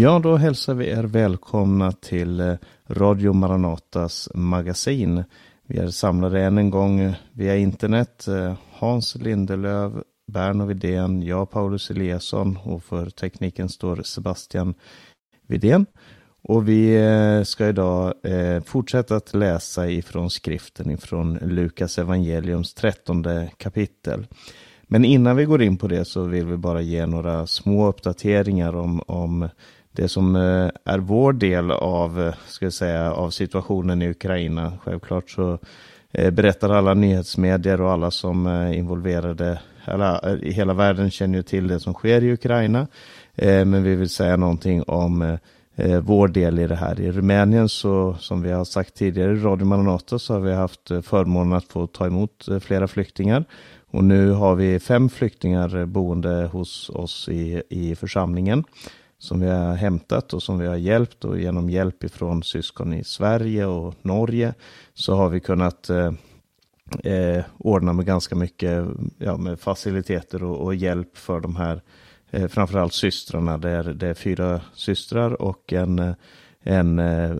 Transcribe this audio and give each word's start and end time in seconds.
Ja, 0.00 0.18
då 0.18 0.36
hälsar 0.36 0.74
vi 0.74 0.88
er 0.88 1.02
välkomna 1.02 1.92
till 1.92 2.40
eh, 2.40 2.54
Radio 2.88 3.32
Maranatas 3.32 4.28
magasin. 4.34 5.24
Vi 5.66 5.78
är 5.78 5.88
samlade 5.88 6.42
än 6.42 6.58
en 6.58 6.70
gång 6.70 7.00
eh, 7.00 7.14
via 7.32 7.56
internet. 7.56 8.28
Eh, 8.28 8.54
Hans 8.72 9.14
Lindelöv, 9.14 10.02
Berno 10.32 10.64
Vidén, 10.64 11.22
jag 11.22 11.50
Paulus 11.50 11.90
Eliasson 11.90 12.58
och 12.64 12.84
för 12.84 13.10
tekniken 13.10 13.68
står 13.68 14.02
Sebastian 14.02 14.74
Vidén. 15.46 15.86
Och 16.42 16.68
vi 16.68 16.98
ska 17.44 17.68
idag 17.68 18.14
fortsätta 18.64 19.16
att 19.16 19.34
läsa 19.34 19.90
ifrån 19.90 20.30
skriften 20.30 20.90
ifrån 20.90 21.38
Lukas 21.42 21.98
evangeliums 21.98 22.74
trettonde 22.74 23.50
kapitel. 23.56 24.26
Men 24.82 25.04
innan 25.04 25.36
vi 25.36 25.44
går 25.44 25.62
in 25.62 25.76
på 25.76 25.88
det 25.88 26.04
så 26.04 26.22
vill 26.22 26.46
vi 26.46 26.56
bara 26.56 26.80
ge 26.80 27.06
några 27.06 27.46
små 27.46 27.88
uppdateringar 27.88 28.76
om, 28.76 29.02
om 29.06 29.48
det 29.92 30.08
som 30.08 30.36
eh, 30.36 30.70
är 30.84 30.98
vår 30.98 31.32
del 31.32 31.70
av, 31.70 32.22
eh, 32.22 32.34
ska 32.46 32.66
jag 32.66 32.72
säga, 32.72 33.12
av 33.12 33.30
situationen 33.30 34.02
i 34.02 34.10
Ukraina. 34.10 34.72
Självklart 34.84 35.30
så 35.30 35.58
eh, 36.12 36.30
berättar 36.30 36.70
alla 36.70 36.94
nyhetsmedier 36.94 37.80
och 37.80 37.92
alla 37.92 38.10
som 38.10 38.46
är 38.46 38.72
involverade, 38.72 39.60
alla 39.84 40.36
i 40.42 40.52
hela 40.52 40.74
världen 40.74 41.10
känner 41.10 41.38
ju 41.38 41.42
till 41.42 41.68
det 41.68 41.80
som 41.80 41.94
sker 41.94 42.24
i 42.24 42.32
Ukraina. 42.32 42.86
Men 43.42 43.82
vi 43.82 43.94
vill 43.94 44.08
säga 44.08 44.36
någonting 44.36 44.82
om 44.82 45.38
vår 46.02 46.28
del 46.28 46.58
i 46.58 46.66
det 46.66 46.74
här. 46.74 47.00
I 47.00 47.12
Rumänien 47.12 47.68
så, 47.68 48.16
som 48.20 48.42
vi 48.42 48.50
har 48.50 48.64
sagt 48.64 48.94
tidigare 48.94 49.32
i 49.32 49.40
Radio 49.40 49.64
Maranata, 49.64 50.18
så 50.18 50.34
har 50.34 50.40
vi 50.40 50.52
haft 50.52 50.88
förmånen 51.02 51.52
att 51.52 51.64
få 51.64 51.86
ta 51.86 52.06
emot 52.06 52.48
flera 52.60 52.88
flyktingar. 52.88 53.44
Och 53.90 54.04
nu 54.04 54.30
har 54.30 54.54
vi 54.54 54.80
fem 54.80 55.08
flyktingar 55.08 55.84
boende 55.84 56.48
hos 56.52 56.90
oss 56.90 57.28
i, 57.28 57.62
i 57.68 57.94
församlingen 57.94 58.64
som 59.20 59.40
vi 59.40 59.48
har 59.48 59.74
hämtat 59.74 60.34
och 60.34 60.42
som 60.42 60.58
vi 60.58 60.66
har 60.66 60.76
hjälpt 60.76 61.24
och 61.24 61.40
genom 61.40 61.70
hjälp 61.70 62.04
ifrån 62.04 62.42
syskon 62.42 62.94
i 62.94 63.04
Sverige 63.04 63.66
och 63.66 63.94
Norge 64.02 64.54
så 64.94 65.14
har 65.14 65.28
vi 65.28 65.40
kunnat 65.40 65.90
eh, 65.90 66.12
eh, 67.04 67.44
ordna 67.58 67.92
med 67.92 68.06
ganska 68.06 68.34
mycket 68.34 68.86
ja, 69.18 69.36
med 69.36 69.60
faciliteter 69.60 70.42
och, 70.42 70.64
och 70.64 70.74
hjälp 70.74 71.16
för 71.16 71.40
de 71.40 71.56
här 71.56 71.82
eh, 72.30 72.48
framförallt 72.48 72.92
systrarna. 72.92 73.58
Det 73.58 73.70
är, 73.70 73.84
det 73.84 74.08
är 74.08 74.14
fyra 74.14 74.60
systrar 74.74 75.42
och 75.42 75.72
en, 75.72 75.98
eh, 75.98 76.14
en, 76.62 76.98
eh, 76.98 77.36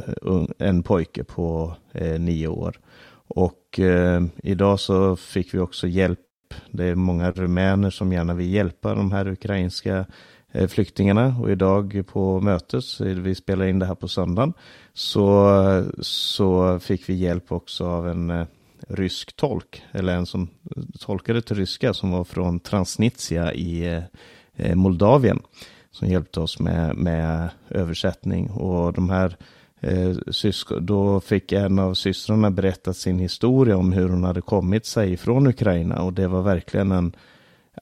en 0.58 0.82
pojke 0.82 1.24
på 1.24 1.76
eh, 1.92 2.20
nio 2.20 2.48
år. 2.48 2.80
Och 3.28 3.80
eh, 3.80 4.22
idag 4.42 4.80
så 4.80 5.16
fick 5.16 5.54
vi 5.54 5.58
också 5.58 5.86
hjälp. 5.86 6.18
Det 6.70 6.84
är 6.84 6.94
många 6.94 7.30
rumäner 7.30 7.90
som 7.90 8.12
gärna 8.12 8.34
vill 8.34 8.52
hjälpa 8.52 8.94
de 8.94 9.12
här 9.12 9.28
ukrainska 9.28 10.06
Eh, 10.52 10.68
flyktingarna 10.68 11.36
och 11.40 11.50
idag 11.50 12.02
på 12.06 12.40
mötet, 12.40 13.00
vi 13.00 13.34
spelar 13.34 13.66
in 13.66 13.78
det 13.78 13.86
här 13.86 13.94
på 13.94 14.08
söndagen, 14.08 14.52
så, 14.94 15.84
så 16.00 16.78
fick 16.78 17.08
vi 17.08 17.14
hjälp 17.14 17.52
också 17.52 17.86
av 17.86 18.08
en 18.08 18.30
eh, 18.30 18.46
rysk 18.88 19.36
tolk, 19.36 19.82
eller 19.92 20.16
en 20.16 20.26
som 20.26 20.48
tolkade 21.00 21.42
till 21.42 21.56
ryska 21.56 21.94
som 21.94 22.10
var 22.10 22.24
från 22.24 22.60
Transnistria 22.60 23.54
i 23.54 24.02
eh, 24.56 24.74
Moldavien 24.74 25.40
som 25.90 26.08
hjälpte 26.08 26.40
oss 26.40 26.58
med, 26.58 26.96
med 26.96 27.50
översättning. 27.68 28.50
Och 28.50 28.92
de 28.92 29.10
här 29.10 29.36
eh, 29.80 30.10
då 30.80 31.20
fick 31.20 31.52
en 31.52 31.78
av 31.78 31.94
systrarna 31.94 32.50
berätta 32.50 32.92
sin 32.92 33.18
historia 33.18 33.76
om 33.76 33.92
hur 33.92 34.08
hon 34.08 34.24
hade 34.24 34.40
kommit 34.40 34.86
sig 34.86 35.16
från 35.16 35.46
Ukraina 35.46 36.02
och 36.02 36.12
det 36.12 36.28
var 36.28 36.42
verkligen 36.42 36.92
en 36.92 37.12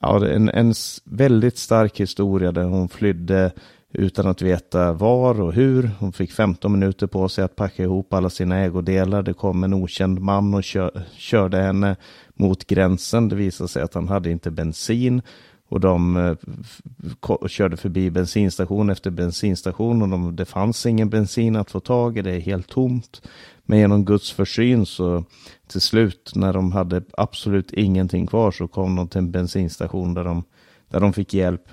ja, 0.01 0.27
en, 0.27 0.49
en 0.49 0.73
väldigt 1.03 1.57
stark 1.57 1.99
historia 1.99 2.51
där 2.51 2.63
hon 2.63 2.89
flydde 2.89 3.51
utan 3.93 4.27
att 4.27 4.41
veta 4.41 4.93
var 4.93 5.41
och 5.41 5.53
hur. 5.53 5.91
Hon 5.99 6.13
fick 6.13 6.31
15 6.31 6.71
minuter 6.71 7.07
på 7.07 7.29
sig 7.29 7.43
att 7.43 7.55
packa 7.55 7.83
ihop 7.83 8.13
alla 8.13 8.29
sina 8.29 8.57
ägodelar. 8.57 9.23
Det 9.23 9.33
kom 9.33 9.63
en 9.63 9.73
okänd 9.73 10.19
man 10.19 10.53
och 10.53 10.63
kör, 10.63 11.01
körde 11.17 11.57
henne 11.57 11.95
mot 12.33 12.67
gränsen. 12.67 13.29
Det 13.29 13.35
visade 13.35 13.67
sig 13.67 13.81
att 13.81 13.93
han 13.93 14.07
hade 14.07 14.31
inte 14.31 14.51
bensin 14.51 15.21
och 15.69 15.79
de 15.79 16.17
eh, 16.17 17.47
körde 17.47 17.77
förbi 17.77 18.09
bensinstation 18.09 18.89
efter 18.89 19.11
bensinstation 19.11 20.01
och 20.01 20.09
de, 20.09 20.35
det 20.35 20.45
fanns 20.45 20.85
ingen 20.85 21.09
bensin 21.09 21.55
att 21.55 21.71
få 21.71 21.79
tag 21.79 22.17
i. 22.17 22.21
Det 22.21 22.31
är 22.31 22.39
helt 22.39 22.67
tomt. 22.67 23.21
Men 23.63 23.79
genom 23.79 24.05
Guds 24.05 24.31
försyn 24.31 24.85
så 24.85 25.23
till 25.67 25.81
slut 25.81 26.31
när 26.35 26.53
de 26.53 26.71
hade 26.71 27.01
absolut 27.17 27.73
ingenting 27.73 28.27
kvar 28.27 28.51
så 28.51 28.67
kom 28.67 28.95
de 28.95 29.07
till 29.07 29.17
en 29.17 29.31
bensinstation 29.31 30.13
där 30.13 30.23
de, 30.23 30.43
där 30.89 30.99
de 30.99 31.13
fick 31.13 31.33
hjälp. 31.33 31.63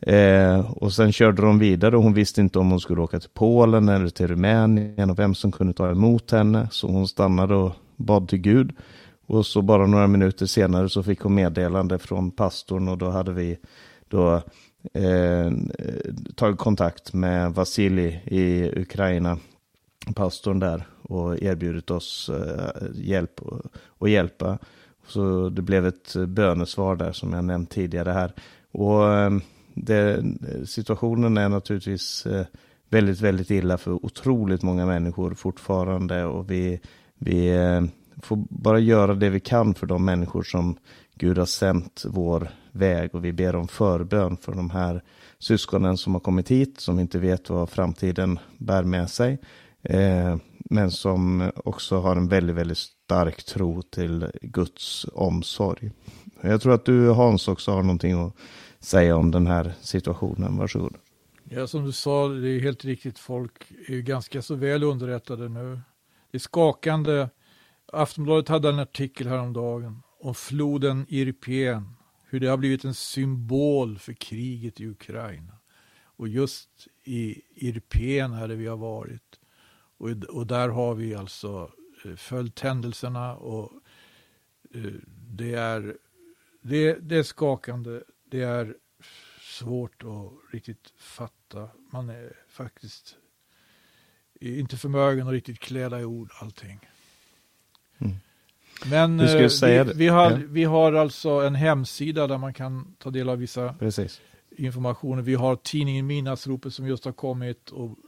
Eh, 0.00 0.72
och 0.72 0.92
sen 0.92 1.12
körde 1.12 1.42
de 1.42 1.58
vidare 1.58 1.96
och 1.96 2.02
hon 2.02 2.14
visste 2.14 2.40
inte 2.40 2.58
om 2.58 2.70
hon 2.70 2.80
skulle 2.80 3.00
åka 3.00 3.20
till 3.20 3.30
Polen 3.34 3.88
eller 3.88 4.08
till 4.08 4.28
Rumänien 4.28 5.10
och 5.10 5.18
vem 5.18 5.34
som 5.34 5.52
kunde 5.52 5.72
ta 5.72 5.90
emot 5.90 6.30
henne. 6.30 6.68
Så 6.70 6.88
hon 6.88 7.08
stannade 7.08 7.54
och 7.54 7.72
bad 7.96 8.28
till 8.28 8.38
Gud. 8.38 8.72
Och 9.26 9.46
så 9.46 9.62
bara 9.62 9.86
några 9.86 10.06
minuter 10.06 10.46
senare 10.46 10.88
så 10.88 11.02
fick 11.02 11.20
hon 11.20 11.34
meddelande 11.34 11.98
från 11.98 12.30
pastorn 12.30 12.88
och 12.88 12.98
då 12.98 13.10
hade 13.10 13.32
vi 13.32 13.58
då 14.08 14.34
eh, 14.92 15.52
tagit 16.34 16.58
kontakt 16.58 17.12
med 17.12 17.54
Vasilij 17.54 18.22
i 18.26 18.70
Ukraina, 18.80 19.38
pastorn 20.14 20.58
där 20.58 20.86
och 21.02 21.42
erbjudit 21.42 21.90
oss 21.90 22.28
eh, 22.28 22.86
hjälp 22.94 23.42
och, 23.42 23.60
och 23.86 24.08
hjälpa. 24.08 24.58
Så 25.06 25.48
det 25.48 25.62
blev 25.62 25.86
ett 25.86 26.16
bönesvar 26.16 26.96
där 26.96 27.12
som 27.12 27.32
jag 27.32 27.44
nämnt 27.44 27.70
tidigare 27.70 28.10
här. 28.10 28.32
Och 28.72 29.12
eh, 29.12 29.30
det, 29.74 30.24
situationen 30.66 31.36
är 31.36 31.48
naturligtvis 31.48 32.26
eh, 32.26 32.46
väldigt, 32.88 33.20
väldigt 33.20 33.50
illa 33.50 33.78
för 33.78 34.04
otroligt 34.04 34.62
många 34.62 34.86
människor 34.86 35.34
fortfarande 35.34 36.24
och 36.24 36.50
vi, 36.50 36.80
vi 37.18 37.48
eh, 37.48 37.82
får 38.22 38.44
bara 38.50 38.78
göra 38.78 39.14
det 39.14 39.30
vi 39.30 39.40
kan 39.40 39.74
för 39.74 39.86
de 39.86 40.04
människor 40.04 40.42
som 40.42 40.76
Gud 41.14 41.38
har 41.38 41.46
sänt 41.46 42.04
vår 42.08 42.50
väg 42.72 43.14
och 43.14 43.24
vi 43.24 43.32
ber 43.32 43.56
om 43.56 43.68
förbön 43.68 44.36
för 44.36 44.52
de 44.52 44.70
här 44.70 45.02
syskonen 45.38 45.96
som 45.96 46.12
har 46.14 46.20
kommit 46.20 46.50
hit 46.50 46.80
som 46.80 46.98
inte 46.98 47.18
vet 47.18 47.50
vad 47.50 47.70
framtiden 47.70 48.38
bär 48.58 48.84
med 48.84 49.10
sig. 49.10 49.38
Eh, 49.82 50.36
men 50.70 50.90
som 50.90 51.50
också 51.64 52.00
har 52.00 52.16
en 52.16 52.28
väldigt, 52.28 52.56
väldigt 52.56 52.78
stark 52.78 53.44
tro 53.44 53.82
till 53.82 54.30
Guds 54.42 55.06
omsorg. 55.12 55.90
Jag 56.40 56.60
tror 56.60 56.74
att 56.74 56.84
du 56.84 57.08
Hans 57.08 57.48
också 57.48 57.72
har 57.72 57.82
någonting 57.82 58.26
att 58.26 58.34
säga 58.80 59.16
om 59.16 59.30
den 59.30 59.46
här 59.46 59.74
situationen. 59.80 60.56
Varsågod. 60.56 60.94
Ja, 61.44 61.66
som 61.66 61.84
du 61.84 61.92
sa, 61.92 62.28
det 62.28 62.48
är 62.48 62.60
helt 62.60 62.84
riktigt. 62.84 63.18
Folk 63.18 63.72
är 63.88 64.00
ganska 64.00 64.42
så 64.42 64.54
väl 64.54 64.82
underrättade 64.82 65.48
nu. 65.48 65.80
Det 66.30 66.36
är 66.36 66.40
skakande. 66.40 67.28
Aftonbladet 67.92 68.48
hade 68.48 68.68
en 68.68 68.78
artikel 68.78 69.26
häromdagen 69.26 70.02
om 70.20 70.34
floden 70.34 71.06
Irpen. 71.08 71.96
Hur 72.28 72.40
det 72.40 72.46
har 72.46 72.56
blivit 72.56 72.84
en 72.84 72.94
symbol 72.94 73.98
för 73.98 74.12
kriget 74.12 74.80
i 74.80 74.86
Ukraina. 74.86 75.58
Och 76.02 76.28
just 76.28 76.88
i 77.04 77.42
Irpen 77.54 78.32
här 78.32 78.48
där 78.48 78.56
vi 78.56 78.66
har 78.66 78.76
varit 78.76 79.40
och, 80.04 80.10
och 80.10 80.46
där 80.46 80.68
har 80.68 80.94
vi 80.94 81.14
alltså 81.14 81.70
eh, 82.04 82.16
följt 82.16 82.60
händelserna 82.60 83.36
och 83.36 83.72
eh, 84.74 84.92
det 85.30 85.54
är, 85.54 85.96
det, 86.62 86.94
det 86.94 87.16
är 87.16 87.22
skakande. 87.22 88.02
Det 88.24 88.42
är 88.42 88.76
svårt 89.40 90.02
att 90.02 90.52
riktigt 90.52 90.92
fatta. 90.96 91.68
Man 91.92 92.08
är 92.08 92.32
faktiskt 92.48 93.16
inte 94.40 94.76
förmögen 94.76 95.26
att 95.26 95.32
riktigt 95.32 95.60
kläda 95.60 96.00
i 96.00 96.04
ord 96.04 96.30
allting. 96.40 96.80
Men 98.90 99.20
eh, 99.20 99.36
vi, 99.36 99.92
vi, 99.94 100.08
har, 100.08 100.30
ja. 100.30 100.38
vi 100.48 100.64
har 100.64 100.92
alltså 100.92 101.30
en 101.30 101.54
hemsida 101.54 102.26
där 102.26 102.38
man 102.38 102.54
kan 102.54 102.94
ta 102.98 103.10
del 103.10 103.28
av 103.28 103.38
vissa 103.38 103.74
Precis. 103.78 104.20
informationer. 104.56 105.22
Vi 105.22 105.34
har 105.34 105.56
tidningen 105.56 106.06
Midnattsropet 106.06 106.74
som 106.74 106.86
just 106.86 107.04
har 107.04 107.12
kommit 107.12 107.70
och 107.70 107.98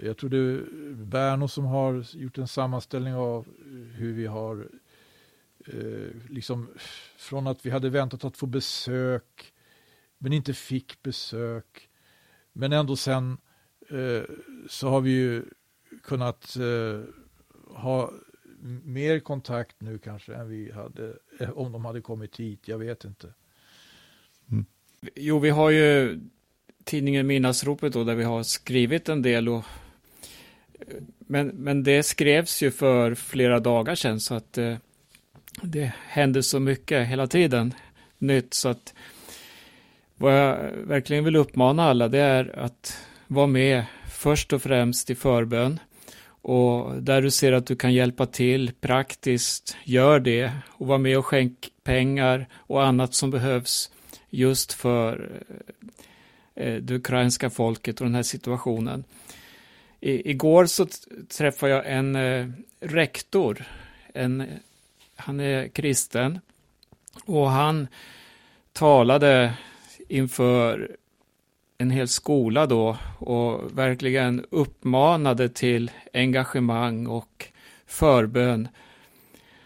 jag 0.00 0.16
tror 0.16 0.30
det 0.30 0.36
är 0.36 0.64
Berno 0.94 1.48
som 1.48 1.64
har 1.64 2.16
gjort 2.16 2.38
en 2.38 2.48
sammanställning 2.48 3.14
av 3.14 3.46
hur 3.94 4.12
vi 4.12 4.26
har 4.26 4.68
eh, 5.66 6.30
liksom 6.30 6.68
från 7.16 7.46
att 7.46 7.66
vi 7.66 7.70
hade 7.70 7.90
väntat 7.90 8.24
att 8.24 8.36
få 8.36 8.46
besök 8.46 9.52
men 10.18 10.32
inte 10.32 10.54
fick 10.54 11.02
besök. 11.02 11.88
Men 12.52 12.72
ändå 12.72 12.96
sen 12.96 13.38
eh, 13.90 14.22
så 14.68 14.88
har 14.88 15.00
vi 15.00 15.10
ju 15.10 15.44
kunnat 16.02 16.56
eh, 16.56 17.00
ha 17.74 18.10
mer 18.84 19.20
kontakt 19.20 19.76
nu 19.78 19.98
kanske 19.98 20.34
än 20.34 20.48
vi 20.48 20.72
hade 20.72 21.12
eh, 21.40 21.50
om 21.50 21.72
de 21.72 21.84
hade 21.84 22.00
kommit 22.00 22.40
hit. 22.40 22.68
Jag 22.68 22.78
vet 22.78 23.04
inte. 23.04 23.26
Mm. 24.50 24.66
Jo, 25.14 25.38
vi 25.38 25.50
har 25.50 25.70
ju 25.70 26.20
tidningen 26.84 27.26
Midnattsropet 27.26 27.92
då 27.92 28.04
där 28.04 28.14
vi 28.14 28.24
har 28.24 28.42
skrivit 28.42 29.08
en 29.08 29.22
del 29.22 29.48
och 29.48 29.64
men, 31.18 31.48
men 31.48 31.82
det 31.82 32.02
skrevs 32.02 32.62
ju 32.62 32.70
för 32.70 33.14
flera 33.14 33.60
dagar 33.60 33.94
sedan 33.94 34.20
så 34.20 34.34
att 34.34 34.58
eh, 34.58 34.76
det 35.62 35.92
händer 36.06 36.40
så 36.40 36.60
mycket 36.60 37.08
hela 37.08 37.26
tiden 37.26 37.74
nytt 38.18 38.54
så 38.54 38.68
att 38.68 38.94
vad 40.16 40.38
jag 40.38 40.70
verkligen 40.72 41.24
vill 41.24 41.36
uppmana 41.36 41.84
alla 41.84 42.08
det 42.08 42.18
är 42.18 42.58
att 42.58 43.06
vara 43.26 43.46
med 43.46 43.84
först 44.08 44.52
och 44.52 44.62
främst 44.62 45.10
i 45.10 45.14
förbön. 45.14 45.80
Och 46.42 47.02
där 47.02 47.22
du 47.22 47.30
ser 47.30 47.52
att 47.52 47.66
du 47.66 47.76
kan 47.76 47.92
hjälpa 47.92 48.26
till 48.26 48.72
praktiskt, 48.80 49.76
gör 49.84 50.20
det. 50.20 50.52
Och 50.68 50.86
var 50.86 50.98
med 50.98 51.18
och 51.18 51.26
skänk 51.26 51.70
pengar 51.84 52.48
och 52.54 52.84
annat 52.84 53.14
som 53.14 53.30
behövs 53.30 53.90
just 54.30 54.72
för 54.72 55.42
eh, 56.54 56.74
det 56.74 56.94
ukrainska 56.94 57.50
folket 57.50 58.00
och 58.00 58.06
den 58.06 58.14
här 58.14 58.22
situationen. 58.22 59.04
I, 60.00 60.30
igår 60.30 60.66
så 60.66 60.86
träffade 61.28 61.72
jag 61.72 61.86
en 61.86 62.16
eh, 62.16 62.48
rektor, 62.80 63.64
en, 64.14 64.46
han 65.16 65.40
är 65.40 65.68
kristen, 65.68 66.40
och 67.24 67.50
han 67.50 67.88
talade 68.72 69.54
inför 70.08 70.96
en 71.82 71.90
hel 71.90 72.08
skola 72.08 72.66
då 72.66 72.96
och 73.18 73.78
verkligen 73.78 74.44
uppmanade 74.50 75.48
till 75.48 75.90
engagemang 76.12 77.06
och 77.06 77.48
förbön. 77.86 78.68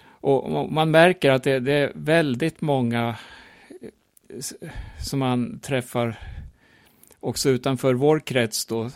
Och 0.08 0.72
man 0.72 0.90
märker 0.90 1.30
att 1.30 1.42
det, 1.42 1.60
det 1.60 1.72
är 1.72 1.92
väldigt 1.94 2.60
många 2.60 3.16
som 5.00 5.18
man 5.18 5.60
träffar 5.60 6.18
också 7.20 7.48
utanför 7.48 7.94
vår 7.94 8.20
krets 8.20 8.66
då. 8.66 8.90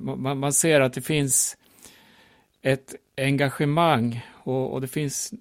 Man, 0.00 0.38
man 0.38 0.52
ser 0.52 0.80
att 0.80 0.92
det 0.92 1.02
finns 1.02 1.56
ett 2.62 2.94
engagemang 3.16 4.26
och, 4.32 4.72
och 4.72 4.80
det 4.80 4.88
finns, 4.88 5.32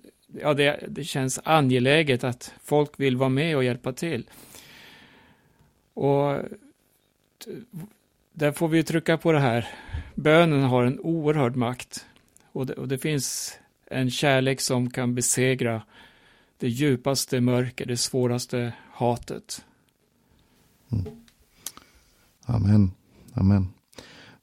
ja 0.41 0.53
det, 0.53 0.79
det 0.87 1.03
känns 1.03 1.39
angeläget 1.43 2.23
att 2.23 2.53
folk 2.63 2.91
vill 2.99 3.17
vara 3.17 3.29
med 3.29 3.57
och 3.57 3.63
hjälpa 3.63 3.93
till. 3.93 4.29
Och 5.93 6.39
där 8.33 8.51
får 8.51 8.67
vi 8.67 8.83
trycka 8.83 9.17
på 9.17 9.31
det 9.31 9.39
här. 9.39 9.67
Bönen 10.15 10.63
har 10.63 10.83
en 10.83 10.99
oerhörd 10.99 11.55
makt. 11.55 12.05
Och 12.51 12.65
det, 12.65 12.73
och 12.73 12.87
det 12.87 12.97
finns 12.97 13.57
en 13.85 14.11
kärlek 14.11 14.61
som 14.61 14.89
kan 14.89 15.15
besegra 15.15 15.81
det 16.57 16.67
djupaste 16.67 17.41
mörker, 17.41 17.85
det 17.85 17.97
svåraste 17.97 18.73
hatet. 18.91 19.65
Mm. 20.91 21.05
Amen. 22.45 22.91
Amen. 23.33 23.67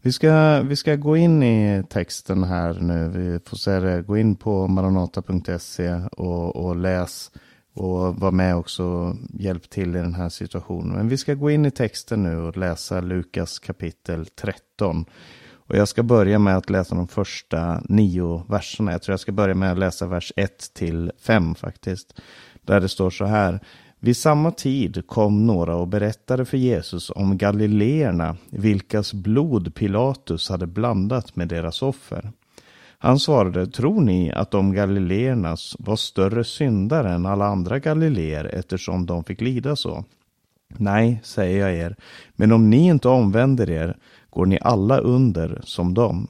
Vi 0.01 0.13
ska, 0.13 0.63
vi 0.63 0.77
ska 0.77 0.97
gå 0.97 1.17
in 1.17 1.43
i 1.43 1.85
texten 1.89 2.45
här 2.45 2.81
nu. 2.81 3.09
Vi 3.09 3.39
får 3.45 3.57
se 3.57 3.81
det. 3.81 4.03
Gå 4.03 4.17
in 4.17 4.37
på 4.37 4.69
maranata.se 4.69 5.93
och, 6.13 6.57
och 6.57 6.77
läs 6.77 7.31
och 7.75 8.17
var 8.17 8.31
med 8.31 8.57
också 8.57 8.85
och 8.85 9.17
hjälp 9.33 9.71
till 9.71 9.97
i 9.97 9.99
den 9.99 10.15
här 10.15 10.29
situationen. 10.29 10.97
Men 10.97 11.09
vi 11.09 11.17
ska 11.17 11.35
gå 11.35 11.51
in 11.51 11.67
i 11.67 11.71
texten 11.71 12.23
nu 12.23 12.37
och 12.37 12.57
läsa 12.57 13.01
Lukas 13.01 13.59
kapitel 13.59 14.27
13. 14.27 15.05
Och 15.55 15.77
jag 15.77 15.89
ska 15.89 16.03
börja 16.03 16.39
med 16.39 16.57
att 16.57 16.71
läsa 16.71 16.95
de 16.95 17.09
första 17.09 17.83
nio 17.89 18.45
verserna. 18.49 18.93
Jag 18.93 19.03
tror 19.03 19.13
jag 19.13 19.21
ska 19.21 19.33
börja 19.33 19.55
med 19.55 19.73
att 19.73 19.79
läsa 19.79 20.07
vers 20.07 20.33
1 20.37 20.75
till 20.75 21.13
5 21.19 21.55
faktiskt. 21.55 22.21
Där 22.63 22.81
det 22.81 22.89
står 22.89 23.11
så 23.11 23.25
här. 23.25 23.61
Vid 24.01 24.17
samma 24.17 24.51
tid 24.51 25.07
kom 25.07 25.47
några 25.47 25.77
och 25.77 25.89
berättade 25.89 26.45
för 26.45 26.57
Jesus 26.57 27.11
om 27.11 27.39
galileerna, 27.39 28.37
vilkas 28.51 29.13
blod 29.15 29.75
Pilatus 29.75 30.49
hade 30.49 30.67
blandat 30.67 31.37
med 31.37 31.49
deras 31.49 31.83
offer. 31.83 32.33
Han 33.03 33.19
svarade, 33.19 33.67
tror 33.67 34.01
ni 34.01 34.33
att 34.33 34.51
de 34.51 34.73
galileernas 34.73 35.77
var 35.79 35.97
större 35.97 36.45
syndare 36.45 37.13
än 37.13 37.27
alla 37.27 37.47
andra 37.47 37.79
galileer 37.79 38.45
eftersom 38.45 39.07
de 39.07 39.25
fick 39.25 39.41
lida 39.41 39.77
så? 39.77 40.05
Nej, 40.79 41.21
säger 41.25 41.61
jag 41.61 41.77
er, 41.77 41.97
men 42.37 42.53
om 42.53 42.71
ni 42.71 42.87
inte 42.87 43.09
omvänder 43.09 43.71
er 43.71 43.97
går 44.31 44.47
ni 44.47 44.59
alla 44.63 44.99
under 44.99 45.61
som 45.65 45.95
dem. 45.95 46.27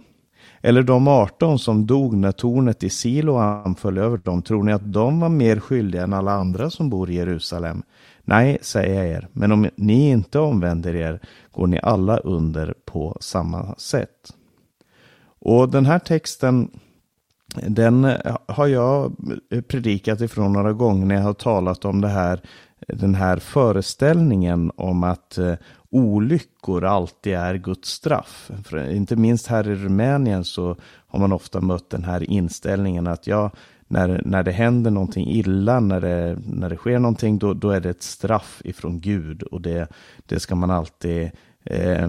Eller 0.61 0.83
de 0.83 1.09
18 1.09 1.59
som 1.59 1.87
dog 1.87 2.17
när 2.17 2.33
tornet 2.33 2.83
i 2.83 2.91
Siloam 2.91 3.75
föll 3.75 3.99
över 3.99 4.17
dem, 4.17 4.43
tror 4.43 4.63
ni 4.63 4.73
att 4.73 4.93
de 4.93 5.21
var 5.21 5.29
mer 5.29 5.61
skyldiga 5.61 6.03
än 6.03 6.13
alla 6.13 6.33
andra 6.33 6.71
som 6.71 6.91
bor 6.91 7.11
i 7.11 7.15
Jerusalem? 7.15 7.83
Nej, 8.25 8.59
säger 8.63 8.95
jag 8.95 9.07
er, 9.07 9.29
men 9.33 9.53
om 9.53 9.69
ni 9.77 10.11
inte 10.11 10.39
omvänder 10.39 10.97
er 10.97 11.21
går 11.51 11.67
ni 11.67 11.81
alla 11.83 12.17
under 12.17 12.75
på 12.85 13.17
samma 13.21 13.75
sätt. 13.75 14.33
Och 15.45 15.69
den 15.69 15.87
här 15.87 15.99
texten, 15.99 16.71
den 17.69 18.13
har 18.47 18.67
jag 18.67 19.13
predikat 19.69 20.21
ifrån 20.21 20.53
några 20.53 20.73
gånger 20.73 21.07
när 21.07 21.15
jag 21.15 21.23
har 21.23 21.33
talat 21.33 21.85
om 21.85 22.01
det 22.01 22.09
här, 22.09 22.41
den 22.89 23.15
här 23.15 23.37
föreställningen 23.37 24.73
om 24.77 25.05
att 25.05 25.39
eh, 25.39 25.55
olyckor 25.91 26.85
alltid 26.85 27.35
är 27.35 27.55
Guds 27.55 27.89
straff. 27.89 28.51
För 28.65 28.91
inte 28.91 29.17
minst 29.17 29.47
här 29.47 29.69
i 29.69 29.75
Rumänien 29.75 30.45
så 30.45 30.77
har 31.07 31.19
man 31.19 31.33
ofta 31.33 31.61
mött 31.61 31.91
den 31.91 32.05
här 32.05 32.31
inställningen 32.31 33.07
att 33.07 33.27
ja, 33.27 33.51
när, 33.89 34.23
när 34.25 34.43
det 34.43 34.53
händer 34.53 34.91
någonting 34.91 35.31
illa, 35.31 35.81
när 35.81 36.01
det, 36.01 36.39
när 36.47 36.71
det 36.71 36.77
sker 36.77 36.99
någonting, 36.99 37.39
då, 37.39 37.55
då 37.55 37.71
är 37.71 37.81
det 37.81 37.91
ett 37.91 38.03
straff 38.03 38.63
ifrån 38.65 39.01
Gud 39.01 39.43
och 39.43 39.61
det, 39.61 39.89
det 40.27 40.41
ska 40.41 40.55
man 40.55 40.71
alltid 40.71 41.31
eh, 41.65 42.09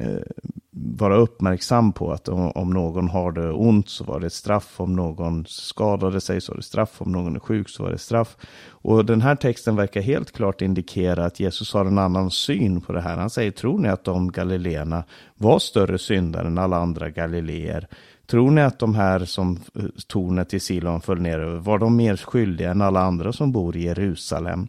Eh, 0.00 0.22
vara 0.70 1.16
uppmärksam 1.16 1.92
på 1.92 2.12
att 2.12 2.28
om, 2.28 2.50
om, 2.50 2.70
någon 2.70 3.08
har 3.08 3.32
det 3.32 3.52
ont 3.52 3.88
så 3.88 4.04
var 4.04 4.20
det 4.20 4.26
ett 4.26 4.32
straff, 4.32 4.80
om 4.80 4.96
någon 4.96 5.44
skadade 5.46 6.20
sig 6.20 6.40
så 6.40 6.52
var 6.52 6.56
det 6.56 6.62
straff, 6.62 7.02
om 7.02 7.12
någon 7.12 7.36
är 7.36 7.40
sjuk 7.40 7.68
så 7.68 7.82
var 7.82 7.90
det 7.90 7.98
straff. 7.98 8.36
Och 8.68 9.04
den 9.04 9.20
här 9.20 9.36
texten 9.36 9.76
verkar 9.76 10.00
helt 10.00 10.32
klart 10.32 10.62
indikera 10.62 11.24
att 11.24 11.40
Jesus 11.40 11.72
har 11.72 11.84
en 11.84 11.98
annan 11.98 12.30
syn 12.30 12.80
på 12.80 12.92
det 12.92 13.00
här. 13.00 13.16
Han 13.16 13.30
säger, 13.30 13.50
tror 13.50 13.78
ni 13.78 13.88
att 13.88 14.04
de 14.04 14.32
galileerna 14.32 15.04
var 15.34 15.58
större 15.58 15.98
syndare 15.98 16.46
än 16.46 16.58
alla 16.58 16.76
andra 16.76 17.10
galileer? 17.10 17.88
Tror 18.26 18.50
ni 18.50 18.62
att 18.62 18.78
de 18.78 18.94
här 18.94 19.24
som 19.24 19.60
eh, 19.74 19.84
tornet 20.06 20.54
i 20.54 20.60
Silon 20.60 21.00
föll 21.00 21.20
ner 21.20 21.38
över, 21.38 21.58
var 21.58 21.78
de 21.78 21.96
mer 21.96 22.16
skyldiga 22.16 22.70
än 22.70 22.82
alla 22.82 23.00
andra 23.00 23.32
som 23.32 23.52
bor 23.52 23.76
i 23.76 23.82
Jerusalem? 23.82 24.68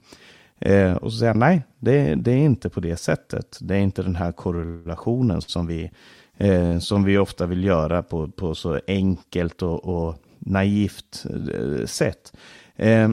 Eh, 0.59 0.93
och 0.93 1.11
så 1.11 1.17
säger 1.17 1.31
han 1.31 1.39
nej, 1.39 1.63
det, 1.79 2.15
det, 2.15 2.31
är 2.31 2.37
inte 2.37 2.69
på 2.69 2.79
det 2.79 2.97
sättet. 2.97 3.57
Det 3.61 3.75
är 3.75 3.79
inte 3.79 4.03
den 4.03 4.15
här 4.15 4.31
korrelationen 4.31 5.41
som 5.41 5.67
vi, 5.67 5.91
eh, 6.37 6.79
som 6.79 7.03
vi 7.03 7.17
ofta 7.17 7.45
vill 7.45 7.63
göra 7.63 8.03
på, 8.03 8.27
på 8.27 8.55
så 8.55 8.79
enkelt 8.87 9.61
och, 9.61 9.85
och 9.85 10.15
naivt 10.39 11.25
eh, 11.53 11.85
sätt. 11.85 12.33
Eh, 12.75 13.09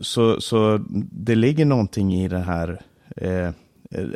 så, 0.00 0.40
så 0.40 0.80
det 1.12 1.34
ligger 1.34 1.64
någonting 1.64 2.14
i 2.14 2.28
den 2.28 2.42
här 2.42 2.80
eh, 3.16 3.50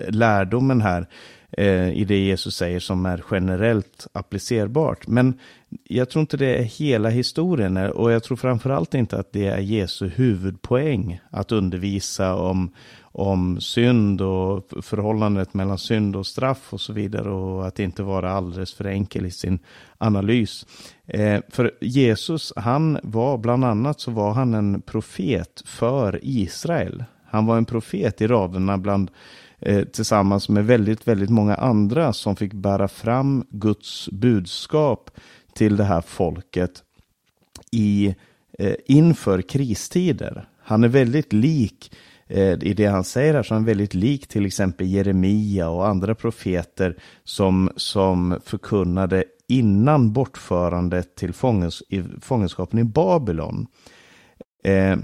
lärdomen 0.08 0.80
här 0.80 1.06
eh, 1.52 1.90
i 1.90 2.04
det 2.04 2.18
Jesus 2.18 2.56
säger 2.56 2.80
som 2.80 3.06
är 3.06 3.24
generellt 3.30 4.06
applicerbart. 4.12 5.06
Men 5.06 5.38
jag 5.84 6.10
tror 6.10 6.20
inte 6.20 6.36
det 6.36 6.56
är 6.56 6.62
hela 6.62 7.08
historien 7.08 7.76
och 7.76 8.12
jag 8.12 8.22
tror 8.22 8.36
framförallt 8.36 8.94
inte 8.94 9.18
att 9.18 9.32
det 9.32 9.46
är 9.46 9.58
Jesu 9.58 10.08
huvudpoäng 10.08 11.20
att 11.30 11.52
undervisa 11.52 12.34
om, 12.34 12.70
om 13.02 13.60
synd 13.60 14.20
och 14.20 14.72
förhållandet 14.82 15.54
mellan 15.54 15.78
synd 15.78 16.16
och 16.16 16.26
straff 16.26 16.72
och 16.72 16.80
så 16.80 16.92
vidare 16.92 17.30
och 17.30 17.66
att 17.66 17.78
inte 17.78 18.02
vara 18.02 18.32
alldeles 18.32 18.74
för 18.74 18.84
enkel 18.84 19.26
i 19.26 19.30
sin 19.30 19.58
analys. 19.98 20.66
Eh, 21.06 21.40
för 21.48 21.70
Jesus, 21.80 22.52
han 22.56 22.98
var 23.02 23.38
bland 23.38 23.64
annat 23.64 24.00
så 24.00 24.10
var 24.10 24.32
han 24.32 24.54
en 24.54 24.80
profet 24.80 25.62
för 25.66 26.20
Israel. 26.22 27.04
Han 27.24 27.46
var 27.46 27.56
en 27.56 27.64
profet 27.64 28.20
i 28.20 28.26
raderna 28.26 28.78
bland 28.78 29.10
eh, 29.58 29.84
tillsammans 29.84 30.48
med 30.48 30.66
väldigt, 30.66 31.08
väldigt 31.08 31.30
många 31.30 31.54
andra 31.54 32.12
som 32.12 32.36
fick 32.36 32.52
bära 32.52 32.88
fram 32.88 33.46
Guds 33.50 34.08
budskap 34.08 35.10
till 35.56 35.76
det 35.76 35.84
här 35.84 36.00
folket 36.00 36.82
i, 37.72 38.14
eh, 38.58 38.74
inför 38.86 39.42
kristider. 39.42 40.48
Han 40.58 40.84
är 40.84 40.88
väldigt 40.88 41.32
lik 41.32 41.92
eh, 42.26 42.62
i 42.62 42.74
det 42.74 42.86
han 42.86 43.04
säger 43.04 43.34
här, 43.34 43.42
så 43.42 43.54
han 43.54 43.62
är 43.62 43.66
väldigt 43.66 43.94
lik 43.94 44.26
till 44.26 44.46
exempel 44.46 44.86
Jeremia 44.86 45.68
och 45.68 45.86
andra 45.86 46.14
profeter 46.14 46.96
som, 47.24 47.70
som 47.76 48.40
förkunnade 48.44 49.24
innan 49.48 50.12
bortförandet 50.12 51.14
till 51.14 51.32
fångens, 51.32 51.82
i, 51.88 52.02
fångenskapen 52.20 52.78
i 52.78 52.84
Babylon. 52.84 53.66
Eh, 54.64 54.96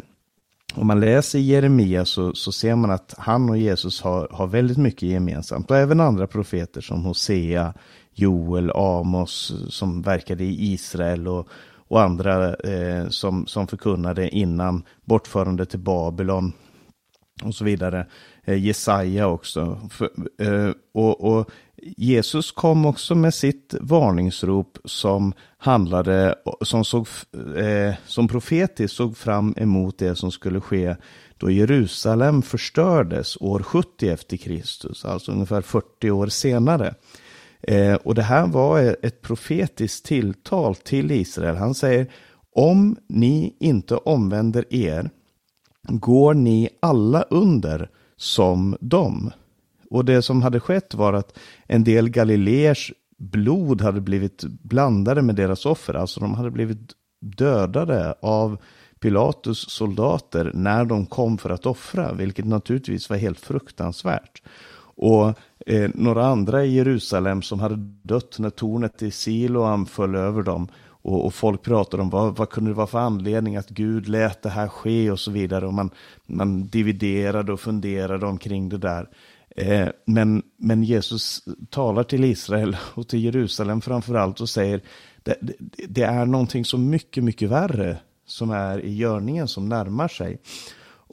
om 0.75 0.87
man 0.87 1.00
läser 1.00 1.38
Jeremia 1.38 2.05
så, 2.05 2.35
så 2.35 2.52
ser 2.52 2.76
man 2.76 2.91
att 2.91 3.14
han 3.19 3.50
och 3.50 3.59
Jesus 3.59 4.02
har, 4.02 4.29
har 4.31 4.47
väldigt 4.47 4.79
mycket 4.79 5.02
gemensamt. 5.02 5.71
Och 5.71 5.76
även 5.76 6.00
andra 6.00 6.26
profeter 6.26 6.81
som 6.81 7.05
Hosea, 7.05 7.75
Joel, 8.14 8.71
Amos 8.71 9.55
som 9.69 10.02
verkade 10.02 10.45
i 10.45 10.73
Israel 10.73 11.29
och, 11.29 11.49
och 11.88 12.02
andra 12.02 12.55
eh, 12.55 13.09
som, 13.09 13.47
som 13.47 13.67
förkunnade 13.67 14.29
innan 14.29 14.83
bortförande 15.05 15.67
till 15.67 15.81
Babylon 15.81 16.52
och 17.43 17.55
så 17.55 17.64
vidare. 17.64 18.07
Eh, 18.45 18.64
Jesaja 18.64 19.26
också. 19.26 19.88
För, 19.91 20.11
eh, 20.38 20.73
och, 20.95 21.21
och, 21.21 21.50
Jesus 21.85 22.53
kom 22.53 22.87
också 22.87 23.15
med 23.15 23.35
sitt 23.35 23.75
varningsrop 23.81 24.79
som 24.85 25.33
handlade, 25.59 26.35
som, 26.61 26.85
såg, 26.85 27.07
eh, 27.57 27.95
som 28.07 28.29
profetiskt 28.29 28.97
såg 28.97 29.17
fram 29.17 29.55
emot 29.57 29.99
det 29.99 30.17
som 30.17 30.33
skulle 30.33 30.61
ske 30.61 30.97
då 31.37 31.51
Jerusalem 31.51 32.43
förstördes 32.43 33.37
år 33.41 33.62
70 33.62 34.09
efter 34.09 34.37
Kristus, 34.37 35.05
alltså 35.05 35.33
ungefär 35.33 35.61
40 35.61 36.11
år 36.11 36.27
senare. 36.27 36.95
Eh, 37.62 37.95
och 37.95 38.15
det 38.15 38.23
här 38.23 38.47
var 38.47 38.81
e-, 38.81 38.97
ett 39.03 39.23
profetiskt 39.23 40.05
tilltal 40.05 40.75
till 40.75 41.11
Israel. 41.11 41.57
Han 41.57 41.75
säger, 41.75 42.11
om 42.55 42.97
ni 43.09 43.57
inte 43.61 43.97
omvänder 43.97 44.75
er 44.75 45.11
går 45.89 46.35
ni 46.35 46.69
alla 46.81 47.23
under 47.23 47.91
som 48.17 48.77
dem. 48.81 49.33
Och 49.93 50.05
det 50.05 50.23
som 50.23 50.43
hade 50.43 50.61
skett 50.61 50.95
var 50.95 51.13
att 51.13 51.39
en 51.67 51.85
del 51.85 52.09
galileers 52.09 52.93
blod 53.19 53.81
hade 53.81 54.01
blivit 54.01 54.45
blandade 54.45 55.23
med 55.23 55.35
deras 55.35 55.67
offer. 55.67 55.95
Alltså 55.95 56.21
de 56.21 56.35
hade 56.35 56.51
blivit 56.51 56.93
dödade 57.21 58.15
av 58.23 58.57
Pilatus 59.01 59.71
soldater 59.71 60.51
när 60.55 60.85
de 60.85 61.07
kom 61.07 61.39
för 61.39 61.51
att 61.51 61.67
offra, 61.67 62.13
vilket 62.13 62.45
naturligtvis 62.45 63.11
var 63.11 63.17
helt 63.17 63.41
fruktansvärt. 63.41 64.43
Och 64.97 65.29
eh, 65.67 65.91
några 65.95 66.27
andra 66.27 66.65
i 66.65 66.75
Jerusalem 66.75 67.43
som 67.43 67.61
hade 67.61 67.77
dött 68.03 68.39
när 68.39 68.51
tornet 68.51 69.03
i 69.03 69.11
Siloam 69.11 69.87
föll 69.87 70.15
över 70.15 70.43
dem. 70.43 70.69
Och, 70.85 71.25
och, 71.27 71.35
folk 71.35 71.63
pratade 71.63 72.03
om 72.03 72.11
vad, 72.11 72.37
vad 72.37 72.51
kunde 72.51 72.71
det 72.71 72.75
vara 72.75 72.87
för 72.87 72.99
anledning 72.99 73.57
att 73.57 73.69
Gud 73.69 74.09
lät 74.09 74.43
det 74.43 74.51
här 74.51 74.69
ske 74.69 75.11
och 75.11 75.21
så 75.21 75.31
vidare. 75.31 75.67
Och 75.67 75.75
man, 75.75 75.91
man 76.27 76.67
dividerade 76.67 77.53
och 77.53 77.61
funderade 77.61 78.27
omkring 78.27 78.69
det 78.69 78.79
där. 78.79 79.09
Eh, 79.56 79.88
men, 80.04 80.42
men 80.56 80.82
Jesus 80.85 81.44
talar 81.71 82.02
till 82.02 82.25
Israel 82.25 82.76
och 82.94 83.09
till 83.09 83.25
Jerusalem 83.25 83.80
framförallt 83.80 84.40
och 84.40 84.49
säger 84.49 84.80
det, 85.23 85.37
det, 85.40 85.54
det 85.88 86.02
är 86.02 86.26
någonting 86.26 86.64
så 86.64 86.78
mycket, 86.78 87.25
mycket 87.25 87.50
värre 87.50 87.99
som 88.26 88.50
är 88.50 88.85
i 88.85 88.94
görningen 88.94 89.49
som 89.49 89.68
närmar 89.68 90.09
sig. 90.09 90.38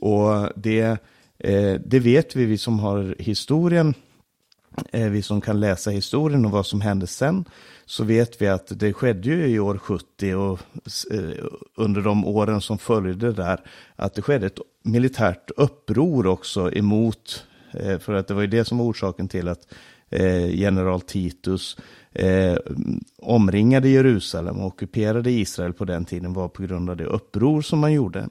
Och 0.02 0.50
det, 0.56 0.98
eh, 1.38 1.74
det 1.86 2.00
vet 2.00 2.36
vi, 2.36 2.46
vi 2.46 2.58
som 2.58 2.80
har 2.80 3.16
historien, 3.20 3.94
eh, 4.92 5.10
vi 5.10 5.22
som 5.22 5.42
kan 5.42 5.60
läsa 5.60 5.92
historien 5.92 6.46
och 6.46 6.52
vad 6.52 6.66
som 6.66 6.82
hände 6.82 7.08
sen, 7.08 7.46
så 7.86 8.04
vet 8.04 8.42
vi 8.42 8.48
att 8.48 8.80
det 8.80 8.94
skedde 8.94 9.30
ju 9.30 9.48
i 9.48 9.60
år 9.60 9.78
70 9.78 10.36
och 10.36 10.60
under 11.76 12.02
de 12.02 12.26
åren 12.26 12.62
som 12.62 12.78
följde 12.78 13.32
där, 13.32 13.62
att 13.96 14.14
det 14.14 14.22
skedde 14.22 14.46
ett 14.46 14.60
militärt 14.84 15.52
uppror 15.58 16.28
också 16.28 16.72
emot, 16.72 17.46
Eh, 17.74 18.00
för 18.00 18.14
att 18.14 18.28
det 18.28 18.34
var 18.34 18.42
ju 18.42 18.48
det 18.48 18.66
som 18.66 18.78
var 18.78 18.86
orsaken 18.86 19.28
till 19.28 19.48
att 19.48 19.74
eh, 20.10 20.56
general 20.56 21.02
Titus 21.02 21.78
eh, 22.12 22.58
omringade 23.18 23.90
Jerusalem 23.90 24.60
och 24.60 24.68
ockuperade 24.68 25.32
Israel 25.32 25.74
på 25.74 25.86
den 25.86 26.06
tiden 26.06 26.34
var 26.34 26.48
på 26.48 26.64
grund 26.64 26.90
av 26.90 26.98
det 26.98 27.06
uppror 27.06 27.62
som 27.62 27.80
man 27.80 27.94
gjorde. 27.94 28.30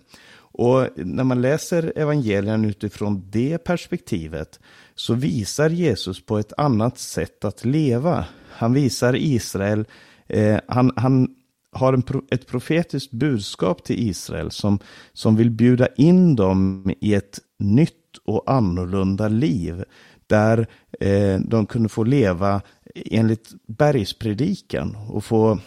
Och 0.59 0.88
när 0.97 1.25
man 1.25 1.42
läser 1.42 1.92
evangelien 1.97 2.64
utifrån 2.64 3.23
det 3.30 3.59
perspektivet 3.59 4.61
så 4.95 5.14
visar 5.14 5.71
Jesus 5.71 6.26
på 6.26 6.38
ett 6.38 6.52
annat 6.57 6.99
sätt 6.99 7.45
att 7.45 7.64
leva. 7.64 8.25
Han 8.50 8.73
visar 8.73 9.16
Israel, 9.16 9.85
eh, 10.26 10.59
han, 10.66 10.92
han 10.97 11.28
har 11.73 11.92
en, 11.92 12.02
ett 12.30 12.47
profetiskt 12.47 13.11
budskap 13.11 13.85
till 13.85 14.09
Israel 14.09 14.50
som, 14.50 14.78
som 15.12 15.37
vill 15.37 15.50
bjuda 15.50 15.87
in 15.97 16.37
dem 16.37 16.85
i 17.00 17.14
ett 17.14 17.38
nytt 17.59 18.07
och 18.25 18.50
annorlunda 18.50 19.28
liv. 19.28 19.84
Där 20.26 20.66
eh, 21.00 21.40
de 21.40 21.66
kunde 21.66 21.88
få 21.88 22.04
leva 22.04 22.60
enligt 22.94 23.48
bergspredikan 23.66 24.96
och 25.08 25.25
få, 25.25 25.58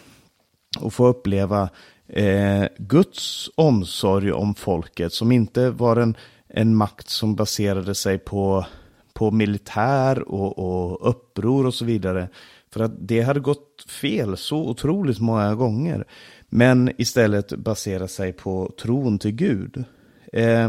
och 0.80 0.94
få 0.94 1.06
uppleva 1.06 1.68
eh, 2.08 2.64
Guds 2.78 3.50
omsorg 3.54 4.32
om 4.32 4.54
folket 4.54 5.12
som 5.12 5.32
inte 5.32 5.70
var 5.70 5.96
en, 5.96 6.16
en 6.48 6.76
makt 6.76 7.08
som 7.08 7.34
baserade 7.34 7.94
sig 7.94 8.18
på, 8.18 8.66
på 9.14 9.30
militär 9.30 10.28
och, 10.28 10.58
och 10.58 11.08
uppror 11.10 11.66
och 11.66 11.74
så 11.74 11.84
vidare. 11.84 12.28
För 12.72 12.80
att 12.80 12.92
det 12.98 13.20
hade 13.20 13.40
gått 13.40 13.84
fel 13.88 14.36
så 14.36 14.68
otroligt 14.68 15.20
många 15.20 15.54
gånger. 15.54 16.04
Men 16.48 16.90
istället 16.98 17.52
basera 17.58 18.08
sig 18.08 18.32
på 18.32 18.72
tron 18.80 19.18
till 19.18 19.32
Gud. 19.32 19.84
Eh, 20.32 20.68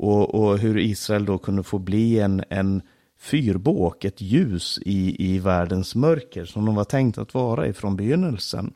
och, 0.00 0.34
och 0.34 0.58
hur 0.58 0.78
Israel 0.78 1.24
då 1.24 1.38
kunde 1.38 1.62
få 1.62 1.78
bli 1.78 2.20
en, 2.20 2.44
en 2.48 2.82
fyrbåk, 3.18 4.04
ett 4.04 4.20
ljus 4.20 4.78
i, 4.82 5.32
i 5.34 5.38
världens 5.38 5.94
mörker 5.94 6.44
som 6.44 6.66
de 6.66 6.74
var 6.74 6.84
tänkt 6.84 7.18
att 7.18 7.34
vara 7.34 7.66
ifrån 7.66 7.96
begynnelsen. 7.96 8.72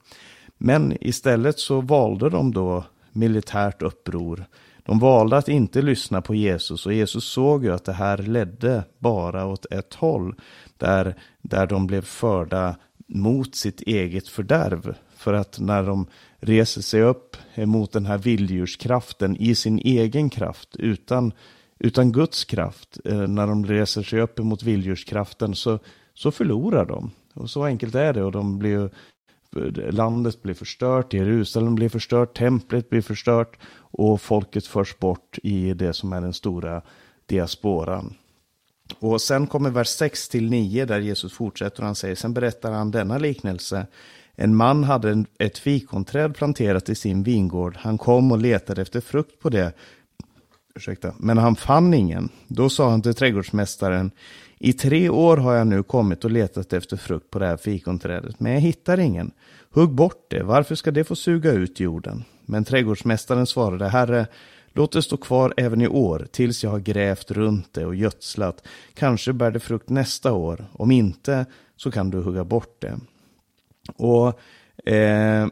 Men 0.59 0.97
istället 1.01 1.59
så 1.59 1.81
valde 1.81 2.31
de 2.31 2.53
då 2.53 2.85
militärt 3.13 3.83
uppror. 3.83 4.45
De 4.83 4.99
valde 4.99 5.37
att 5.37 5.49
inte 5.49 5.83
lyssna 5.83 6.23
på 6.23 6.35
Jesus 6.35 6.87
och 6.87 6.93
Jesus 6.93 7.25
såg 7.25 7.65
ju 7.65 7.73
att 7.73 7.85
det 7.85 7.93
här 7.93 8.19
ledde 8.19 8.85
bara 8.99 9.47
åt 9.47 9.67
ett 9.73 9.95
håll. 9.95 10.35
Där, 10.79 11.15
där 11.43 11.67
de 11.67 11.87
blev 11.87 12.03
förda 12.03 12.77
mot 13.07 13.55
sitt 13.55 13.81
eget 13.81 14.29
fördärv. 14.29 14.95
För 15.25 15.35
att 15.35 15.59
när 15.61 15.83
de 15.83 16.07
reser 16.41 16.81
sig 16.81 17.03
upp 17.03 17.37
emot 17.55 17.93
den 17.93 18.07
här 18.07 18.19
vilddjurskraften 18.19 19.37
i 19.37 19.55
sin 19.55 19.79
egen 19.79 20.31
kraft 20.31 20.77
utan 20.77 21.33
utan 21.79 22.13
Guds 22.13 22.45
kraft, 22.45 22.99
eh, 23.05 23.29
när 23.29 23.47
de 23.47 23.67
reser 23.67 24.03
sig 24.03 24.21
upp 24.21 24.39
emot 24.39 24.63
vilddjurskraften, 24.63 25.55
så, 25.55 25.79
så 26.15 26.31
förlorar 26.31 26.85
de. 26.85 27.11
Och 27.35 27.51
så 27.51 27.65
enkelt 27.65 27.95
är 27.95 28.13
det. 28.13 28.23
Och 28.23 28.33
de 28.33 28.59
blir, 28.59 28.91
landet 29.91 30.43
blir 30.43 30.55
förstört, 30.55 31.13
Jerusalem 31.13 31.75
blir 31.75 31.89
förstört, 31.89 32.37
templet 32.37 32.91
blir 32.91 33.03
förstört 33.03 33.59
och 33.77 34.21
folket 34.21 34.67
förs 34.67 34.99
bort 34.99 35.39
i 35.43 35.75
det 35.75 35.93
som 35.93 36.13
är 36.13 36.21
den 36.21 36.33
stora 36.33 36.83
diasporan. 37.27 38.15
Och 38.99 39.21
sen 39.21 39.47
kommer 39.47 39.71
vers 39.71 39.89
6 39.89 40.29
till 40.29 40.51
9 40.51 40.85
där 40.85 41.01
Jesus 41.01 41.33
fortsätter 41.33 41.81
och 41.81 41.87
han 41.87 41.95
säger, 41.95 42.15
sen 42.15 42.35
berättar 42.35 42.73
han 42.73 42.91
denna 42.91 43.19
liknelse. 43.19 43.87
En 44.37 44.57
man 44.57 44.85
hade 44.85 45.25
ett 45.39 45.59
fikonträd 45.59 46.35
planterat 46.35 46.89
i 46.89 46.95
sin 46.95 47.23
vingård. 47.23 47.77
Han 47.77 47.99
kom 47.99 48.33
och 48.33 48.39
letade 48.39 48.83
efter 48.83 49.01
frukt 49.01 49.41
på 49.41 49.49
det, 49.49 49.73
ursäkta, 50.75 51.15
men 51.19 51.39
han 51.39 51.57
fann 51.57 51.95
ingen. 51.95 52.29
Då 52.49 52.69
sa 52.69 52.91
han 52.91 53.03
till 53.03 53.15
trädgårdsmästaren, 53.15 54.11
i 54.59 54.73
tre 54.73 55.09
år 55.09 55.37
har 55.37 55.55
jag 55.55 55.67
nu 55.67 55.83
kommit 55.83 56.25
och 56.25 56.31
letat 56.31 56.73
efter 56.73 56.97
frukt 56.97 57.31
på 57.31 57.39
det 57.39 57.47
här 57.47 57.57
fikonträdet, 57.57 58.41
men 58.41 58.53
jag 58.53 58.61
hittar 58.61 59.01
ingen. 59.01 59.31
Hugg 59.71 59.91
bort 59.91 60.27
det, 60.31 60.43
varför 60.43 60.75
ska 60.75 60.91
det 60.91 61.05
få 61.05 61.17
suga 61.17 61.53
ut 61.53 61.81
jorden? 61.81 62.25
Men 62.47 62.65
trädgårdsmästaren 62.65 63.47
svarade, 63.47 63.89
Herre, 63.89 64.27
låt 64.73 64.93
det 64.93 65.03
stå 65.03 65.17
kvar 65.17 65.55
även 65.57 65.81
i 65.81 65.89
år, 65.89 66.27
tills 66.33 66.65
jag 66.65 66.71
har 66.71 66.79
grävt 66.79 67.31
runt 67.31 67.73
det 67.73 67.87
och 67.87 67.95
gödslat. 67.95 68.67
Kanske 68.95 69.33
bär 69.33 69.51
det 69.51 69.61
frukt 69.61 69.89
nästa 69.89 70.33
år, 70.33 70.65
om 70.73 70.91
inte 70.91 71.47
så 71.77 71.91
kan 71.91 72.11
du 72.11 72.19
hugga 72.19 72.45
bort 72.45 72.77
det. 72.81 72.99
Och 73.97 74.41
eh, 74.89 75.47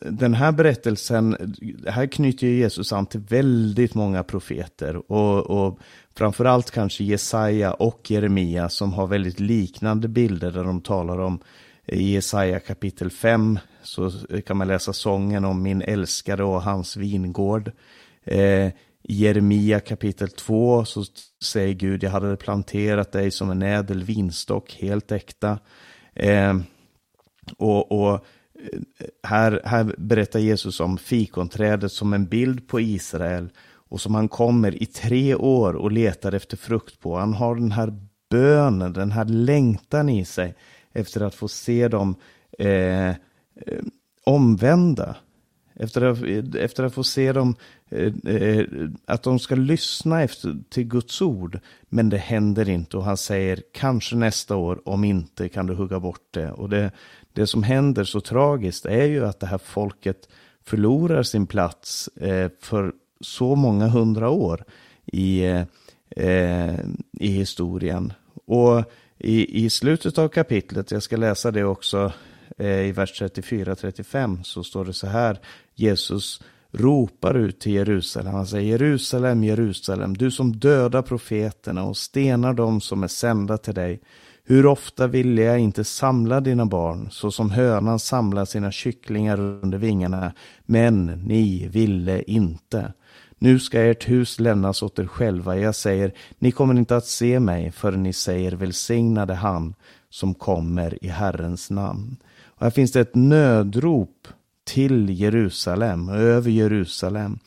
den 0.00 0.34
här 0.34 0.52
berättelsen, 0.52 1.54
här 1.86 2.06
knyter 2.06 2.46
Jesus 2.46 2.92
an 2.92 3.06
till 3.06 3.20
väldigt 3.20 3.94
många 3.94 4.22
profeter 4.22 5.12
och, 5.12 5.46
och 5.50 5.78
framförallt 6.14 6.70
kanske 6.70 7.04
Jesaja 7.04 7.72
och 7.72 8.10
Jeremia 8.10 8.68
som 8.68 8.92
har 8.92 9.06
väldigt 9.06 9.40
liknande 9.40 10.08
bilder 10.08 10.50
där 10.50 10.64
de 10.64 10.80
talar 10.80 11.18
om 11.18 11.40
i 11.86 12.12
Jesaja 12.12 12.60
kapitel 12.60 13.10
5 13.10 13.58
så 13.82 14.10
kan 14.46 14.56
man 14.56 14.68
läsa 14.68 14.92
sången 14.92 15.44
om 15.44 15.62
min 15.62 15.82
älskare 15.82 16.44
och 16.44 16.62
hans 16.62 16.96
vingård. 16.96 17.72
Eh, 18.24 18.66
I 19.02 19.14
Jeremia 19.14 19.80
kapitel 19.80 20.28
2 20.28 20.84
så 20.84 21.04
säger 21.44 21.74
Gud, 21.74 22.02
jag 22.02 22.10
hade 22.10 22.36
planterat 22.36 23.12
dig 23.12 23.30
som 23.30 23.50
en 23.50 23.62
ädel 23.62 24.02
vinstock, 24.02 24.76
helt 24.80 25.12
äkta. 25.12 25.58
Eh, 26.14 26.54
och, 27.52 27.92
och 27.92 28.12
eh, 28.14 28.80
här, 29.22 29.60
här 29.64 29.94
berättar 29.98 30.38
Jesus 30.38 30.80
om 30.80 30.98
fikonträdet 30.98 31.92
som 31.92 32.12
en 32.12 32.26
bild 32.26 32.68
på 32.68 32.80
Israel 32.80 33.48
och 33.88 34.00
som 34.00 34.14
han 34.14 34.28
kommer 34.28 34.82
i 34.82 34.86
tre 34.86 35.34
år 35.34 35.74
och 35.74 35.92
letar 35.92 36.32
efter 36.32 36.56
frukt 36.56 37.00
på. 37.00 37.16
Han 37.16 37.34
har 37.34 37.54
den 37.54 37.72
här 37.72 37.94
bönen, 38.30 38.92
den 38.92 39.12
här 39.12 39.24
längtan 39.24 40.08
i 40.08 40.24
sig 40.24 40.54
efter 40.92 41.20
att 41.20 41.34
få 41.34 41.48
se 41.48 41.88
dem 41.88 42.14
eh, 42.58 43.08
eh 43.08 43.14
omvända. 44.24 45.16
Efter 45.80 46.02
att, 46.02 46.54
efter 46.54 46.84
att 46.84 46.94
få 46.94 47.04
se 47.04 47.32
dem, 47.32 47.56
eh, 47.90 48.34
eh, 48.34 48.66
att 49.06 49.22
de 49.22 49.38
ska 49.38 49.54
lyssna 49.54 50.22
efter, 50.22 50.56
till 50.70 50.84
Guds 50.84 51.22
ord. 51.22 51.60
Men 51.88 52.08
det 52.08 52.18
händer 52.18 52.68
inte 52.68 52.96
och 52.96 53.04
han 53.04 53.16
säger 53.16 53.62
kanske 53.72 54.16
nästa 54.16 54.56
år, 54.56 54.88
om 54.88 55.04
inte 55.04 55.48
kan 55.48 55.66
du 55.66 55.74
hugga 55.74 56.00
bort 56.00 56.28
det. 56.30 56.50
Och 56.50 56.68
det, 56.68 56.90
det 57.38 57.46
som 57.46 57.62
händer 57.62 58.04
så 58.04 58.20
tragiskt 58.20 58.86
är 58.86 59.04
ju 59.04 59.26
att 59.26 59.40
det 59.40 59.46
här 59.46 59.58
folket 59.58 60.28
förlorar 60.64 61.22
sin 61.22 61.46
plats 61.46 62.08
eh, 62.08 62.50
för 62.60 62.92
så 63.20 63.54
många 63.54 63.88
hundra 63.88 64.30
år 64.30 64.64
i, 65.06 65.44
eh, 66.10 66.78
i 67.12 67.28
historien. 67.28 68.12
Och 68.44 68.84
i, 69.18 69.64
i 69.64 69.70
slutet 69.70 70.18
av 70.18 70.28
kapitlet, 70.28 70.90
jag 70.90 71.02
ska 71.02 71.16
läsa 71.16 71.50
det 71.50 71.64
också 71.64 72.12
eh, 72.58 72.80
i 72.80 72.92
vers 72.92 73.22
34-35, 73.22 74.42
så 74.42 74.64
står 74.64 74.84
det 74.84 74.92
så 74.92 75.06
här. 75.06 75.38
Jesus 75.74 76.42
ropar 76.72 77.34
ut 77.34 77.60
till 77.60 77.72
Jerusalem. 77.72 78.34
Han 78.34 78.46
säger 78.46 78.70
Jerusalem, 78.70 79.44
Jerusalem, 79.44 80.16
du 80.16 80.30
som 80.30 80.56
dödar 80.56 81.02
profeterna 81.02 81.84
och 81.84 81.96
stenar 81.96 82.52
dem 82.52 82.80
som 82.80 83.02
är 83.02 83.08
sända 83.08 83.58
till 83.58 83.74
dig. 83.74 84.00
Hur 84.50 84.66
ofta 84.66 85.06
ville 85.06 85.42
jag 85.42 85.58
inte 85.58 85.84
samla 85.84 86.40
dina 86.40 86.66
barn, 86.66 87.08
så 87.10 87.30
som 87.30 87.50
hönan 87.50 87.98
samlar 87.98 88.44
sina 88.44 88.70
kycklingar 88.72 89.40
under 89.40 89.78
vingarna, 89.78 90.32
men 90.66 91.06
ni 91.06 91.68
ville 91.68 92.22
inte. 92.22 92.92
Nu 93.38 93.58
ska 93.58 93.80
ert 93.80 94.08
hus 94.08 94.40
lämnas 94.40 94.82
åt 94.82 94.98
er 94.98 95.06
själva. 95.06 95.58
Jag 95.58 95.74
säger, 95.74 96.12
ni 96.38 96.52
kommer 96.52 96.74
inte 96.74 96.96
att 96.96 97.06
se 97.06 97.40
mig 97.40 97.72
förrän 97.72 98.02
ni 98.02 98.12
säger 98.12 98.52
välsignade 98.52 99.34
han 99.34 99.74
som 100.10 100.34
kommer 100.34 101.04
i 101.04 101.08
Herrens 101.08 101.70
namn. 101.70 102.16
Och 102.44 102.62
här 102.62 102.70
finns 102.70 102.92
det 102.92 103.00
ett 103.00 103.14
nödrop 103.14 104.28
till 104.64 105.20
Jerusalem, 105.20 106.08
över 106.08 106.50
Jerusalem. 106.50 107.38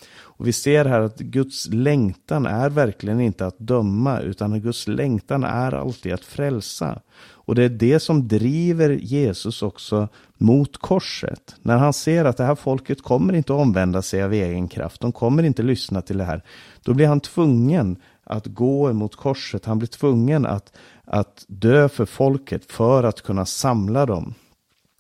Och 0.42 0.48
vi 0.48 0.54
ser 0.54 0.86
här 0.86 1.02
att 1.02 1.18
Guds 1.20 1.68
längtan 1.68 2.46
är 2.46 2.70
verkligen 2.70 3.22
inte 3.22 3.46
att 3.46 3.60
döma, 3.60 4.20
utan 4.20 4.54
att 4.54 4.62
Guds 4.62 4.88
längtan 4.88 5.44
är 5.44 5.74
alltid 5.74 6.14
att 6.14 6.26
frälsa. 6.26 7.02
Och 7.22 7.56
det 7.56 7.64
är 7.64 7.70
det 7.70 8.00
som 8.00 8.28
driver 8.28 8.90
Jesus 8.90 9.62
också 9.62 10.08
mot 10.38 10.78
korset. 10.78 11.56
När 11.62 11.78
han 11.78 11.94
ser 11.94 12.26
att 12.26 12.38
det 12.38 12.44
här 12.44 12.56
folket 12.56 13.02
kommer 13.02 13.34
inte 13.34 13.54
att 13.54 13.60
omvända 13.60 14.02
sig 14.02 14.24
av 14.24 14.34
egen 14.34 14.68
kraft, 14.68 15.02
de 15.02 15.12
kommer 15.12 15.44
inte 15.44 15.64
lyssna 15.64 16.02
till 16.02 16.18
det 16.18 16.24
här. 16.24 16.44
Då 16.84 16.94
blir 16.94 17.08
han 17.08 17.20
tvungen 17.20 17.98
att 18.24 18.48
gå 18.48 18.90
emot 18.90 19.16
korset, 19.16 19.66
han 19.66 19.80
blir 19.80 19.90
tvungen 19.90 20.46
att, 20.46 20.74
att 21.06 21.46
dö 21.48 21.90
för 21.90 22.06
folket 22.06 22.72
för 22.72 23.04
att 23.04 23.22
kunna 23.22 23.46
samla 23.46 24.06
dem. 24.06 24.34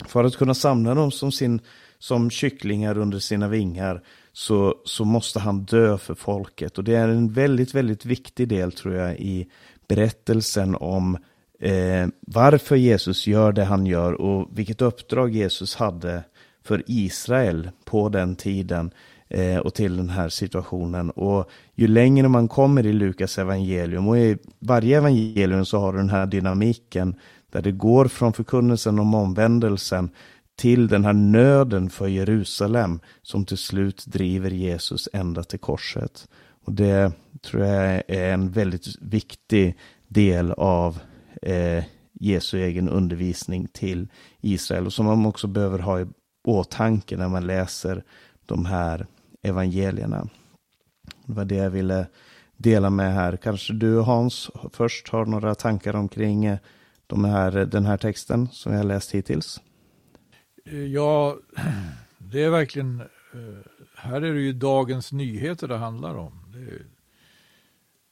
För 0.06 0.24
att 0.24 0.36
kunna 0.36 0.54
samla 0.54 0.94
dem 0.94 1.12
som, 1.12 1.32
sin, 1.32 1.62
som 2.02 2.30
kycklingar 2.30 2.98
under 2.98 3.20
sina 3.20 3.48
vingar 3.48 4.02
så, 4.34 4.76
så 4.86 5.06
måste 5.06 5.40
han 5.40 5.64
dö 5.64 5.98
för 5.98 6.16
folket. 6.16 6.78
Och 6.78 6.84
det 6.84 6.96
är 6.96 7.08
en 7.08 7.34
väldigt, 7.34 7.76
väldigt 7.76 8.06
viktig 8.06 8.48
del 8.48 8.72
tror 8.72 8.94
jag 8.96 9.20
i 9.20 9.48
berättelsen 9.88 10.76
om 10.76 11.18
eh, 11.60 12.08
varför 12.20 12.76
Jesus 12.76 13.28
gör 13.28 13.52
det 13.52 13.64
han 13.64 13.86
gör 13.86 14.14
och 14.14 14.50
vilket 14.54 14.82
uppdrag 14.82 15.36
Jesus 15.36 15.76
hade 15.76 16.24
för 16.64 16.84
Israel 16.88 17.70
på 17.86 18.10
den 18.10 18.36
tiden 18.36 18.92
eh, 19.30 19.58
och 19.58 19.74
till 19.74 19.98
den 19.98 20.10
här 20.10 20.30
situationen. 20.30 21.10
Och 21.10 21.50
ju 21.76 21.88
längre 21.88 22.28
man 22.28 22.48
kommer 22.48 22.86
i 22.86 22.94
Lukas 22.94 23.38
evangelium 23.38 24.08
och 24.08 24.18
i 24.18 24.38
varje 24.60 24.98
evangelium 24.98 25.66
så 25.66 25.80
har 25.80 25.94
du 25.94 26.00
den 26.00 26.10
här 26.10 26.26
dynamiken 26.26 27.16
där 27.52 27.62
det 27.62 27.72
går 27.72 28.06
från 28.06 28.34
förkunnelsen 28.34 29.00
om 29.00 29.16
omvändelsen 29.16 30.10
till 30.62 30.88
den 30.88 31.06
här 31.06 31.14
nöden 31.14 31.90
för 31.90 32.08
Jerusalem 32.08 33.00
som 33.22 33.46
till 33.46 33.58
slut 33.58 34.06
driver 34.06 34.50
Jesus 34.50 35.10
ända 35.14 35.44
till 35.44 35.60
korset. 35.60 36.28
Och 36.66 36.74
det 36.74 37.12
tror 37.42 37.64
jag 37.66 38.04
är 38.08 38.34
en 38.34 38.52
väldigt 38.52 38.88
viktig 39.02 39.78
del 40.08 40.52
av 40.52 41.00
eh, 41.42 41.84
Jesu 42.14 42.60
egen 42.60 42.90
undervisning 42.90 43.68
till 43.68 44.08
Israel 44.42 44.86
och 44.86 44.94
som 44.94 45.06
man 45.06 45.26
också 45.26 45.48
behöver 45.48 45.80
ha 45.80 46.02
i 46.02 46.06
åtanke 46.48 47.18
när 47.18 47.30
man 47.30 47.48
läser 47.48 48.04
de 48.46 48.66
här 48.66 49.08
evangelierna. 49.42 50.28
Det 51.26 51.34
var 51.34 51.46
det 51.46 51.56
jag 51.56 51.70
ville 51.70 52.08
dela 52.58 52.90
med 52.90 53.14
här. 53.14 53.38
Kanske 53.38 53.74
du 53.74 54.00
Hans 54.00 54.52
först 54.74 55.10
har 55.10 55.26
några 55.26 55.56
tankar 55.56 55.96
omkring 55.96 56.46
eh, 56.46 56.58
de 57.08 57.26
här, 57.26 57.52
den 57.52 57.86
här 57.86 57.98
texten 57.98 58.48
som 58.52 58.74
jag 58.74 58.86
läst 58.86 59.12
hittills? 59.12 59.62
Ja, 60.64 61.38
det 62.18 62.44
är 62.44 62.50
verkligen, 62.50 63.02
eh, 63.34 63.60
här 63.96 64.22
är 64.22 64.34
det 64.34 64.42
ju 64.42 64.54
dagens 64.54 65.12
nyheter 65.12 65.68
det 65.68 65.78
handlar 65.78 66.16
om. 66.16 66.46
Det, 66.54 66.60
är, 66.60 66.86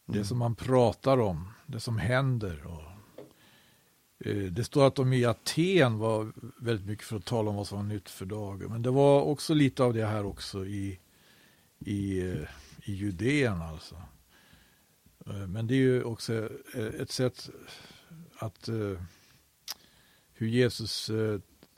det 0.05 0.13
mm. 0.13 0.25
som 0.25 0.37
man 0.37 0.55
pratar 0.55 1.17
om, 1.19 1.53
det 1.65 1.79
som 1.79 1.97
händer. 1.97 2.67
Och, 2.67 2.83
eh, 4.27 4.43
det 4.43 4.63
står 4.63 4.87
att 4.87 4.95
de 4.95 5.13
i 5.13 5.25
Aten 5.25 5.97
var 5.97 6.31
väldigt 6.61 6.85
mycket 6.85 7.05
för 7.05 7.17
att 7.17 7.25
tala 7.25 7.49
om 7.49 7.55
vad 7.55 7.67
som 7.67 7.77
var 7.77 7.85
nytt 7.85 8.09
för 8.09 8.25
dagen. 8.25 8.71
Men 8.71 8.81
det 8.81 8.91
var 8.91 9.21
också 9.21 9.53
lite 9.53 9.83
av 9.83 9.93
det 9.93 10.05
här 10.05 10.25
också 10.25 10.65
i, 10.65 10.99
i, 11.79 12.19
eh, 12.19 12.49
i 12.85 12.93
Judeen 12.93 13.61
alltså. 13.61 13.95
Men 15.47 15.67
det 15.67 15.73
är 15.73 15.77
ju 15.77 16.03
också 16.03 16.49
ett 16.99 17.11
sätt 17.11 17.49
att 18.37 18.69
hur 20.33 20.47
Jesus 20.47 21.11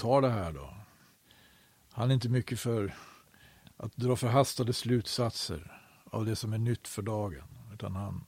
tar 0.02 0.22
det 0.22 0.30
här 0.30 0.52
då. 0.52 0.74
Han 1.92 2.10
är 2.10 2.14
inte 2.14 2.30
mycket 2.30 2.60
för 2.60 2.94
att 3.78 3.96
dra 3.96 4.16
förhastade 4.16 4.74
slutsatser 4.74 5.82
av 6.06 6.26
det 6.26 6.36
som 6.36 6.54
är 6.54 6.58
nytt 6.58 6.88
för 6.88 7.02
dagen. 7.02 7.44
Utan 7.74 7.96
han, 7.96 8.26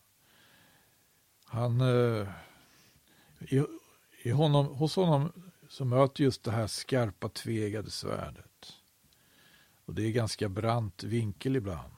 han 1.46 1.82
eh, 1.82 2.28
i, 3.40 3.64
i 4.24 4.32
honom, 4.32 4.66
hos 4.66 4.96
honom 4.96 5.32
så 5.70 5.86
möter 5.86 6.24
just 6.24 6.44
det 6.44 6.52
här 6.52 6.68
skarpa 6.68 7.30
tvegade 7.30 7.90
svärdet. 7.90 8.74
Och 9.86 9.94
det 9.94 10.04
är 10.04 10.12
ganska 10.12 10.50
brant 10.50 11.04
vinkel 11.04 11.56
ibland. 11.56 11.94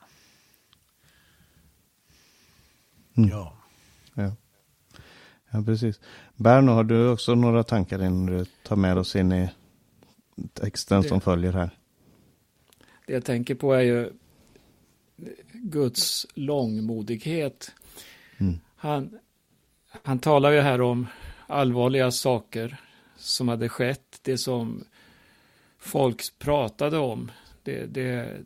Mm. 3.17 3.29
Ja. 3.29 3.57
ja. 4.13 4.31
Ja, 5.49 5.63
precis. 5.65 5.99
Berno, 6.35 6.71
har 6.71 6.83
du 6.83 7.09
också 7.09 7.35
några 7.35 7.63
tankar 7.63 7.99
innan 7.99 8.25
du 8.25 8.45
tar 8.63 8.75
med 8.75 8.97
oss 8.97 9.15
in 9.15 9.31
i 9.31 9.49
texten 10.53 11.01
det, 11.01 11.07
som 11.07 11.21
följer 11.21 11.51
här? 11.51 11.69
Det 13.05 13.13
jag 13.13 13.25
tänker 13.25 13.55
på 13.55 13.73
är 13.73 13.81
ju 13.81 14.11
Guds 15.53 16.27
långmodighet. 16.33 17.71
Mm. 18.37 18.59
Han, 18.75 19.19
han 20.03 20.19
talar 20.19 20.51
ju 20.51 20.59
här 20.59 20.81
om 20.81 21.07
allvarliga 21.47 22.11
saker 22.11 22.77
som 23.17 23.47
hade 23.47 23.69
skett, 23.69 24.19
det 24.21 24.37
som 24.37 24.85
folk 25.77 26.39
pratade 26.39 26.97
om, 26.97 27.31
det, 27.63 27.85
det, 27.85 28.37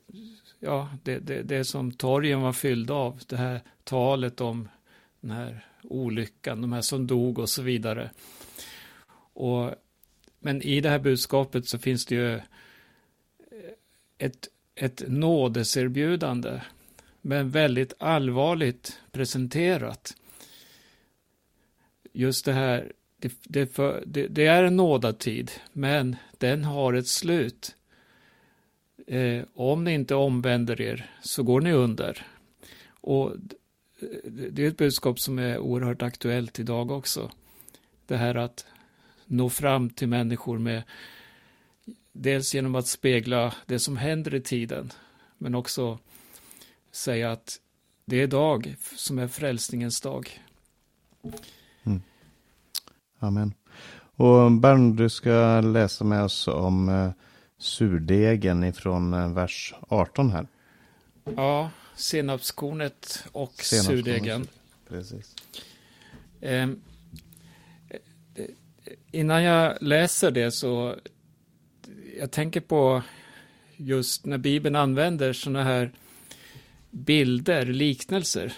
ja, 0.59 0.89
det, 1.03 1.19
det, 1.19 1.41
det 1.41 1.65
som 1.65 1.91
torgen 1.91 2.41
var 2.41 2.53
fyllda 2.53 2.93
av, 2.93 3.19
det 3.27 3.37
här 3.37 3.61
talet 3.83 4.41
om 4.41 4.69
den 5.21 5.31
här 5.31 5.65
olyckan, 5.83 6.61
de 6.61 6.73
här 6.73 6.81
som 6.81 7.07
dog 7.07 7.39
och 7.39 7.49
så 7.49 7.61
vidare. 7.61 8.09
Och 9.33 9.71
men 10.39 10.61
i 10.61 10.81
det 10.81 10.89
här 10.89 10.99
budskapet 10.99 11.67
så 11.67 11.77
finns 11.77 12.05
det 12.05 12.15
ju 12.15 12.33
eh, 12.33 12.41
ett, 14.17 14.47
ett 14.75 15.03
nådeserbjudande, 15.07 16.61
men 17.21 17.49
väldigt 17.49 17.93
allvarligt 17.99 18.99
presenterat. 19.11 20.15
Just 22.13 22.45
det 22.45 22.53
här, 22.53 22.91
det, 23.17 23.33
det, 23.43 23.67
för, 23.67 24.03
det, 24.05 24.27
det 24.27 24.45
är 24.45 24.63
en 24.63 24.75
nådatid, 24.75 25.51
men 25.73 26.15
den 26.37 26.63
har 26.63 26.93
ett 26.93 27.07
slut. 27.07 27.75
Eh, 29.07 29.43
om 29.53 29.83
ni 29.83 29.93
inte 29.93 30.15
omvänder 30.15 30.81
er 30.81 31.09
så 31.21 31.43
går 31.43 31.61
ni 31.61 31.71
under. 31.71 32.27
Och 33.01 33.35
det 34.51 34.63
är 34.63 34.67
ett 34.67 34.77
budskap 34.77 35.19
som 35.19 35.39
är 35.39 35.57
oerhört 35.57 36.01
aktuellt 36.01 36.59
idag 36.59 36.91
också. 36.91 37.31
Det 38.07 38.17
här 38.17 38.35
att 38.35 38.65
nå 39.29 39.49
fram 39.49 39.89
till 39.89 40.07
människor 40.07 40.57
med 40.57 40.83
dels 42.11 42.55
genom 42.55 42.75
att 42.75 42.87
spegla 42.87 43.53
det 43.65 43.79
som 43.79 43.97
händer 43.97 44.35
i 44.35 44.41
tiden, 44.41 44.93
men 45.37 45.55
också 45.55 45.99
säga 46.91 47.31
att 47.31 47.59
det 48.05 48.21
är 48.23 48.27
dag 48.27 48.75
som 48.95 49.19
är 49.19 49.27
frälsningens 49.27 50.01
dag. 50.01 50.41
Mm. 51.83 52.01
Amen. 53.19 53.53
Och 54.15 54.51
Bern, 54.51 54.95
du 54.95 55.09
ska 55.09 55.61
läsa 55.61 56.03
med 56.03 56.23
oss 56.23 56.47
om 56.47 56.89
eh, 56.89 57.11
surdegen 57.57 58.63
ifrån 58.63 59.13
eh, 59.13 59.33
vers 59.33 59.73
18 59.87 60.31
här. 60.31 60.47
Ja, 61.35 61.69
senapskornet 61.95 63.23
och 63.31 63.53
surdegen. 63.53 64.47
Precis. 64.89 65.35
Innan 69.11 69.43
jag 69.43 69.77
läser 69.81 70.31
det 70.31 70.51
så 70.51 70.95
jag 72.19 72.31
tänker 72.31 72.61
på 72.61 73.03
just 73.77 74.25
när 74.25 74.37
Bibeln 74.37 74.75
använder 74.75 75.33
sådana 75.33 75.63
här 75.63 75.91
bilder, 76.91 77.65
liknelser, 77.65 78.53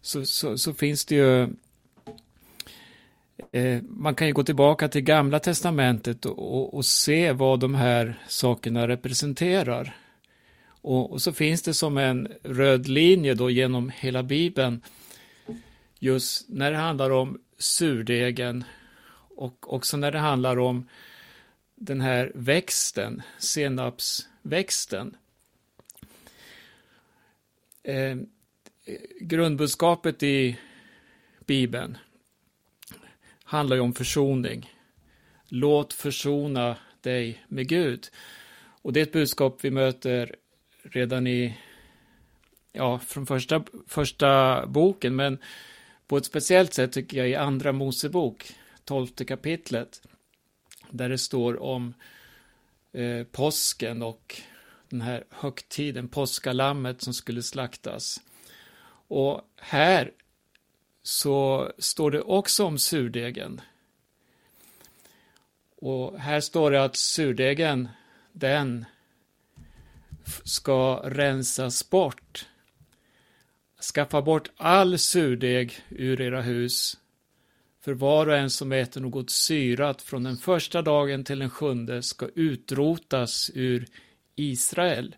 så, 0.00 0.24
så, 0.24 0.58
så 0.58 0.74
finns 0.74 1.04
det 1.04 1.14
ju 1.14 1.42
eh, 3.52 3.82
man 3.82 4.14
kan 4.14 4.26
ju 4.26 4.32
gå 4.32 4.42
tillbaka 4.42 4.88
till 4.88 5.00
Gamla 5.00 5.40
Testamentet 5.40 6.26
och, 6.26 6.38
och, 6.38 6.74
och 6.74 6.84
se 6.84 7.32
vad 7.32 7.60
de 7.60 7.74
här 7.74 8.18
sakerna 8.28 8.88
representerar. 8.88 9.96
Och, 10.66 11.12
och, 11.12 11.22
så 11.22 11.32
finns 11.32 11.62
det 11.62 11.74
som 11.74 11.98
en 11.98 12.28
röd 12.42 12.88
linje 12.88 13.34
då 13.34 13.50
genom 13.50 13.92
hela 13.96 14.22
Bibeln, 14.22 14.82
just 15.98 16.48
när 16.48 16.70
det 16.70 16.76
handlar 16.76 17.10
om 17.10 17.40
surdegen 17.58 18.64
och 19.36 19.74
också 19.74 19.96
när 19.96 20.10
det 20.10 20.18
handlar 20.18 20.58
om 20.58 20.88
den 21.74 22.00
här 22.00 22.32
växten, 22.34 23.22
senapsväxten. 23.38 25.16
Eh, 27.82 28.16
grundbudskapet 29.20 30.22
i 30.22 30.58
Bibeln 31.46 31.98
handlar 33.44 33.76
ju 33.76 33.82
om 33.82 33.92
försoning. 33.92 34.72
Låt 35.48 35.92
försona 35.92 36.76
dig 37.00 37.44
med 37.48 37.68
Gud. 37.68 38.08
Och 38.82 38.92
det 38.92 39.00
är 39.00 39.02
ett 39.02 39.12
budskap 39.12 39.58
vi 39.62 39.70
möter 39.70 40.36
redan 40.82 41.26
i, 41.26 41.58
ja, 42.72 42.98
från 42.98 43.26
första, 43.26 43.64
första 43.86 44.66
boken, 44.66 45.16
men 45.16 45.38
på 46.06 46.16
ett 46.16 46.24
speciellt 46.24 46.74
sätt 46.74 46.92
tycker 46.92 47.16
jag 47.16 47.28
i 47.28 47.34
Andra 47.34 47.72
Mosebok, 47.72 48.54
tolfte 48.84 49.24
kapitlet, 49.24 50.02
där 50.90 51.08
det 51.08 51.18
står 51.18 51.62
om 51.62 51.94
eh, 52.92 53.24
påsken 53.24 54.02
och 54.02 54.40
den 54.88 55.00
här 55.00 55.24
högtiden, 55.30 56.08
påskalammet 56.08 57.02
som 57.02 57.14
skulle 57.14 57.42
slaktas. 57.42 58.20
Och 59.08 59.40
här 59.56 60.12
så 61.02 61.72
står 61.78 62.10
det 62.10 62.22
också 62.22 62.64
om 62.64 62.78
surdegen. 62.78 63.60
Och 65.76 66.20
här 66.20 66.40
står 66.40 66.70
det 66.70 66.84
att 66.84 66.96
surdegen, 66.96 67.88
den 68.32 68.84
ska 70.44 71.00
rensas 71.04 71.90
bort. 71.90 72.48
Skaffa 73.94 74.22
bort 74.22 74.50
all 74.56 74.98
surdeg 74.98 75.80
ur 75.88 76.20
era 76.20 76.42
hus. 76.42 76.98
För 77.84 77.94
var 77.94 78.26
och 78.26 78.36
en 78.36 78.50
som 78.50 78.72
äter 78.72 79.00
något 79.00 79.30
syrat 79.30 80.02
från 80.02 80.22
den 80.22 80.36
första 80.36 80.82
dagen 80.82 81.24
till 81.24 81.38
den 81.38 81.50
sjunde 81.50 82.02
ska 82.02 82.28
utrotas 82.34 83.50
ur 83.54 83.86
Israel. 84.36 85.16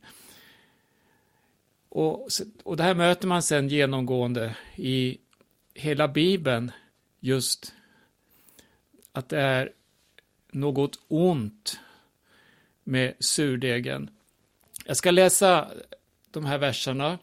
Och, 1.88 2.28
och 2.62 2.76
det 2.76 2.82
här 2.82 2.94
möter 2.94 3.28
man 3.28 3.42
sen 3.42 3.68
genomgående 3.68 4.56
i 4.76 5.18
hela 5.74 6.08
Bibeln, 6.08 6.72
just 7.20 7.74
att 9.12 9.28
det 9.28 9.40
är 9.40 9.72
något 10.52 10.98
ont 11.08 11.80
med 12.84 13.14
surdegen. 13.20 14.10
Jag 14.86 14.96
ska 14.96 15.10
läsa 15.10 15.70
de 16.30 16.44
här 16.44 16.58
verserna 16.58 17.18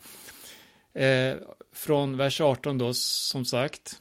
eh, 0.94 1.36
från 1.72 2.18
vers 2.18 2.42
18 2.42 2.78
då, 2.78 2.94
som 2.94 3.46
sagt. 3.46 4.00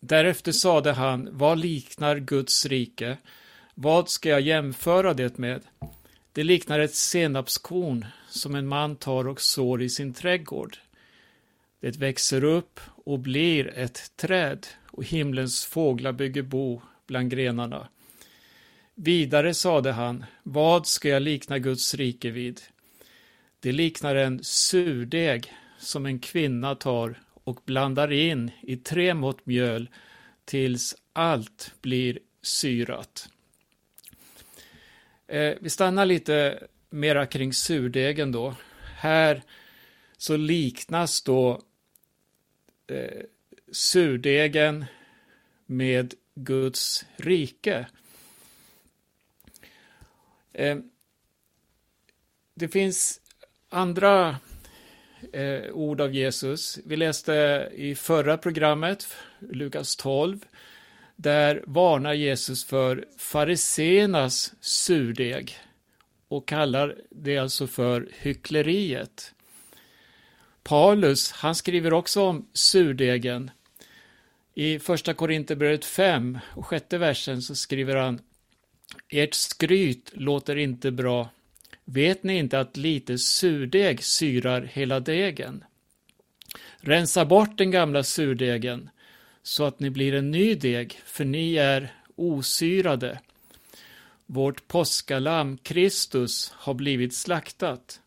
Därefter 0.00 0.52
sade 0.52 0.92
han, 0.92 1.28
vad 1.32 1.58
liknar 1.58 2.18
Guds 2.18 2.66
rike? 2.66 3.16
Vad 3.74 4.08
ska 4.08 4.28
jag 4.28 4.40
jämföra 4.40 5.14
det 5.14 5.38
med? 5.38 5.62
Det 6.32 6.44
liknar 6.44 6.80
ett 6.80 6.94
senapskorn 6.94 8.06
som 8.28 8.54
en 8.54 8.66
man 8.66 8.96
tar 8.96 9.28
och 9.28 9.40
sår 9.40 9.82
i 9.82 9.88
sin 9.88 10.14
trädgård. 10.14 10.76
Det 11.80 11.96
växer 11.96 12.44
upp 12.44 12.80
och 12.86 13.18
blir 13.18 13.78
ett 13.78 14.16
träd 14.16 14.66
och 14.86 15.04
himlens 15.04 15.64
fåglar 15.64 16.12
bygger 16.12 16.42
bo 16.42 16.82
bland 17.06 17.30
grenarna. 17.30 17.88
Vidare 18.94 19.54
sade 19.54 19.92
han, 19.92 20.24
vad 20.42 20.86
ska 20.86 21.08
jag 21.08 21.22
likna 21.22 21.58
Guds 21.58 21.94
rike 21.94 22.30
vid? 22.30 22.60
Det 23.60 23.72
liknar 23.72 24.14
en 24.14 24.44
surdeg 24.44 25.52
som 25.78 26.06
en 26.06 26.18
kvinna 26.18 26.74
tar 26.74 27.18
och 27.44 27.60
blandar 27.64 28.12
in 28.12 28.50
i 28.62 28.76
tre 28.76 29.14
mått 29.14 29.46
mjöl 29.46 29.88
tills 30.44 30.96
allt 31.12 31.74
blir 31.80 32.18
syrat. 32.42 33.28
Eh, 35.26 35.54
vi 35.60 35.70
stannar 35.70 36.06
lite 36.06 36.66
mera 36.90 37.26
kring 37.26 37.52
surdegen 37.52 38.32
då. 38.32 38.54
Här 38.96 39.42
så 40.16 40.36
liknas 40.36 41.22
då 41.22 41.62
eh, 42.86 43.22
surdegen 43.72 44.84
med 45.66 46.14
Guds 46.34 47.04
rike. 47.16 47.86
Eh, 50.52 50.78
det 52.54 52.68
finns 52.68 53.20
andra 53.68 54.38
eh, 55.32 55.70
ord 55.72 56.00
av 56.00 56.14
Jesus. 56.14 56.78
Vi 56.84 56.96
läste 56.96 57.68
i 57.74 57.94
förra 57.94 58.38
programmet, 58.38 59.06
Lukas 59.38 59.96
12, 59.96 60.44
där 61.16 61.62
varnar 61.66 62.12
Jesus 62.12 62.64
för 62.64 63.04
fariseernas 63.18 64.54
surdeg 64.60 65.58
och 66.28 66.48
kallar 66.48 66.96
det 67.10 67.38
alltså 67.38 67.66
för 67.66 68.08
hyckleriet. 68.18 69.34
Paulus, 70.62 71.32
han 71.32 71.54
skriver 71.54 71.92
också 71.92 72.22
om 72.22 72.48
surdegen. 72.52 73.50
I 74.54 74.78
första 74.78 75.14
Korinthierbrevet 75.14 75.84
5 75.84 76.38
och 76.54 76.66
sjätte 76.66 76.98
versen 76.98 77.42
så 77.42 77.54
skriver 77.54 77.96
han 77.96 78.20
Ert 79.08 79.34
skryt 79.34 80.10
låter 80.14 80.56
inte 80.56 80.90
bra. 80.90 81.28
Vet 81.92 82.22
ni 82.22 82.38
inte 82.38 82.60
att 82.60 82.76
lite 82.76 83.18
surdeg 83.18 84.04
syrar 84.04 84.62
hela 84.62 85.00
degen? 85.00 85.64
Rensa 86.76 87.24
bort 87.24 87.58
den 87.58 87.70
gamla 87.70 88.02
surdegen 88.02 88.90
så 89.42 89.64
att 89.64 89.80
ni 89.80 89.90
blir 89.90 90.14
en 90.14 90.30
ny 90.30 90.54
deg, 90.54 91.00
för 91.04 91.24
ni 91.24 91.54
är 91.54 91.94
osyrade. 92.16 93.20
Vårt 94.26 94.68
påskalamm 94.68 95.58
Kristus 95.58 96.52
har 96.54 96.74
blivit 96.74 97.14
slaktat. 97.14 98.00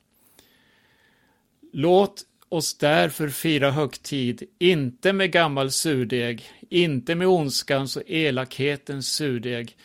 Låt 1.74 2.26
oss 2.50 2.78
därför 2.78 3.30
fira 3.30 3.72
högtid, 3.72 4.43
inte 4.60 5.13
med 5.13 5.32
gammal 5.32 5.72
surdeg, 5.72 6.52
inte 6.69 7.15
med 7.15 7.28
ondskans 7.28 7.98
och 7.98 8.04
elakhetens 8.08 9.13
surdeg, 9.13 9.78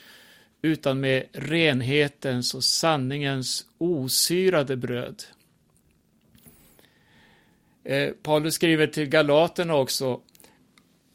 utan 0.63 1.01
med 1.01 1.27
renhetens 1.33 2.55
och 2.55 2.65
sanningens 2.65 3.67
osyrade 3.79 4.77
bröd. 4.77 5.23
Eh, 7.85 8.11
Paulus 8.23 8.55
skriver 8.55 8.87
till 8.87 9.07
Galaterna 9.07 9.75
också 9.75 10.21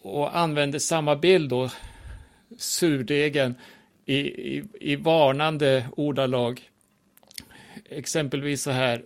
och 0.02 0.38
använder 0.38 0.80
samma 0.80 1.16
bild 1.16 1.50
då, 1.50 1.70
surdegen, 2.58 3.56
i, 4.06 4.18
i, 4.58 4.64
i 4.80 4.96
varnande 4.96 5.88
ordalag. 5.98 6.70
Exempelvis 7.90 8.62
så 8.64 8.72
här, 8.72 9.06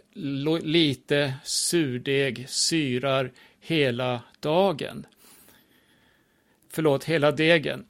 lite 0.64 1.34
surdeg 1.44 2.50
syrar 2.50 3.32
hela 3.60 4.22
dagen. 4.40 5.06
Förlåt, 6.70 7.04
hela 7.04 7.32
degen. 7.32 7.86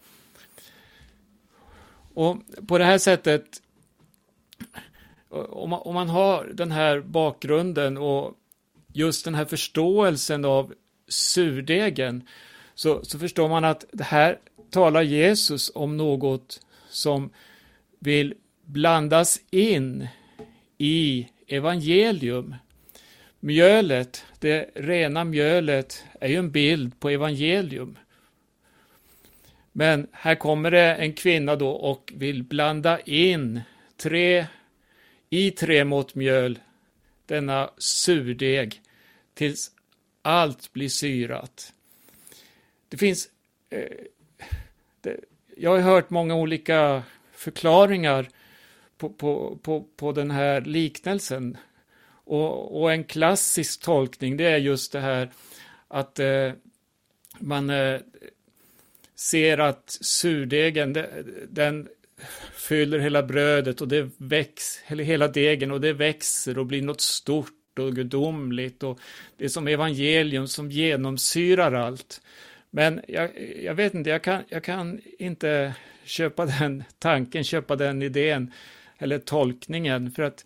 Och 2.18 2.38
på 2.68 2.78
det 2.78 2.84
här 2.84 2.98
sättet, 2.98 3.62
om 5.30 5.70
man, 5.70 5.82
om 5.82 5.94
man 5.94 6.10
har 6.10 6.46
den 6.54 6.72
här 6.72 7.00
bakgrunden 7.00 7.98
och 7.98 8.34
just 8.94 9.26
den 9.26 9.36
här 9.36 9.46
förståelsen 9.46 10.46
av 10.46 10.74
surdegen, 11.08 12.28
så, 12.76 13.06
så 13.06 13.20
förstår 13.20 13.50
man 13.50 13.66
att 13.66 13.86
det 13.92 14.04
här 14.04 14.40
talar 14.70 15.02
Jesus 15.02 15.72
om 15.76 15.98
något 15.98 16.62
som 16.90 17.30
vill 18.00 18.34
blandas 18.66 19.40
in 19.52 20.08
i 20.78 21.28
evangelium. 21.48 22.56
Mjölet, 23.40 24.26
det 24.40 24.70
rena 24.76 25.24
mjölet, 25.24 26.04
är 26.20 26.28
ju 26.30 26.36
en 26.36 26.52
bild 26.52 27.00
på 27.00 27.10
evangelium. 27.10 27.98
Men 29.78 30.08
här 30.12 30.36
kommer 30.36 30.72
det 30.72 30.96
en 30.96 31.14
kvinna 31.14 31.56
då 31.56 31.70
och 31.70 32.14
vill 32.16 32.44
blanda 32.44 33.00
in 33.00 33.62
tre, 33.98 34.46
i 35.30 35.52
tre 35.52 35.86
mått 35.86 36.16
mjöl, 36.16 36.60
denna 37.26 37.70
surdeg, 37.78 38.82
tills 39.34 39.72
allt 40.22 40.74
blir 40.74 40.90
syrat. 40.90 41.74
Det 42.90 42.98
finns, 42.98 43.30
eh, 43.70 43.98
det, 45.02 45.20
jag 45.58 45.72
har 45.72 45.80
hört 45.80 46.10
många 46.10 46.36
olika 46.36 47.04
förklaringar 47.32 48.30
på, 48.98 49.10
på, 49.10 49.58
på, 49.62 49.86
på 49.96 50.12
den 50.12 50.32
här 50.32 50.62
liknelsen. 50.62 51.58
Och, 52.08 52.82
och, 52.82 52.92
en 52.92 53.04
klassisk 53.04 53.82
tolkning 53.82 54.38
det 54.38 54.46
är 54.46 54.58
just 54.58 54.92
det 54.92 55.00
här 55.00 55.32
att 55.88 56.20
eh, 56.20 56.52
man 57.40 57.70
eh, 57.70 58.00
ser 59.20 59.58
att 59.58 59.98
surdegen, 60.02 60.98
den 61.50 61.88
fyller 62.54 63.00
hela 63.00 63.24
brödet 63.24 63.82
och 63.82 63.88
det 63.88 64.10
växer, 64.18 64.92
eller 64.92 65.04
hela 65.04 65.28
degen 65.28 65.72
och 65.72 65.82
det 65.82 65.94
växer 65.94 66.58
och 66.58 66.66
blir 66.66 66.82
något 66.82 67.02
stort 67.02 67.80
och 67.80 67.96
gudomligt 67.96 68.84
och 68.84 69.00
det 69.38 69.46
är 69.46 69.50
som 69.50 69.68
evangelium 69.68 70.48
som 70.48 70.72
genomsyrar 70.72 71.74
allt. 71.74 72.22
Men 72.70 73.02
jag, 73.08 73.32
jag 73.64 73.76
vet 73.76 73.94
inte, 73.94 74.10
jag 74.10 74.24
kan, 74.24 74.44
jag 74.50 74.64
kan 74.64 75.00
inte 75.20 75.74
köpa 76.04 76.46
den 76.46 76.84
tanken, 77.00 77.44
köpa 77.44 77.76
den 77.76 78.02
idén 78.02 78.52
eller 78.98 79.20
tolkningen 79.20 80.12
för 80.12 80.24
att 80.24 80.46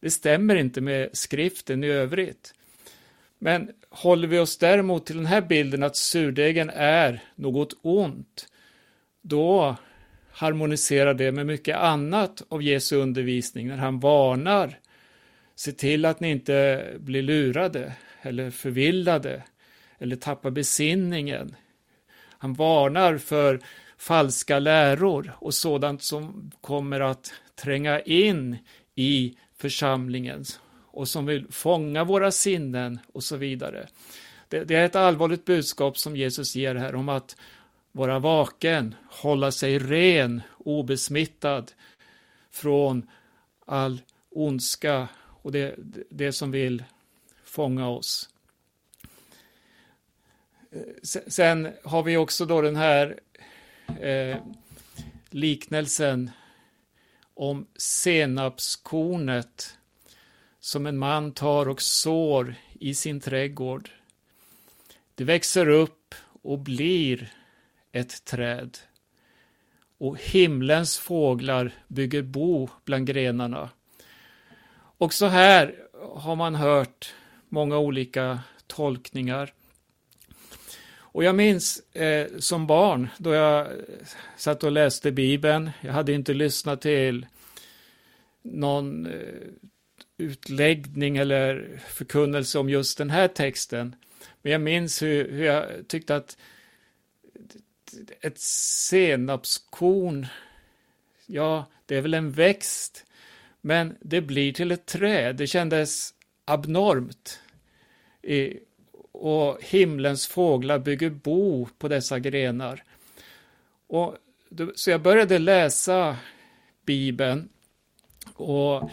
det 0.00 0.10
stämmer 0.10 0.56
inte 0.56 0.80
med 0.80 1.10
skriften 1.12 1.84
i 1.84 1.88
övrigt. 1.88 2.54
Men 3.44 3.70
håller 3.90 4.28
vi 4.28 4.38
oss 4.38 4.58
däremot 4.58 5.06
till 5.06 5.16
den 5.16 5.26
här 5.26 5.40
bilden 5.40 5.82
att 5.82 5.96
surdegen 5.96 6.70
är 6.74 7.22
något 7.34 7.74
ont, 7.82 8.46
då 9.22 9.76
harmoniserar 10.32 11.14
det 11.14 11.32
med 11.32 11.46
mycket 11.46 11.76
annat 11.76 12.42
av 12.48 12.62
Jesu 12.62 12.96
undervisning 12.96 13.68
när 13.68 13.76
han 13.76 14.00
varnar. 14.00 14.78
Se 15.54 15.72
till 15.72 16.04
att 16.04 16.20
ni 16.20 16.30
inte 16.30 16.84
blir 16.98 17.22
lurade 17.22 17.92
eller 18.22 18.50
förvillade 18.50 19.42
eller 19.98 20.16
tappar 20.16 20.50
besinningen. 20.50 21.56
Han 22.38 22.54
varnar 22.54 23.18
för 23.18 23.60
falska 23.98 24.58
läror 24.58 25.32
och 25.38 25.54
sådant 25.54 26.02
som 26.02 26.50
kommer 26.60 27.00
att 27.00 27.32
tränga 27.54 28.00
in 28.00 28.56
i 28.94 29.36
församlingen 29.56 30.44
och 30.94 31.08
som 31.08 31.26
vill 31.26 31.46
fånga 31.50 32.04
våra 32.04 32.30
sinnen 32.30 32.98
och 33.12 33.24
så 33.24 33.36
vidare. 33.36 33.88
Det, 34.48 34.64
det, 34.64 34.74
är 34.74 34.84
ett 34.84 34.96
allvarligt 34.96 35.44
budskap 35.44 35.98
som 35.98 36.16
Jesus 36.16 36.56
ger 36.56 36.74
här 36.74 36.94
om 36.94 37.08
att 37.08 37.36
vara 37.92 38.18
vaken, 38.18 38.94
hålla 39.10 39.52
sig 39.52 39.78
ren, 39.78 40.42
obesmittad 40.58 41.72
från 42.50 43.06
all 43.66 44.00
ondska 44.30 45.08
och 45.42 45.52
det, 45.52 45.74
det 46.10 46.32
som 46.32 46.50
vill 46.50 46.84
fånga 47.44 47.88
oss. 47.88 48.28
Sen 51.26 51.72
har 51.84 52.02
vi 52.02 52.16
också 52.16 52.46
då 52.46 52.60
den 52.60 52.76
här 52.76 53.20
eh, 54.00 54.36
liknelsen 55.30 56.30
om 57.34 57.66
senapskornet 57.76 59.78
som 60.64 60.86
en 60.86 60.98
man 60.98 61.32
tar 61.32 61.68
och 61.68 61.82
sår 61.82 62.54
i 62.72 62.94
sin 62.94 63.20
trädgård. 63.20 63.90
Det 65.14 65.24
växer 65.24 65.68
upp 65.68 66.14
och 66.42 66.58
blir 66.58 67.32
ett 67.92 68.24
träd. 68.24 68.78
Och 69.98 70.18
himlens 70.20 70.98
fåglar 70.98 71.72
bygger 71.88 72.22
bo 72.22 72.68
bland 72.84 73.06
grenarna. 73.06 73.70
Och 74.74 75.14
så 75.14 75.26
här 75.26 75.74
har 76.14 76.36
man 76.36 76.54
hört 76.54 77.14
många 77.48 77.78
olika 77.78 78.40
tolkningar. 78.66 79.52
Och 80.96 81.24
jag 81.24 81.34
minns 81.34 81.80
eh, 81.94 82.28
som 82.38 82.66
barn 82.66 83.08
då 83.18 83.34
jag 83.34 83.66
eh, 83.66 83.72
satt 84.36 84.64
och 84.64 84.72
läste 84.72 85.12
Bibeln. 85.12 85.70
Jag 85.80 85.92
hade 85.92 86.12
inte 86.12 86.34
lyssnat 86.34 86.80
till 86.80 87.26
någon 88.42 89.06
eh, 89.06 89.12
utläggning 90.18 91.16
eller 91.16 91.80
förkunnelse 91.88 92.58
om 92.58 92.68
just 92.68 92.98
den 92.98 93.10
här 93.10 93.28
texten. 93.28 93.96
Men 94.42 94.52
jag 94.52 94.60
minns 94.60 95.02
hur, 95.02 95.30
hur 95.30 95.44
jag 95.44 95.88
tyckte 95.88 96.16
att 96.16 96.36
ett 98.20 98.38
senapskorn, 98.38 100.26
ja, 101.26 101.66
det 101.86 101.96
är 101.96 102.00
väl 102.00 102.14
en 102.14 102.32
växt, 102.32 103.04
men 103.60 103.96
det 104.00 104.20
blir 104.20 104.52
till 104.52 104.72
ett 104.72 104.86
träd. 104.86 105.36
Det 105.36 105.46
kändes 105.46 106.14
abnormt. 106.44 107.40
och 109.12 109.58
himlens 109.62 110.26
fåglar 110.26 110.78
bygger 110.78 111.10
bo 111.10 111.68
på 111.78 111.88
dessa 111.88 112.18
grenar. 112.18 112.84
Och, 113.86 114.16
så 114.74 114.90
jag 114.90 115.02
började 115.02 115.38
läsa 115.38 116.16
Bibeln 116.84 117.48
och 118.34 118.90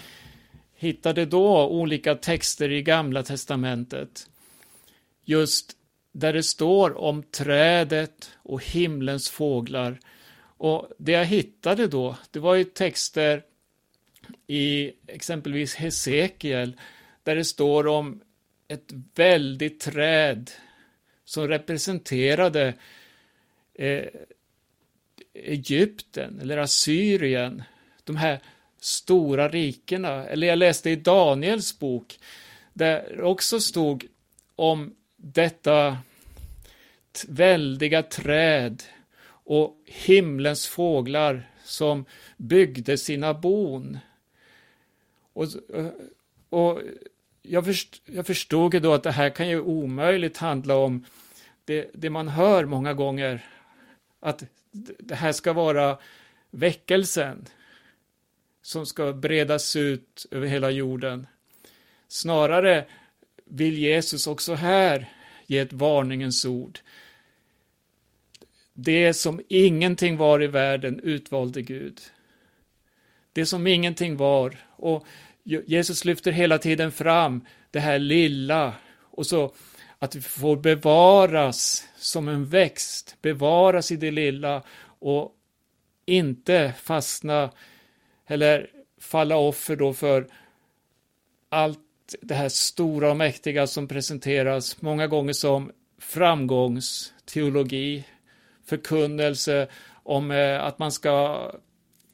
hittade 0.82 1.26
då 1.26 1.68
olika 1.68 2.16
texter 2.16 2.72
i 2.72 2.82
Gamla 2.82 3.24
Testamentet. 3.24 4.30
Just 5.24 5.78
där 6.12 6.34
det 6.34 6.44
står 6.44 6.98
om 6.98 7.24
trädet 7.24 8.32
och 8.36 8.64
himlens 8.64 9.30
fåglar. 9.30 10.00
Och 10.58 10.90
det 10.98 11.12
jag 11.12 11.26
hittade 11.26 11.88
då, 11.88 12.18
det 12.32 12.40
var 12.40 12.56
ju 12.56 12.64
texter 12.64 13.44
i 14.48 14.92
exempelvis 15.08 15.76
Hesekiel, 15.76 16.76
där 17.24 17.36
det 17.36 17.46
står 17.46 17.88
om 17.88 18.22
ett 18.68 18.94
väldigt 19.16 19.80
träd 19.80 20.52
som 21.26 21.48
representerade 21.48 22.74
eh, 23.74 24.06
Egypten 25.34 26.40
eller 26.42 26.58
Assyrien, 26.58 27.64
de 28.04 28.16
här 28.16 28.40
stora 28.82 29.50
rikena. 29.50 30.26
Eller 30.26 30.48
jag 30.48 30.58
läste 30.58 30.90
i 30.90 30.96
Daniels 30.96 31.80
bok, 31.80 32.20
där 32.74 33.22
också 33.22 33.60
stod 33.60 34.08
om 34.56 34.96
detta 35.16 35.98
väldiga 37.28 38.04
träd 38.04 38.84
och 39.28 39.78
himlens 39.86 40.68
fåglar 40.68 41.50
som 41.64 42.06
byggde 42.38 42.98
sina 42.98 43.34
bon. 43.34 43.98
Och, 45.34 45.48
och 46.50 46.82
jag, 47.42 47.66
först, 47.66 48.02
jag 48.06 48.28
förstod 48.28 48.74
ju 48.74 48.80
då 48.80 48.94
att 48.94 49.04
det 49.04 49.12
här 49.12 49.30
kan 49.30 49.50
ju 49.50 49.62
omöjligt 49.62 50.38
handla 50.38 50.76
om 50.76 51.06
det, 51.66 51.90
det 51.94 52.10
man 52.10 52.28
hör 52.28 52.66
många 52.66 52.94
gånger, 52.94 53.46
att 54.20 54.44
det 55.00 55.16
här 55.16 55.32
ska 55.32 55.54
vara 55.54 55.98
väckelsen 56.50 57.48
som 58.62 58.86
ska 58.86 59.14
bredas 59.14 59.76
ut 59.76 60.26
över 60.32 60.48
hela 60.48 60.72
jorden. 60.72 61.28
Snarare 62.08 62.86
vill 63.46 63.78
Jesus 63.78 64.28
också 64.28 64.54
här 64.54 65.10
ge 65.48 65.60
ett 65.60 65.74
varningens 65.74 66.46
ord. 66.46 66.80
Det 68.74 69.14
som 69.14 69.42
ingenting 69.48 70.18
var 70.18 70.44
i 70.44 70.48
världen 70.48 71.00
utvalde 71.00 71.62
Gud. 71.62 72.02
Det 73.34 73.46
som 73.46 73.68
ingenting 73.68 74.18
var. 74.18 74.58
Och 74.76 75.06
Jesus 75.44 76.06
lyfter 76.06 76.32
hela 76.32 76.58
tiden 76.58 76.92
fram 76.92 77.46
det 77.72 77.80
här 77.80 78.00
lilla 78.00 78.74
och 78.98 79.28
så 79.28 79.54
att 80.00 80.16
vi 80.16 80.22
får 80.22 80.56
bevaras 80.56 81.88
som 81.98 82.28
en 82.28 82.46
växt, 82.46 83.16
bevaras 83.22 83.92
i 83.92 83.96
det 83.96 84.12
lilla 84.12 84.64
och 85.00 85.36
inte 86.06 86.74
fastna 86.84 87.52
eller 88.32 88.70
falla 89.00 89.38
offer 89.38 89.76
då 89.76 89.94
för 89.94 90.28
allt 91.50 91.80
det 92.22 92.34
här 92.34 92.50
stora 92.50 93.10
och 93.10 93.18
mäktiga 93.18 93.68
som 93.68 93.88
presenteras 93.88 94.82
många 94.82 95.08
gånger 95.08 95.34
som 95.34 95.72
framgångsteologi, 96.00 98.04
förkunnelse 98.66 99.68
om 100.04 100.32
eh, 100.32 100.64
att 100.64 100.80
man 100.80 100.92
ska 100.92 101.52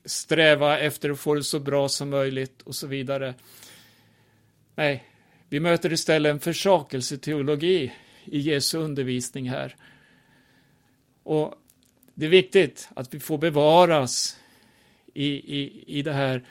sträva 0.05 0.79
efter 0.79 1.09
att 1.09 1.19
få 1.19 1.35
det 1.35 1.43
så 1.43 1.59
bra 1.59 1.89
som 1.89 2.09
möjligt 2.09 2.61
och 2.61 2.75
så 2.75 2.87
vidare. 2.87 3.33
Nej, 4.75 5.03
vi 5.49 5.59
möter 5.59 5.93
istället 5.93 6.29
en 6.29 6.39
försakelseteologi 6.39 7.93
i 8.25 8.39
Jesu 8.39 8.77
undervisning 8.77 9.49
här. 9.49 9.75
Och 11.23 11.53
det 12.13 12.25
är 12.25 12.29
viktigt 12.29 12.89
att 12.95 13.13
vi 13.13 13.19
får 13.19 13.37
bevaras 13.37 14.37
i, 15.17 15.59
i, 15.61 15.83
i 15.99 16.01
det 16.01 16.13
här 16.13 16.43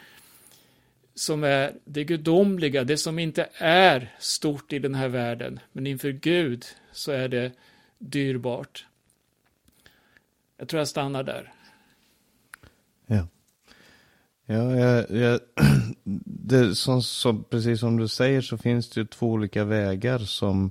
som 1.14 1.44
är 1.44 1.74
det 1.84 2.04
gudomliga, 2.04 2.84
det 2.84 2.96
som 2.96 3.18
inte 3.18 3.48
är 3.58 4.14
stort 4.18 4.72
i 4.72 4.78
den 4.78 4.94
här 4.94 5.08
världen, 5.08 5.60
men 5.72 5.86
inför 5.86 6.10
Gud 6.10 6.64
så 6.92 7.12
är 7.12 7.28
det 7.28 7.52
dyrbart. 7.98 8.86
Jag 10.56 10.68
tror 10.68 10.78
jag 10.78 10.88
stannar 10.88 11.22
där. 11.22 11.52
Ja. 13.06 13.26
Ja, 14.46 14.76
jag, 14.76 15.10
jag, 15.10 15.40
det, 16.24 16.74
som, 16.74 17.02
som, 17.02 17.44
precis 17.44 17.80
som 17.80 17.96
du 17.96 18.08
säger 18.08 18.40
så 18.40 18.58
finns 18.58 18.90
det 18.90 19.00
ju 19.00 19.06
två 19.06 19.26
olika 19.26 19.64
vägar 19.64 20.18
som, 20.18 20.70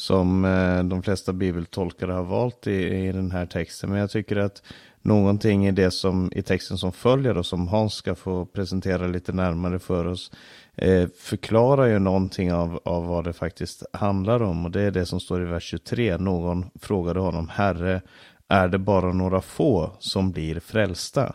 som 0.00 0.44
eh, 0.44 0.82
de 0.84 1.02
flesta 1.02 1.32
bibeltolkare 1.32 2.12
har 2.12 2.22
valt 2.22 2.66
i, 2.66 3.06
i 3.06 3.12
den 3.12 3.30
här 3.30 3.46
texten. 3.46 3.90
Men 3.90 3.98
jag 3.98 4.10
tycker 4.10 4.36
att 4.36 4.62
någonting 5.02 5.66
i 5.66 5.72
det 5.72 5.90
som 5.90 6.32
i 6.34 6.42
texten 6.42 6.78
som 6.78 6.92
följer 6.92 7.38
och 7.38 7.46
som 7.46 7.68
Hans 7.68 7.94
ska 7.94 8.14
få 8.14 8.46
presentera 8.46 9.06
lite 9.06 9.32
närmare 9.32 9.78
för 9.78 10.06
oss 10.06 10.32
eh, 10.74 11.08
förklarar 11.18 11.86
ju 11.86 11.98
någonting 11.98 12.52
av, 12.52 12.80
av 12.84 13.06
vad 13.06 13.24
det 13.24 13.32
faktiskt 13.32 13.84
handlar 13.92 14.42
om 14.42 14.64
och 14.64 14.70
det 14.70 14.82
är 14.82 14.90
det 14.90 15.06
som 15.06 15.20
står 15.20 15.42
i 15.42 15.44
vers 15.44 15.64
23. 15.64 16.16
Någon 16.16 16.70
frågade 16.80 17.20
honom, 17.20 17.48
Herre, 17.48 18.02
är 18.48 18.68
det 18.68 18.78
bara 18.78 19.12
några 19.12 19.40
få 19.40 19.90
som 19.98 20.30
blir 20.30 20.60
frälsta? 20.60 21.34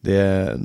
Det, 0.00 0.56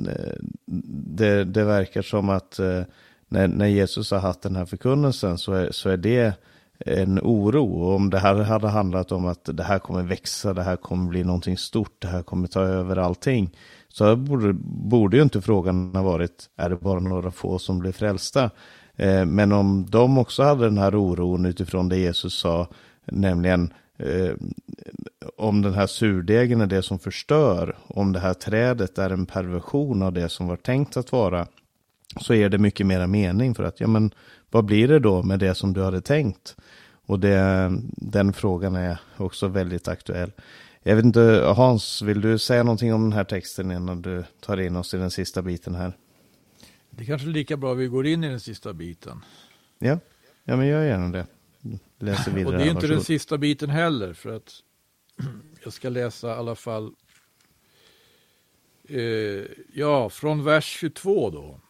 det, 1.16 1.44
det 1.44 1.64
verkar 1.64 2.02
som 2.02 2.28
att 2.28 2.58
eh, 2.58 2.82
när, 3.28 3.48
när 3.48 3.66
Jesus 3.66 4.10
har 4.10 4.18
haft 4.18 4.42
den 4.42 4.56
här 4.56 4.64
förkunnelsen 4.64 5.38
så 5.38 5.52
är, 5.52 5.70
så 5.70 5.88
är 5.88 5.96
det 5.96 6.34
en 6.86 7.18
oro. 7.22 7.82
Och 7.82 7.94
om 7.94 8.10
det 8.10 8.18
här 8.18 8.34
hade 8.34 8.68
handlat 8.68 9.12
om 9.12 9.26
att 9.26 9.44
det 9.44 9.62
här 9.62 9.78
kommer 9.78 10.02
växa, 10.02 10.54
det 10.54 10.62
här 10.62 10.76
kommer 10.76 11.08
bli 11.08 11.24
någonting 11.24 11.56
stort, 11.56 11.94
det 11.98 12.08
här 12.08 12.22
kommer 12.22 12.48
ta 12.48 12.60
över 12.60 12.96
allting. 12.96 13.56
Så 13.88 14.16
borde, 14.16 14.52
borde 14.62 15.16
ju 15.16 15.22
inte 15.22 15.40
frågan 15.40 15.94
ha 15.94 16.02
varit, 16.02 16.50
är 16.56 16.70
det 16.70 16.76
bara 16.76 17.00
några 17.00 17.30
få 17.30 17.58
som 17.58 17.78
blir 17.78 17.92
frälsta? 17.92 18.50
Eh, 18.96 19.24
men 19.24 19.52
om 19.52 19.86
de 19.90 20.18
också 20.18 20.42
hade 20.42 20.64
den 20.64 20.78
här 20.78 20.94
oron 20.94 21.46
utifrån 21.46 21.88
det 21.88 21.96
Jesus 21.96 22.34
sa, 22.34 22.68
nämligen 23.04 23.72
eh, 23.98 24.32
om 25.36 25.62
den 25.62 25.74
här 25.74 25.86
surdegen 25.86 26.60
är 26.60 26.66
det 26.66 26.82
som 26.82 26.98
förstör, 26.98 27.76
om 27.86 28.12
det 28.12 28.20
här 28.20 28.34
trädet 28.34 28.98
är 28.98 29.10
en 29.10 29.26
perversion 29.26 30.02
av 30.02 30.12
det 30.12 30.28
som 30.28 30.46
var 30.46 30.56
tänkt 30.56 30.96
att 30.96 31.12
vara, 31.12 31.46
så 32.20 32.34
är 32.34 32.48
det 32.48 32.58
mycket 32.58 32.86
mera 32.86 33.06
mening 33.06 33.54
för 33.54 33.64
att, 33.64 33.80
ja 33.80 33.86
men 33.86 34.10
vad 34.50 34.64
blir 34.64 34.88
det 34.88 34.98
då 34.98 35.22
med 35.22 35.38
det 35.38 35.54
som 35.54 35.72
du 35.72 35.82
hade 35.82 36.00
tänkt? 36.00 36.56
Och 37.06 37.20
det, 37.20 37.70
den 37.96 38.32
frågan 38.32 38.76
är 38.76 39.00
också 39.16 39.48
väldigt 39.48 39.88
aktuell. 39.88 40.32
Jag 40.82 40.96
vet 40.96 41.04
inte, 41.04 41.20
Hans, 41.56 42.02
vill 42.02 42.20
du 42.20 42.38
säga 42.38 42.62
någonting 42.62 42.94
om 42.94 43.02
den 43.02 43.12
här 43.12 43.24
texten 43.24 43.70
innan 43.70 44.02
du 44.02 44.24
tar 44.40 44.60
in 44.60 44.76
oss 44.76 44.94
i 44.94 44.96
den 44.96 45.10
sista 45.10 45.42
biten 45.42 45.74
här? 45.74 45.92
Det 46.90 47.02
är 47.02 47.06
kanske 47.06 47.28
är 47.28 47.32
lika 47.32 47.56
bra 47.56 47.74
vi 47.74 47.86
går 47.86 48.06
in 48.06 48.24
i 48.24 48.28
den 48.28 48.40
sista 48.40 48.72
biten. 48.72 49.24
Ja, 49.78 49.98
ja 50.44 50.56
men 50.56 50.66
gör 50.66 50.84
gärna 50.84 51.08
det. 51.08 51.26
Läser 51.98 52.32
vidare. 52.32 52.54
Och 52.54 52.60
det 52.60 52.68
är 52.68 52.70
inte 52.70 52.86
den 52.86 53.04
sista 53.04 53.38
biten 53.38 53.70
heller, 53.70 54.12
för 54.12 54.36
att 54.36 54.52
jag 55.64 55.72
ska 55.72 55.88
läsa 55.88 56.28
i 56.28 56.32
alla 56.32 56.54
fall, 56.54 56.92
eh, 58.88 59.44
ja, 59.72 60.10
från 60.10 60.44
vers 60.44 60.64
22 60.64 61.30
då. 61.30 61.60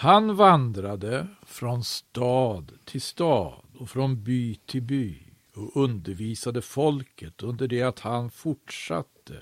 Han 0.00 0.36
vandrade 0.36 1.26
från 1.46 1.84
stad 1.84 2.72
till 2.84 3.02
stad 3.02 3.64
och 3.78 3.90
från 3.90 4.24
by 4.24 4.54
till 4.54 4.82
by 4.82 5.18
och 5.56 5.76
undervisade 5.76 6.62
folket 6.62 7.42
under 7.42 7.68
det 7.68 7.82
att 7.82 8.00
han 8.00 8.30
fortsatte 8.30 9.34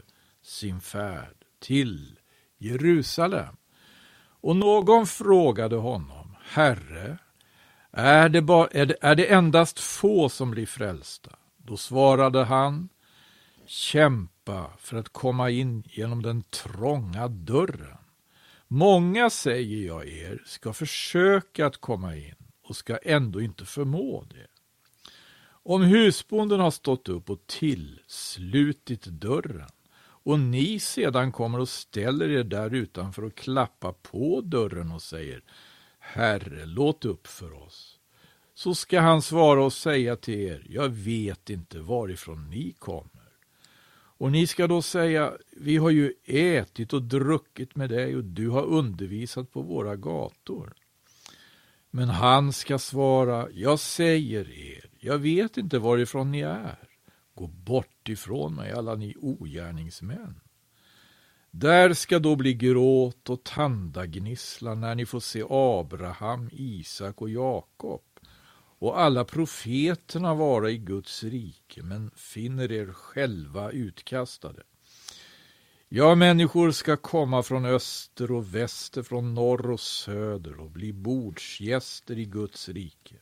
sin 0.42 0.80
färd 0.80 1.36
till 1.60 2.18
Jerusalem. 2.56 3.56
Och 4.40 4.56
någon 4.56 5.06
frågade 5.06 5.76
honom, 5.76 6.36
Herre, 6.42 7.18
är 7.90 8.28
det, 8.28 8.42
bara, 8.42 8.66
är, 8.66 8.86
det, 8.86 8.96
är 9.00 9.14
det 9.14 9.32
endast 9.32 9.78
få 9.78 10.28
som 10.28 10.50
blir 10.50 10.66
frälsta? 10.66 11.30
Då 11.56 11.76
svarade 11.76 12.44
han, 12.44 12.88
kämpa 13.66 14.70
för 14.78 14.96
att 14.96 15.08
komma 15.08 15.50
in 15.50 15.82
genom 15.86 16.22
den 16.22 16.42
trånga 16.42 17.28
dörren. 17.28 17.97
Många, 18.70 19.30
säger 19.30 19.86
jag 19.86 20.08
er, 20.08 20.42
ska 20.46 20.72
försöka 20.72 21.66
att 21.66 21.76
komma 21.76 22.16
in 22.16 22.34
och 22.62 22.76
ska 22.76 22.98
ändå 23.02 23.40
inte 23.40 23.64
förmå 23.64 24.24
det. 24.30 24.46
Om 25.50 25.82
husbonden 25.82 26.60
har 26.60 26.70
stått 26.70 27.08
upp 27.08 27.30
och 27.30 27.46
tillslutit 27.46 29.04
dörren 29.04 29.70
och 30.00 30.40
ni 30.40 30.78
sedan 30.78 31.32
kommer 31.32 31.60
och 31.60 31.68
ställer 31.68 32.28
er 32.28 32.44
där 32.44 32.74
utanför 32.74 33.24
och 33.24 33.34
klappar 33.34 33.92
på 33.92 34.40
dörren 34.40 34.92
och 34.92 35.02
säger 35.02 35.42
Herre, 35.98 36.66
låt 36.66 37.04
upp 37.04 37.26
för 37.26 37.52
oss. 37.52 37.98
Så 38.54 38.74
ska 38.74 39.00
han 39.00 39.22
svara 39.22 39.64
och 39.64 39.72
säga 39.72 40.16
till 40.16 40.40
er, 40.40 40.66
jag 40.68 40.88
vet 40.88 41.50
inte 41.50 41.78
varifrån 41.78 42.50
ni 42.50 42.72
kommer. 42.78 43.17
Och 44.18 44.32
ni 44.32 44.46
ska 44.46 44.66
då 44.66 44.82
säga, 44.82 45.32
vi 45.56 45.76
har 45.76 45.90
ju 45.90 46.12
ätit 46.24 46.92
och 46.92 47.02
druckit 47.02 47.76
med 47.76 47.90
dig 47.90 48.16
och 48.16 48.24
du 48.24 48.48
har 48.48 48.62
undervisat 48.62 49.52
på 49.52 49.62
våra 49.62 49.96
gator. 49.96 50.74
Men 51.90 52.08
han 52.08 52.52
ska 52.52 52.78
svara, 52.78 53.48
jag 53.50 53.80
säger 53.80 54.50
er, 54.50 54.90
jag 54.98 55.18
vet 55.18 55.56
inte 55.56 55.78
varifrån 55.78 56.30
ni 56.32 56.40
är. 56.40 56.78
Gå 57.34 57.46
bort 57.46 58.08
ifrån 58.08 58.54
mig, 58.54 58.72
alla 58.72 58.94
ni 58.94 59.14
ogärningsmän. 59.20 60.40
Där 61.50 61.94
ska 61.94 62.18
då 62.18 62.36
bli 62.36 62.54
gråt 62.54 63.30
och 63.30 63.44
tandagnissla 63.44 64.74
när 64.74 64.94
ni 64.94 65.06
får 65.06 65.20
se 65.20 65.44
Abraham, 65.50 66.48
Isak 66.52 67.22
och 67.22 67.30
Jakob 67.30 68.02
och 68.78 69.00
alla 69.00 69.24
profeterna 69.24 70.34
vara 70.34 70.70
i 70.70 70.78
Guds 70.78 71.24
rike, 71.24 71.82
men 71.82 72.10
finner 72.16 72.72
er 72.72 72.92
själva 72.92 73.70
utkastade. 73.70 74.62
Ja, 75.88 76.14
människor 76.14 76.70
ska 76.70 76.96
komma 76.96 77.42
från 77.42 77.64
öster 77.64 78.30
och 78.32 78.54
väster, 78.54 79.02
från 79.02 79.34
norr 79.34 79.70
och 79.70 79.80
söder 79.80 80.60
och 80.60 80.70
bli 80.70 80.92
bordsgäster 80.92 82.18
i 82.18 82.24
Guds 82.24 82.68
rike. 82.68 83.16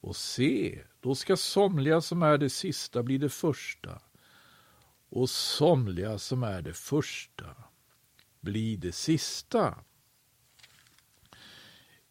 Och 0.00 0.16
se, 0.16 0.84
då 1.00 1.14
ska 1.14 1.36
somliga 1.36 2.00
som 2.00 2.22
är 2.22 2.38
det 2.38 2.50
sista 2.50 3.02
bli 3.02 3.18
det 3.18 3.28
första 3.28 4.02
och 5.08 5.30
somliga 5.30 6.18
som 6.18 6.42
är 6.42 6.62
det 6.62 6.72
första 6.72 7.56
bli 8.40 8.76
det 8.76 8.92
sista. 8.92 9.74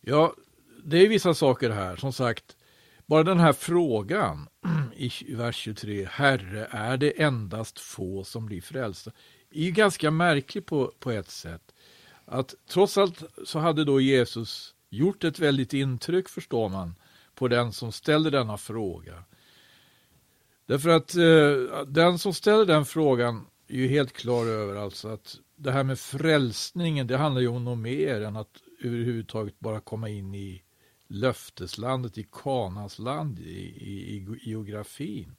Ja, 0.02 0.34
det 0.84 0.98
är 0.98 1.10
vissa 1.10 1.34
saker 1.34 1.70
här. 1.70 1.96
Som 1.96 2.14
sagt, 2.14 2.57
bara 3.08 3.24
den 3.24 3.40
här 3.40 3.54
frågan 3.54 4.48
i 4.96 5.36
vers 5.36 5.56
23, 5.56 6.08
Herre, 6.12 6.68
är 6.72 6.98
det 6.98 7.22
endast 7.22 7.80
få 7.80 8.24
som 8.24 8.46
blir 8.46 8.62
frälsta? 8.62 9.12
är 9.52 9.64
ju 9.64 9.72
ganska 9.72 10.12
märklig 10.12 10.66
på, 10.66 10.94
på 11.00 11.12
ett 11.12 11.30
sätt. 11.30 11.74
Att 12.26 12.56
trots 12.70 12.98
allt 12.98 13.24
så 13.46 13.60
hade 13.60 13.86
då 13.86 14.02
Jesus 14.02 14.76
gjort 14.90 15.24
ett 15.24 15.40
väldigt 15.40 15.74
intryck, 15.74 16.30
förstår 16.30 16.70
man, 16.70 16.96
på 17.36 17.48
den 17.48 17.74
som 17.74 17.92
ställer 17.92 18.32
denna 18.32 18.58
fråga. 18.58 19.24
Därför 20.66 20.90
att 20.90 21.16
eh, 21.16 21.86
den 21.88 22.20
som 22.20 22.34
ställer 22.34 22.66
den 22.66 22.86
frågan 22.86 23.46
är 23.68 23.76
ju 23.76 23.88
helt 23.88 24.14
klar 24.14 24.46
över 24.46 24.76
alltså 24.76 25.08
att 25.08 25.36
det 25.56 25.72
här 25.72 25.84
med 25.84 26.00
frälsningen, 26.00 27.08
det 27.08 27.18
handlar 27.18 27.42
ju 27.42 27.48
om 27.48 27.66
något 27.66 27.78
mer 27.78 28.22
än 28.22 28.36
att 28.36 28.62
överhuvudtaget 28.84 29.60
bara 29.60 29.80
komma 29.80 30.10
in 30.10 30.36
i 30.36 30.64
löfteslandet, 31.08 32.18
i 32.18 32.28
Kanas 32.32 33.00
land, 33.00 33.40
i, 33.40 33.60
i, 33.60 34.16
i 34.16 34.50
geografin. 34.50 35.36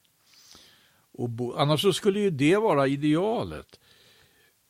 Och 1.13 1.31
bo, 1.31 1.53
annars 1.53 1.83
så 1.83 1.93
skulle 1.93 2.21
ju 2.21 2.31
det 2.31 2.57
vara 2.57 2.87
idealet 2.87 3.81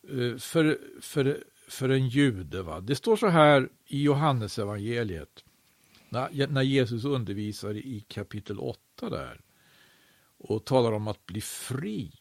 eh, 0.09 0.37
för, 0.37 0.79
för, 1.01 1.45
för 1.69 1.89
en 1.89 2.09
jude. 2.09 2.63
Va? 2.63 2.81
Det 2.81 2.97
står 2.97 3.17
så 3.17 3.29
här 3.29 3.69
i 3.87 4.03
Johannesevangeliet 4.03 5.45
när, 6.09 6.47
när 6.47 6.63
Jesus 6.63 7.05
undervisar 7.05 7.75
i 7.75 8.05
kapitel 8.09 8.59
8 8.59 9.11
där 9.11 9.41
och 10.39 10.65
talar 10.65 10.93
om 10.93 11.09
att 11.09 11.27
bli 11.27 11.41
fri. 11.41 12.13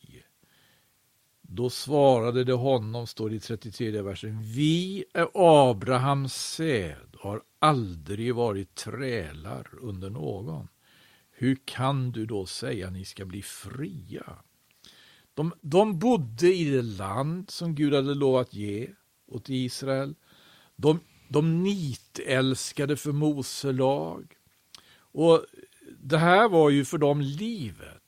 Då 1.42 1.70
svarade 1.70 2.44
det 2.44 2.54
honom, 2.54 3.08
står 3.08 3.30
det 3.30 3.36
i 3.36 3.40
33 3.40 4.02
versen, 4.02 4.42
vi 4.44 5.06
är 5.14 5.28
Abrahams 5.34 6.36
säd 6.36 7.16
har 7.20 7.42
aldrig 7.60 8.36
varit 8.36 8.76
trälar 8.76 9.70
under 9.82 10.10
någon. 10.10 10.68
Hur 11.32 11.58
kan 11.66 12.12
du 12.12 12.26
då 12.26 12.46
säga 12.46 12.90
ni 12.90 13.06
ska 13.06 13.26
bli 13.26 13.42
fria? 13.42 14.34
De, 15.34 15.54
de 15.62 16.00
bodde 16.00 16.54
i 16.54 16.72
det 16.72 16.82
land 16.82 17.50
som 17.50 17.76
Gud 17.76 17.94
hade 17.94 18.14
lovat 18.14 18.54
ge 18.54 18.90
åt 19.28 19.50
Israel. 19.50 20.16
De, 20.76 21.00
de 21.30 21.64
nitälskade 21.64 22.98
för 22.98 23.12
Mose 23.12 23.72
lag. 23.72 24.34
Och 25.00 25.46
det 26.00 26.18
här 26.18 26.50
var 26.50 26.70
ju 26.70 26.86
för 26.86 26.98
dem 26.98 27.22
livet. 27.22 28.04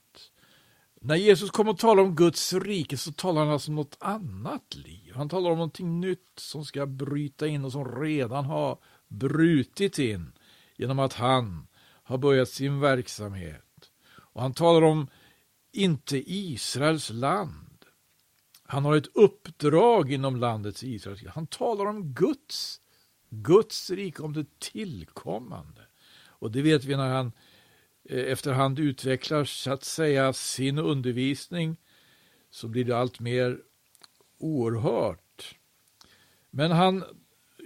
När 1.00 1.16
Jesus 1.16 1.50
kom 1.50 1.68
och 1.68 1.78
talade 1.78 2.08
om 2.08 2.16
Guds 2.16 2.52
rike 2.52 2.96
så 2.96 3.12
talar 3.12 3.40
han 3.44 3.50
alltså 3.50 3.70
om 3.70 3.74
något 3.74 3.96
annat 4.00 4.74
liv. 4.74 5.12
Han 5.14 5.28
talar 5.28 5.50
om 5.50 5.56
någonting 5.56 6.00
nytt 6.00 6.32
som 6.36 6.64
ska 6.64 6.86
bryta 6.86 7.46
in 7.46 7.64
och 7.64 7.72
som 7.72 8.02
redan 8.02 8.44
har 8.44 8.78
brutit 9.10 9.98
in 9.98 10.32
genom 10.76 10.98
att 10.98 11.12
han 11.12 11.66
har 12.02 12.18
börjat 12.18 12.48
sin 12.48 12.80
verksamhet. 12.80 13.90
Och 14.12 14.42
han 14.42 14.54
talar 14.54 14.82
om 14.82 15.06
inte 15.72 16.32
Israels 16.32 17.10
land. 17.10 17.84
Han 18.62 18.84
har 18.84 18.96
ett 18.96 19.16
uppdrag 19.16 20.12
inom 20.12 20.36
landets 20.36 20.84
Israel. 20.84 21.28
Han 21.28 21.46
talar 21.46 21.86
om 21.86 22.12
Guds, 22.12 22.80
Guds 23.30 23.90
rike, 23.90 24.22
om 24.22 24.32
det 24.32 24.58
tillkommande. 24.58 25.82
Och 26.26 26.50
det 26.50 26.62
vet 26.62 26.84
vi 26.84 26.96
när 26.96 27.08
han 27.08 27.32
eh, 28.04 28.32
efterhand 28.32 28.78
utvecklar 28.78 29.44
så 29.44 29.72
att 29.72 29.84
säga 29.84 30.32
sin 30.32 30.78
undervisning 30.78 31.76
så 32.50 32.68
blir 32.68 32.84
det 32.84 32.98
allt 32.98 33.20
mer 33.20 33.58
oerhört. 34.38 35.54
Men 36.50 36.70
han 36.70 37.04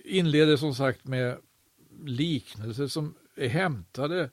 inleder 0.04 0.56
som 0.56 0.74
sagt 0.74 1.04
med 1.04 1.38
liknelser 2.04 2.86
som 2.86 3.14
är 3.36 3.48
hämtade 3.48 4.30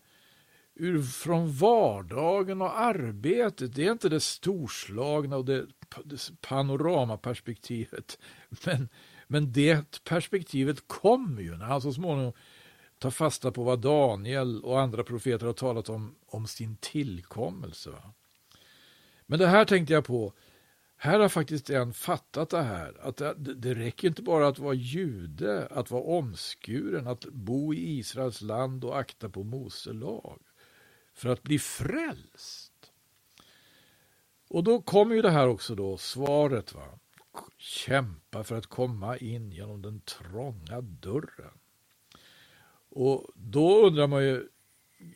ur 0.75 1.03
från 1.03 1.51
vardagen 1.51 2.61
och 2.61 2.79
arbetet. 2.79 3.75
Det 3.75 3.87
är 3.87 3.91
inte 3.91 4.09
det 4.09 4.19
storslagna 4.19 5.37
och 5.37 5.45
det, 5.45 5.65
det 6.03 6.41
panoramaperspektivet. 6.41 8.19
Men, 8.65 8.89
men 9.27 9.51
det 9.51 10.03
perspektivet 10.03 10.87
kommer 10.87 11.41
ju 11.41 11.57
när 11.57 11.65
han 11.65 11.81
så 11.81 11.93
småningom 11.93 12.33
tar 12.99 13.09
fasta 13.09 13.51
på 13.51 13.63
vad 13.63 13.79
Daniel 13.79 14.63
och 14.63 14.81
andra 14.81 15.03
profeter 15.03 15.45
har 15.45 15.53
talat 15.53 15.89
om, 15.89 16.15
om 16.25 16.47
sin 16.47 16.75
tillkommelse. 16.75 17.89
Va? 17.89 18.13
Men 19.25 19.39
det 19.39 19.47
här 19.47 19.65
tänkte 19.65 19.93
jag 19.93 20.05
på, 20.05 20.33
här 21.03 21.19
har 21.19 21.29
faktiskt 21.29 21.69
en 21.69 21.93
fattat 21.93 22.49
det 22.49 22.61
här, 22.61 22.97
att 23.01 23.17
det, 23.17 23.33
det 23.35 23.73
räcker 23.73 24.07
inte 24.07 24.21
bara 24.21 24.47
att 24.47 24.59
vara 24.59 24.73
jude, 24.73 25.67
att 25.67 25.91
vara 25.91 26.03
omskuren, 26.03 27.07
att 27.07 27.25
bo 27.25 27.73
i 27.73 27.97
Israels 27.97 28.41
land 28.41 28.83
och 28.83 28.99
akta 28.99 29.29
på 29.29 29.43
Mose 29.43 29.93
lag. 29.93 30.41
för 31.13 31.29
att 31.29 31.43
bli 31.43 31.59
frälst? 31.59 32.91
Och 34.49 34.63
då 34.63 34.81
kommer 34.81 35.15
ju 35.15 35.21
det 35.21 35.31
här 35.31 35.47
också 35.47 35.75
då, 35.75 35.97
svaret. 35.97 36.73
va. 36.73 36.99
Kämpa 37.57 38.43
för 38.43 38.57
att 38.57 38.67
komma 38.67 39.17
in 39.17 39.51
genom 39.51 39.81
den 39.81 40.01
trånga 40.01 40.81
dörren. 40.81 41.59
Och 42.89 43.31
då 43.35 43.85
undrar 43.85 44.07
man 44.07 44.23
ju, 44.23 44.49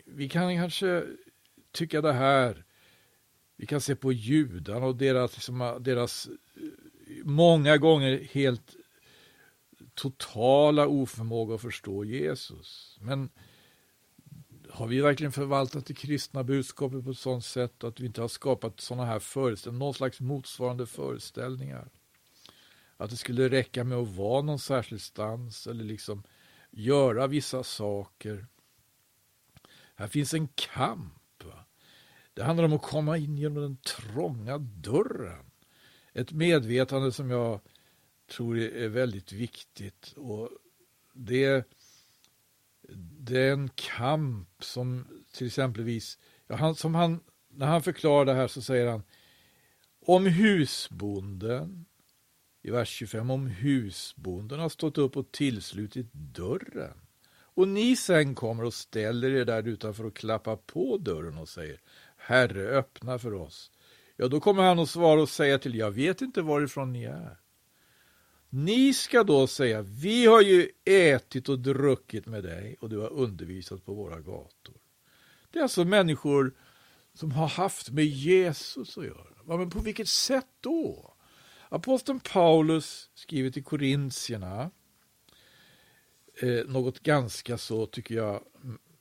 vi 0.05 0.29
kan 0.29 0.55
kanske 0.55 1.03
tycka 1.71 2.01
det 2.01 2.13
här, 2.13 2.64
vi 3.55 3.65
kan 3.65 3.81
se 3.81 3.95
på 3.95 4.11
judarna 4.11 4.85
och 4.85 4.95
deras, 4.95 5.35
liksom, 5.35 5.77
deras 5.79 6.27
eh, 6.27 6.61
många 7.23 7.77
gånger 7.77 8.27
helt 8.31 8.75
totala 9.93 10.87
oförmåga 10.87 11.55
att 11.55 11.61
förstå 11.61 12.05
Jesus. 12.05 12.97
Men 13.01 13.29
har 14.69 14.87
vi 14.87 15.01
verkligen 15.01 15.31
förvaltat 15.31 15.85
det 15.85 15.93
kristna 15.93 16.43
budskapet 16.43 17.03
på 17.03 17.11
ett 17.11 17.17
sådant 17.17 17.45
sätt 17.45 17.83
att 17.83 17.99
vi 17.99 18.05
inte 18.05 18.21
har 18.21 18.27
skapat 18.27 18.79
sådana 18.79 19.05
här 19.05 19.19
föreställningar, 19.19 19.85
någon 19.85 19.93
slags 19.93 20.19
motsvarande 20.19 20.85
föreställningar? 20.85 21.89
Att 22.97 23.09
det 23.09 23.17
skulle 23.17 23.49
räcka 23.49 23.83
med 23.83 23.97
att 23.97 24.07
vara 24.07 24.41
någon 24.41 24.59
särskild 24.59 25.01
stans 25.01 25.67
eller 25.67 25.83
liksom 25.83 26.23
göra 26.71 27.27
vissa 27.27 27.63
saker. 27.63 28.47
Här 29.95 30.07
finns 30.07 30.33
en 30.33 30.47
kamp. 30.47 31.14
Det 32.35 32.43
handlar 32.43 32.63
om 32.63 32.73
att 32.73 32.81
komma 32.81 33.17
in 33.17 33.37
genom 33.37 33.63
den 33.63 33.77
trånga 33.77 34.57
dörren. 34.57 35.45
Ett 36.13 36.31
medvetande 36.31 37.11
som 37.11 37.29
jag 37.29 37.59
tror 38.31 38.57
är 38.57 38.89
väldigt 38.89 39.31
viktigt. 39.31 40.13
Och 40.15 40.49
det, 41.13 41.67
det 43.19 43.39
är 43.39 43.53
en 43.53 43.69
kamp 43.75 44.63
som 44.63 45.07
till 45.33 45.47
exempelvis, 45.47 46.19
ja, 46.47 46.55
han, 46.55 46.75
som 46.75 46.95
han, 46.95 47.19
när 47.49 47.67
han 47.67 47.83
förklarar 47.83 48.25
det 48.25 48.33
här 48.33 48.47
så 48.47 48.61
säger 48.61 48.87
han 48.87 49.03
om 50.05 50.25
husbonden 50.25 51.85
i 52.61 52.71
vers 52.71 52.89
25 52.89 53.29
om 53.29 53.47
husbonden 53.47 54.59
har 54.59 54.69
stått 54.69 54.97
upp 54.97 55.17
och 55.17 55.31
tillslutit 55.31 56.13
dörren. 56.13 56.97
Och 57.55 57.67
ni 57.67 57.95
sen 57.95 58.35
kommer 58.35 58.63
och 58.63 58.73
ställer 58.73 59.29
er 59.29 59.45
där 59.45 59.67
utanför 59.67 60.05
och 60.05 60.15
klappar 60.15 60.55
på 60.55 60.97
dörren 60.97 61.37
och 61.37 61.49
säger 61.49 61.81
Herre, 62.27 62.61
öppna 62.61 63.19
för 63.19 63.33
oss. 63.33 63.71
Ja, 64.15 64.27
då 64.27 64.39
kommer 64.39 64.63
han 64.63 64.79
att 64.79 64.89
svara 64.89 65.21
och 65.21 65.29
säga 65.29 65.59
till 65.59 65.75
jag 65.75 65.91
vet 65.91 66.21
inte 66.21 66.41
varifrån 66.41 66.93
ni 66.93 67.03
är. 67.03 67.37
Ni 68.49 68.93
ska 68.93 69.23
då 69.23 69.47
säga, 69.47 69.81
vi 69.81 70.25
har 70.25 70.41
ju 70.41 70.69
ätit 70.85 71.49
och 71.49 71.59
druckit 71.59 72.25
med 72.25 72.43
dig 72.43 72.77
och 72.79 72.89
du 72.89 72.97
har 72.97 73.13
undervisat 73.13 73.85
på 73.85 73.93
våra 73.93 74.19
gator. 74.19 74.75
Det 75.51 75.59
är 75.59 75.63
alltså 75.63 75.83
människor 75.83 76.53
som 77.13 77.31
har 77.31 77.47
haft 77.47 77.89
med 77.89 78.05
Jesus 78.05 78.97
att 78.97 79.05
göra. 79.05 79.57
Men 79.57 79.69
på 79.69 79.79
vilket 79.79 80.07
sätt 80.07 80.47
då? 80.61 81.13
Aposteln 81.69 82.19
Paulus 82.19 83.09
skriver 83.13 83.49
till 83.49 83.63
Korintierna 83.63 84.71
eh, 86.41 86.65
något 86.67 86.99
ganska 86.99 87.57
så, 87.57 87.85
tycker 87.85 88.15
jag, 88.15 88.43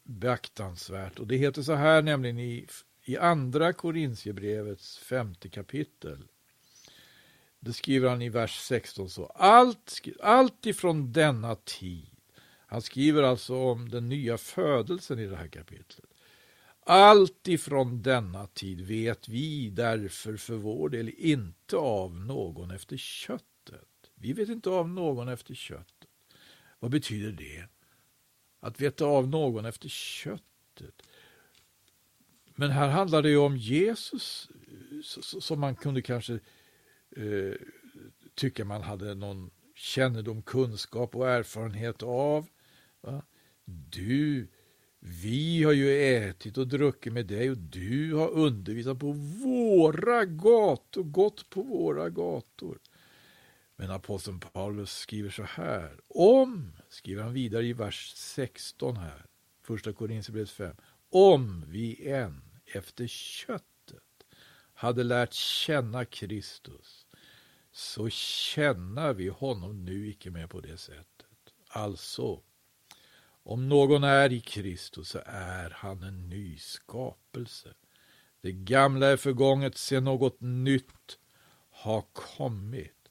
beaktansvärt. 0.02 1.18
Och 1.18 1.26
det 1.26 1.36
heter 1.36 1.62
så 1.62 1.74
här 1.74 2.02
nämligen 2.02 2.38
i, 2.38 2.66
i 3.04 3.16
andra 3.16 3.72
Korintierbrevets 3.72 4.98
femte 4.98 5.48
kapitel. 5.48 6.18
Det 7.60 7.72
skriver 7.72 8.08
han 8.08 8.22
i 8.22 8.28
vers 8.28 8.58
16 8.60 9.10
så. 9.10 9.26
Allt, 9.26 10.00
allt 10.20 10.66
ifrån 10.66 11.12
denna 11.12 11.54
tid. 11.54 12.06
Han 12.66 12.82
skriver 12.82 13.22
alltså 13.22 13.56
om 13.56 13.88
den 13.88 14.08
nya 14.08 14.38
födelsen 14.38 15.18
i 15.18 15.26
det 15.26 15.36
här 15.36 15.48
kapitlet. 15.48 16.10
Allt 16.80 17.48
ifrån 17.48 18.02
denna 18.02 18.46
tid 18.46 18.80
vet 18.80 19.28
vi 19.28 19.70
därför 19.70 20.36
för 20.36 20.54
vår 20.54 20.88
del 20.88 21.08
inte 21.08 21.76
av 21.76 22.14
någon 22.14 22.70
efter 22.70 22.96
köttet. 22.96 23.88
Vi 24.14 24.32
vet 24.32 24.48
inte 24.48 24.70
av 24.70 24.88
någon 24.88 25.28
efter 25.28 25.54
köttet. 25.54 26.08
Vad 26.78 26.90
betyder 26.90 27.32
det? 27.32 27.68
Att 28.60 28.80
veta 28.80 29.04
av 29.04 29.28
någon 29.28 29.64
efter 29.64 29.88
köttet. 29.88 31.02
Men 32.54 32.70
här 32.70 32.88
handlar 32.88 33.22
det 33.22 33.28
ju 33.28 33.36
om 33.36 33.56
Jesus 33.56 34.48
som 35.40 35.60
man 35.60 35.76
kunde 35.76 36.02
kanske 36.02 36.32
eh, 37.16 37.54
tycka 38.34 38.64
man 38.64 38.82
hade 38.82 39.14
någon 39.14 39.50
kännedom, 39.74 40.42
kunskap 40.42 41.16
och 41.16 41.28
erfarenhet 41.28 42.02
av. 42.02 42.46
Va? 43.00 43.22
Du 43.90 44.48
vi 45.06 45.62
har 45.64 45.72
ju 45.72 46.16
ätit 46.16 46.58
och 46.58 46.68
druckit 46.68 47.12
med 47.12 47.26
dig 47.26 47.50
och 47.50 47.58
du 47.58 48.14
har 48.14 48.30
undervisat 48.30 48.98
på 48.98 49.12
våra 49.12 50.24
gator, 50.24 51.02
gått 51.02 51.50
på 51.50 51.62
våra 51.62 52.10
gator. 52.10 52.78
Men 53.76 53.90
aposteln 53.90 54.40
Paulus 54.40 54.92
skriver 54.98 55.30
så 55.30 55.42
här. 55.42 56.00
Om, 56.08 56.72
skriver 56.88 57.22
han 57.22 57.32
vidare 57.32 57.66
i 57.66 57.72
vers 57.72 58.12
16 58.16 58.96
här, 58.96 59.26
första 59.62 59.92
Korinthierbrevet 59.92 60.50
5. 60.50 60.76
Om 61.10 61.64
vi 61.68 62.10
än 62.10 62.43
efter 62.74 63.06
köttet 63.06 64.02
hade 64.74 65.04
lärt 65.04 65.32
känna 65.32 66.04
Kristus 66.04 67.06
så 67.72 68.08
känner 68.08 69.14
vi 69.14 69.28
honom 69.28 69.84
nu 69.84 70.08
icke 70.08 70.30
mer 70.30 70.46
på 70.46 70.60
det 70.60 70.76
sättet. 70.76 71.54
Alltså, 71.68 72.42
om 73.42 73.68
någon 73.68 74.04
är 74.04 74.32
i 74.32 74.40
Kristus 74.40 75.08
så 75.08 75.20
är 75.26 75.70
han 75.70 76.02
en 76.02 76.28
ny 76.28 76.58
skapelse. 76.58 77.74
Det 78.40 78.52
gamla 78.52 79.06
är 79.06 79.16
förgånget, 79.16 79.76
se 79.76 80.00
något 80.00 80.40
nytt 80.40 81.18
har 81.70 82.04
kommit. 82.12 83.08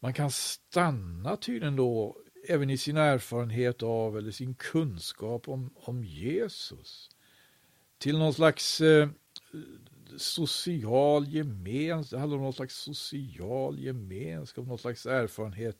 Man 0.00 0.14
kan 0.14 0.30
stanna 0.30 1.36
tydligen 1.36 1.76
då 1.76 2.16
även 2.48 2.70
i 2.70 2.78
sin 2.78 2.96
erfarenhet 2.96 3.82
av 3.82 4.18
eller 4.18 4.30
sin 4.30 4.54
kunskap 4.54 5.48
om, 5.48 5.74
om 5.76 6.04
Jesus 6.04 7.10
till 8.00 8.18
någon 8.18 8.34
slags 8.34 8.80
eh, 8.80 9.08
social 10.16 11.28
gemenskap, 11.28 12.10
det 12.10 12.18
handlar 12.18 12.36
om 12.36 12.44
någon 12.44 12.52
slags 12.52 12.74
social 12.74 13.78
gemenskap, 13.78 14.66
någon 14.66 14.78
slags 14.78 15.06
erfarenhet 15.06 15.78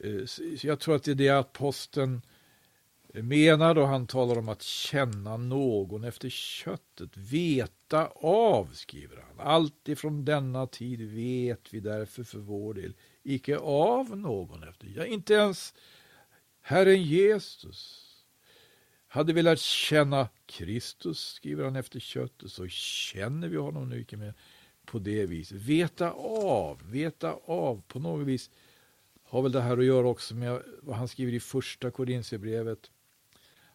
Eh, 0.00 0.24
så 0.26 0.66
jag 0.66 0.80
tror 0.80 0.96
att 0.96 1.02
det 1.02 1.10
är 1.10 1.14
det 1.14 1.28
aposteln 1.28 2.22
menar 3.12 3.74
då 3.74 3.84
han 3.84 4.06
talar 4.06 4.38
om 4.38 4.48
att 4.48 4.62
känna 4.62 5.36
någon 5.36 6.04
efter 6.04 6.28
köttet. 6.28 7.16
Veta 7.16 8.06
av, 8.14 8.68
skriver 8.72 9.16
han. 9.16 9.46
Allt 9.46 9.88
ifrån 9.88 10.24
denna 10.24 10.66
tid 10.66 11.00
vet 11.00 11.74
vi 11.74 11.80
därför 11.80 12.24
för 12.24 12.38
vår 12.38 12.74
del 12.74 12.94
icke 13.22 13.58
av 13.58 14.16
någon 14.16 14.68
efter. 14.68 14.92
Ja, 14.96 15.04
inte 15.06 15.34
ens 15.34 15.74
Herren 16.60 17.02
Jesus. 17.02 18.05
Hade 19.16 19.32
vi 19.32 19.42
lärt 19.42 19.58
känna 19.58 20.28
Kristus, 20.46 21.18
skriver 21.20 21.64
han 21.64 21.76
efter 21.76 22.00
köttet, 22.00 22.52
så 22.52 22.68
känner 22.68 23.48
vi 23.48 23.56
honom 23.56 23.88
nu 23.88 24.00
icke 24.00 24.16
mer 24.16 24.34
på 24.84 24.98
det 24.98 25.26
viset. 25.26 25.56
Veta 25.56 26.10
av, 26.12 26.90
veta 26.90 27.32
av 27.44 27.82
på 27.88 27.98
något 27.98 28.26
vis 28.26 28.50
har 29.22 29.42
väl 29.42 29.52
det 29.52 29.60
här 29.60 29.78
att 29.78 29.84
göra 29.84 30.06
också 30.08 30.34
med 30.34 30.62
vad 30.82 30.96
han 30.96 31.08
skriver 31.08 31.32
i 31.32 31.40
första 31.40 31.90
Korintierbrevet. 31.90 32.90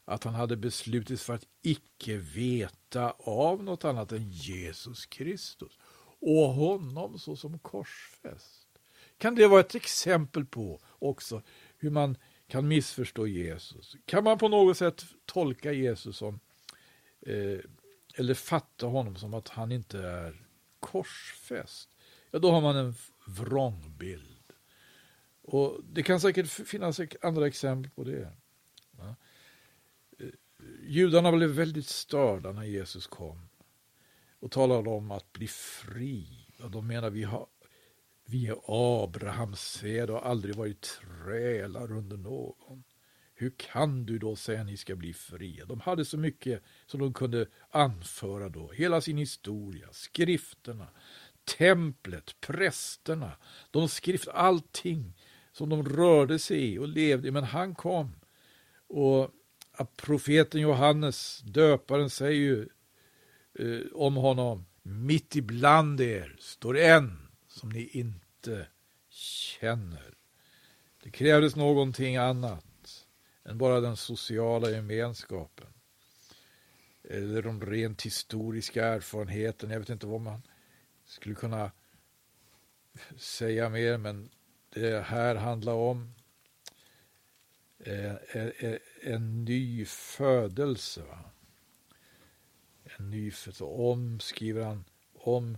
Att 0.05 0.23
han 0.23 0.33
hade 0.33 0.57
beslutit 0.57 1.21
för 1.21 1.33
att 1.33 1.47
icke 1.61 2.17
veta 2.17 3.11
av 3.19 3.63
något 3.63 3.85
annat 3.85 4.11
än 4.11 4.31
Jesus 4.31 5.05
Kristus 5.05 5.79
och 6.19 6.47
honom 6.53 7.19
såsom 7.19 7.59
korsfäst. 7.59 8.67
Kan 9.17 9.35
det 9.35 9.47
vara 9.47 9.59
ett 9.59 9.75
exempel 9.75 10.45
på 10.45 10.79
också 10.99 11.41
hur 11.77 11.89
man 11.89 12.17
kan 12.51 12.67
missförstå 12.67 13.27
Jesus? 13.27 13.95
Kan 14.05 14.23
man 14.23 14.37
på 14.37 14.47
något 14.47 14.77
sätt 14.77 15.05
tolka 15.25 15.71
Jesus 15.71 16.17
som 16.17 16.39
eh, 17.21 17.59
eller 18.15 18.33
fatta 18.33 18.85
honom 18.85 19.15
som 19.15 19.33
att 19.33 19.47
han 19.47 19.71
inte 19.71 19.99
är 19.99 20.47
korsfäst? 20.79 21.89
Ja, 22.31 22.39
då 22.39 22.51
har 22.51 22.61
man 22.61 22.75
en 22.75 22.95
vrångbild. 23.27 24.53
Och 25.41 25.79
Det 25.83 26.03
kan 26.03 26.19
säkert 26.19 26.47
finnas 26.47 27.01
andra 27.21 27.47
exempel 27.47 27.91
på 27.91 28.03
det. 28.03 28.33
Ja. 28.97 29.15
Eh, 30.19 30.25
judarna 30.83 31.31
blev 31.31 31.49
väldigt 31.49 31.87
störda 31.87 32.51
när 32.51 32.63
Jesus 32.63 33.07
kom 33.07 33.49
och 34.39 34.51
talade 34.51 34.89
om 34.89 35.11
att 35.11 35.33
bli 35.33 35.47
fri. 35.47 36.47
Och 36.63 36.71
de 36.71 36.87
menar 36.87 37.09
vi 37.09 37.23
har 37.23 37.47
vi 38.31 38.47
är 38.47 38.55
Abrahams 39.03 39.61
säd 39.61 40.09
och 40.09 40.21
har 40.21 40.29
aldrig 40.29 40.55
varit 40.55 40.81
trälar 40.81 41.91
under 41.91 42.17
någon. 42.17 42.83
Hur 43.33 43.53
kan 43.57 44.05
du 44.05 44.17
då 44.19 44.35
säga 44.35 44.61
att 44.61 44.65
ni 44.65 44.77
ska 44.77 44.95
bli 44.95 45.13
fria? 45.13 45.65
De 45.65 45.79
hade 45.79 46.05
så 46.05 46.17
mycket 46.17 46.63
som 46.85 46.99
de 46.99 47.13
kunde 47.13 47.47
anföra 47.69 48.49
då. 48.49 48.71
Hela 48.71 49.01
sin 49.01 49.17
historia, 49.17 49.87
skrifterna, 49.91 50.87
templet, 51.57 52.35
prästerna, 52.39 53.31
de 53.71 53.89
skrift, 53.89 54.27
allting 54.27 55.13
som 55.51 55.69
de 55.69 55.89
rörde 55.89 56.39
sig 56.39 56.73
i 56.73 56.77
och 56.77 56.87
levde 56.87 57.27
i. 57.27 57.31
Men 57.31 57.43
han 57.43 57.75
kom 57.75 58.15
och 58.87 59.29
profeten 59.95 60.61
Johannes, 60.61 61.41
döparen, 61.45 62.09
säger 62.09 62.39
ju 62.41 62.69
eh, 63.59 63.87
om 63.93 64.15
honom, 64.15 64.65
mitt 64.81 65.35
ibland 65.35 66.01
er 66.01 66.35
står 66.39 66.77
en 66.77 67.27
som 67.47 67.69
ni 67.69 67.89
inte 67.91 68.20
känner. 69.09 70.13
Det 71.03 71.11
krävdes 71.11 71.55
någonting 71.55 72.17
annat 72.17 73.07
än 73.43 73.57
bara 73.57 73.79
den 73.79 73.97
sociala 73.97 74.69
gemenskapen. 74.69 75.67
Eller 77.03 77.41
de 77.41 77.65
rent 77.65 78.01
historiska 78.01 78.85
erfarenheterna. 78.85 79.73
Jag 79.73 79.79
vet 79.79 79.89
inte 79.89 80.07
vad 80.07 80.21
man 80.21 80.41
skulle 81.05 81.35
kunna 81.35 81.71
säga 83.17 83.69
mer, 83.69 83.97
men 83.97 84.29
det 84.69 85.01
här 85.01 85.35
handlar 85.35 85.73
om 85.73 86.13
eh, 87.79 88.15
eh, 88.15 88.47
eh, 88.59 88.77
en 89.01 89.45
ny 89.45 89.85
födelse. 89.85 91.01
Va? 91.01 91.19
En 92.83 93.09
ny 93.09 93.31
födelse. 93.31 93.63
Om, 93.63 94.19
skriver 94.19 94.63
han, 94.63 94.85
om, 95.13 95.57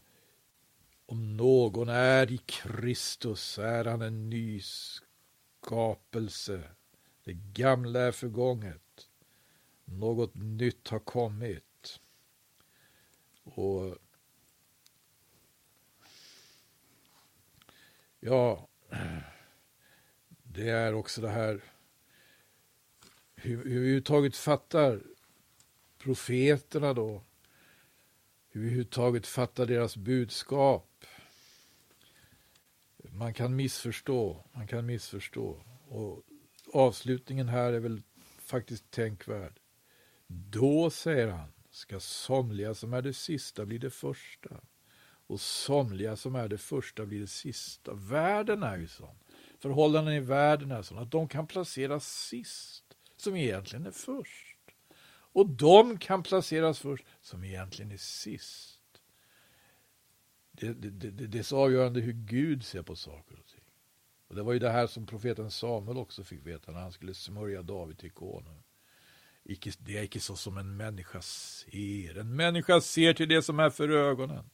om 1.14 1.38
någon 1.38 1.90
är 1.90 2.32
i 2.32 2.38
Kristus 2.38 3.60
är 3.60 3.86
han 3.86 4.02
en 4.02 4.30
ny 4.30 4.62
skapelse. 5.62 6.64
Det 7.24 7.34
gamla 7.34 8.00
är 8.00 8.12
förgånget. 8.12 9.10
Något 9.86 10.36
nytt 10.36 10.88
har 10.88 11.00
kommit. 11.00 12.00
Och 13.44 13.98
ja, 18.20 18.68
det 20.44 20.70
är 20.70 20.94
också 20.94 21.22
det 21.22 21.30
här 21.30 21.64
hur, 23.36 23.58
hur 23.58 23.64
vi 23.64 23.76
överhuvudtaget 23.76 24.36
fattar 24.36 25.04
profeterna 25.98 26.94
då. 26.94 27.24
Hur 28.50 28.62
vi 28.62 28.68
överhuvudtaget 28.68 29.28
fattar 29.28 29.66
deras 29.66 29.98
budskap. 29.98 30.90
Man 33.16 33.34
kan 33.34 33.56
missförstå, 33.56 34.46
man 34.54 34.68
kan 34.68 34.86
missförstå. 34.86 35.62
Och 35.88 36.24
avslutningen 36.74 37.48
här 37.48 37.74
är 37.74 37.80
väl 37.80 38.02
faktiskt 38.40 38.92
tänkvärd. 38.92 39.60
Då, 40.28 40.90
säger 40.90 41.28
han, 41.28 41.54
ska 41.72 42.00
somliga 42.00 42.74
som 42.74 42.94
är 42.94 43.02
det 43.02 43.14
sista 43.14 43.66
bli 43.66 43.78
det 43.78 43.90
första 43.90 44.62
och 45.28 45.42
somliga 45.42 46.16
som 46.16 46.36
är 46.36 46.48
det 46.48 46.58
första 46.58 47.06
blir 47.06 47.20
det 47.20 47.28
sista. 47.28 47.94
Världen 47.94 48.64
är 48.64 48.78
ju 48.78 48.88
sån. 48.88 49.16
Förhållanden 49.60 50.14
i 50.14 50.20
världen 50.20 50.72
är 50.72 50.82
sådana 50.82 51.06
att 51.06 51.12
de 51.12 51.28
kan 51.28 51.48
placeras 51.48 52.28
sist, 52.28 52.84
som 53.18 53.36
egentligen 53.36 53.86
är 53.86 53.92
först. 53.92 54.58
Och 55.34 55.50
de 55.50 55.98
kan 55.98 56.24
placeras 56.24 56.80
först, 56.80 57.06
som 57.22 57.44
egentligen 57.44 57.92
är 57.92 57.98
sist. 57.98 58.73
Det, 60.56 60.74
det, 60.74 60.90
det, 60.90 61.28
det 61.28 61.40
är 61.40 61.44
så 61.44 61.58
avgörande 61.58 62.00
hur 62.02 62.14
Gud 62.14 62.66
ser 62.66 62.82
på 62.82 62.96
saker 62.96 63.40
och 63.40 63.46
ting. 63.48 63.64
Och 64.28 64.36
det 64.36 64.44
var 64.44 64.54
ju 64.54 64.60
det 64.60 64.70
här 64.70 64.88
som 64.88 65.06
profeten 65.06 65.52
Samuel 65.52 65.98
också 65.98 66.24
fick 66.24 66.46
veta 66.46 66.72
när 66.72 66.80
han 66.80 66.92
skulle 66.92 67.14
smörja 67.14 67.62
David 67.62 67.98
till 67.98 68.12
konung. 68.12 68.64
det 69.78 69.98
är 69.98 70.04
icke 70.04 70.20
så 70.20 70.36
som 70.36 70.58
en 70.58 70.78
människa 70.78 71.22
ser. 71.22 72.18
En 72.18 72.36
människa 72.36 72.82
ser 72.82 73.14
till 73.14 73.30
det 73.30 73.42
som 73.42 73.60
är 73.60 73.70
för 73.70 73.90
ögonen. 73.90 74.50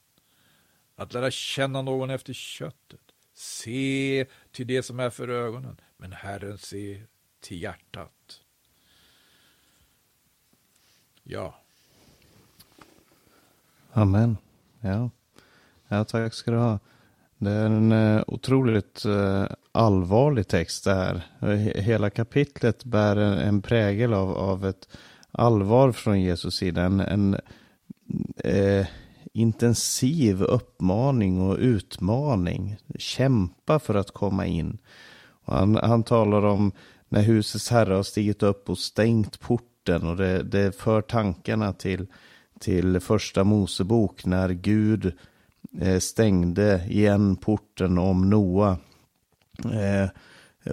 Att 0.94 1.12
lära 1.12 1.30
känna 1.30 1.82
någon 1.82 2.10
efter 2.10 2.32
köttet. 2.32 3.00
Se 3.34 4.26
till 4.50 4.66
det 4.66 4.82
som 4.82 5.00
är 5.00 5.10
för 5.10 5.28
ögonen. 5.28 5.80
Men 5.96 6.12
Herren 6.12 6.58
ser 6.58 7.06
till 7.40 7.62
hjärtat. 7.62 8.40
Ja. 11.22 11.60
Amen. 13.92 14.36
Ja 14.80 15.10
ja, 15.90 16.04
tack 16.04 16.34
ska 16.34 16.50
du 16.50 16.56
ha. 16.56 16.78
Det 17.38 17.50
är 17.50 17.66
en 17.66 17.92
uh, 17.92 18.22
otroligt 18.26 19.04
eh, 19.04 19.44
allvarlig 19.72 20.48
text 20.48 20.84
det 20.84 20.94
här. 20.94 21.22
Hela 21.80 22.10
kapitlet 22.10 22.84
bär 22.84 23.16
en, 23.16 23.32
en 23.32 23.62
prägel 23.62 24.14
av, 24.14 24.38
av 24.38 24.66
ett 24.66 24.88
allvar 25.32 25.92
från 25.92 26.20
Jesus 26.20 26.56
sida. 26.56 26.82
En, 26.82 27.00
en 27.00 27.36
eh, 28.36 28.86
intensiv 29.32 30.42
uppmaning 30.42 31.40
och 31.40 31.56
utmaning. 31.58 32.76
Kämpa 32.98 33.78
för 33.78 33.94
att 33.94 34.10
komma 34.10 34.46
in. 34.46 34.78
Och 35.44 35.54
han, 35.54 35.76
han 35.76 36.02
talar 36.02 36.42
om 36.42 36.72
när 37.08 37.22
husets 37.22 37.70
herre 37.70 37.94
har 37.94 38.02
stigit 38.02 38.42
upp 38.42 38.70
och 38.70 38.78
stängt 38.78 39.40
porten 39.40 40.06
och 40.06 40.16
det, 40.16 40.42
det 40.42 40.76
för 40.76 41.02
tankarna 41.02 41.72
till, 41.72 42.06
till 42.60 43.00
första 43.00 43.44
Mosebok 43.44 44.24
när 44.24 44.48
Gud 44.48 45.06
eh, 45.06 45.12
Eh, 45.78 45.98
stängde 45.98 46.84
igen 46.88 47.36
porten 47.36 47.98
om 47.98 48.30
Noa. 48.30 48.78
Eh, 49.64 50.08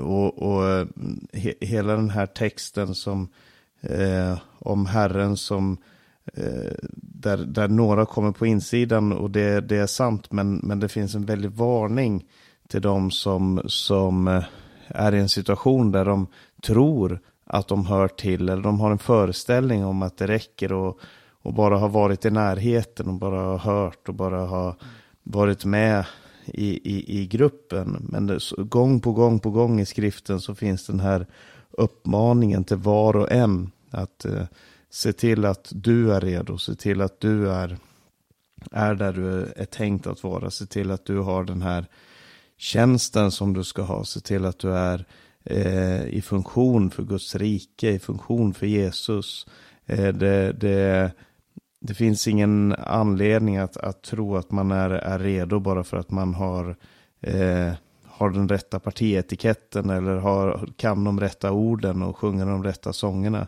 och, 0.02 0.42
och 0.42 0.70
eh, 0.70 0.88
he, 1.34 1.54
hela 1.62 1.96
den 1.96 2.10
här 2.10 2.26
texten 2.26 2.96
som 2.96 3.30
eh, 3.82 4.40
om 4.60 4.86
Herren 4.86 5.38
som 5.38 5.78
Eh, 6.34 6.74
där, 6.94 7.38
där 7.38 7.68
några 7.68 8.06
kommer 8.06 8.32
på 8.32 8.46
insidan 8.46 9.12
och 9.14 9.32
det, 9.32 9.62
det 9.62 9.78
är 9.78 9.88
sant 9.88 10.32
men, 10.32 10.56
men 10.64 10.80
det 10.80 10.88
finns 10.88 11.16
en 11.16 11.26
väldig 11.26 11.52
varning 11.52 12.26
till 12.68 12.82
de 12.82 13.12
som, 13.12 13.62
som 13.66 14.28
eh, 14.28 14.44
är 14.88 15.16
i 15.16 15.20
en 15.20 15.30
situation 15.30 15.92
där 15.92 16.06
de 16.06 16.28
tror 16.64 17.20
att 17.46 17.68
de 17.68 17.86
hör 17.86 18.08
till 18.08 18.50
eller 18.50 18.64
de 18.64 18.80
har 18.80 18.92
en 18.92 18.98
föreställning 18.98 19.86
om 19.86 20.02
att 20.02 20.18
det 20.18 20.28
räcker 20.28 20.74
och, 20.74 21.00
och 21.48 21.54
bara 21.54 21.78
ha 21.78 21.88
varit 21.88 22.26
i 22.26 22.30
närheten 22.30 23.08
och 23.08 23.14
bara 23.14 23.40
ha 23.40 23.58
hört 23.58 24.10
och 24.10 24.16
bara 24.16 24.46
ha 24.46 24.76
varit 25.24 25.66
med 25.66 26.06
i, 26.46 26.96
i, 26.96 27.22
i 27.22 27.28
gruppen. 27.28 28.08
Men 28.10 28.28
det, 28.28 28.40
gång 28.58 29.00
på 29.00 29.12
gång 29.12 29.40
på 29.40 29.50
gång 29.50 29.80
i 29.80 29.86
skriften 29.86 30.42
så 30.42 30.56
finns 30.56 30.88
den 30.88 31.00
här 31.00 31.28
uppmaningen 31.72 32.64
till 32.64 32.78
var 32.78 33.16
och 33.16 33.32
en 33.32 33.72
att 33.92 34.26
eh, 34.26 34.44
Se 34.90 35.14
till 35.14 35.46
att 35.46 35.72
du 35.76 36.14
är 36.14 36.22
redo, 36.22 36.58
se 36.58 36.76
till 36.76 37.02
att 37.02 37.20
du 37.20 37.52
är, 37.52 37.78
är 38.72 38.96
där 38.96 39.14
du 39.14 39.54
är 39.56 39.66
tänkt 39.66 40.08
att 40.08 40.24
vara. 40.24 40.52
Se 40.52 40.66
till 40.66 40.92
att 40.92 41.06
du 41.06 41.20
har 41.20 41.44
den 41.44 41.62
här 41.62 41.86
tjänsten 42.58 43.32
som 43.32 43.54
du 43.54 43.64
ska 43.64 43.82
ha. 43.82 44.04
Se 44.04 44.20
till 44.20 44.46
att 44.46 44.60
du 44.60 44.72
är 44.74 45.06
eh, 45.44 46.06
i 46.06 46.22
funktion 46.22 46.92
för 46.92 47.04
Guds 47.04 47.36
rike, 47.36 47.92
i 47.92 48.00
funktion 48.00 48.54
för 48.54 48.66
Jesus. 48.66 49.48
Eh, 49.86 50.14
det, 50.14 50.52
det, 50.52 51.12
det 51.88 51.94
finns 51.94 52.28
ingen 52.28 52.74
anledning 52.74 53.58
att, 53.58 53.78
att 53.78 54.02
tro 54.02 54.36
att 54.36 54.52
man 54.52 54.72
är, 54.72 54.90
är 54.90 55.20
redo 55.20 55.60
bara 55.60 55.84
för 55.84 55.98
att 55.98 56.12
man 56.12 56.34
har, 56.34 56.76
eh, 57.22 57.74
har 58.06 58.30
den 58.30 58.50
rätta 58.50 58.80
partietiketten 58.80 59.90
eller 59.90 60.16
har, 60.16 60.70
kan 60.78 61.04
de 61.04 61.20
rätta 61.20 61.52
orden 61.52 62.02
och 62.02 62.18
sjunger 62.18 62.46
de 62.46 62.64
rätta 62.64 62.94
sångerna. 62.94 63.48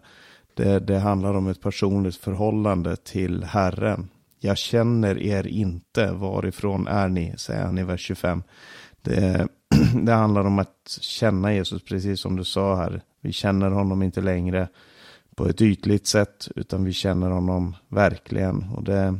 Det, 0.53 0.79
det 0.79 0.99
handlar 0.99 1.33
om 1.33 1.47
ett 1.47 1.61
personligt 1.61 2.15
förhållande 2.15 2.95
till 2.95 3.43
Herren. 3.43 4.09
Jag 4.39 4.57
känner 4.57 5.17
er 5.17 5.47
inte, 5.47 6.11
varifrån 6.11 6.87
är 6.87 7.09
ni? 7.09 7.33
Säger 7.37 7.63
han 7.63 7.77
i 7.77 7.83
vers 7.83 8.01
25. 8.01 8.43
Det, 9.01 9.47
det 10.03 10.13
handlar 10.13 10.45
om 10.45 10.59
att 10.59 10.97
känna 11.01 11.53
Jesus, 11.53 11.83
precis 11.83 12.19
som 12.19 12.35
du 12.35 12.43
sa 12.43 12.75
här. 12.75 13.01
Vi 13.21 13.31
känner 13.31 13.69
honom 13.69 14.03
inte 14.03 14.21
längre 14.21 14.67
på 15.39 15.49
ett 15.49 15.61
ytligt 15.61 16.07
sätt, 16.07 16.47
utan 16.55 16.83
vi 16.83 16.93
känner 16.93 17.29
honom 17.29 17.75
verkligen. 17.87 18.63
Och 18.63 18.83
det, 18.83 19.19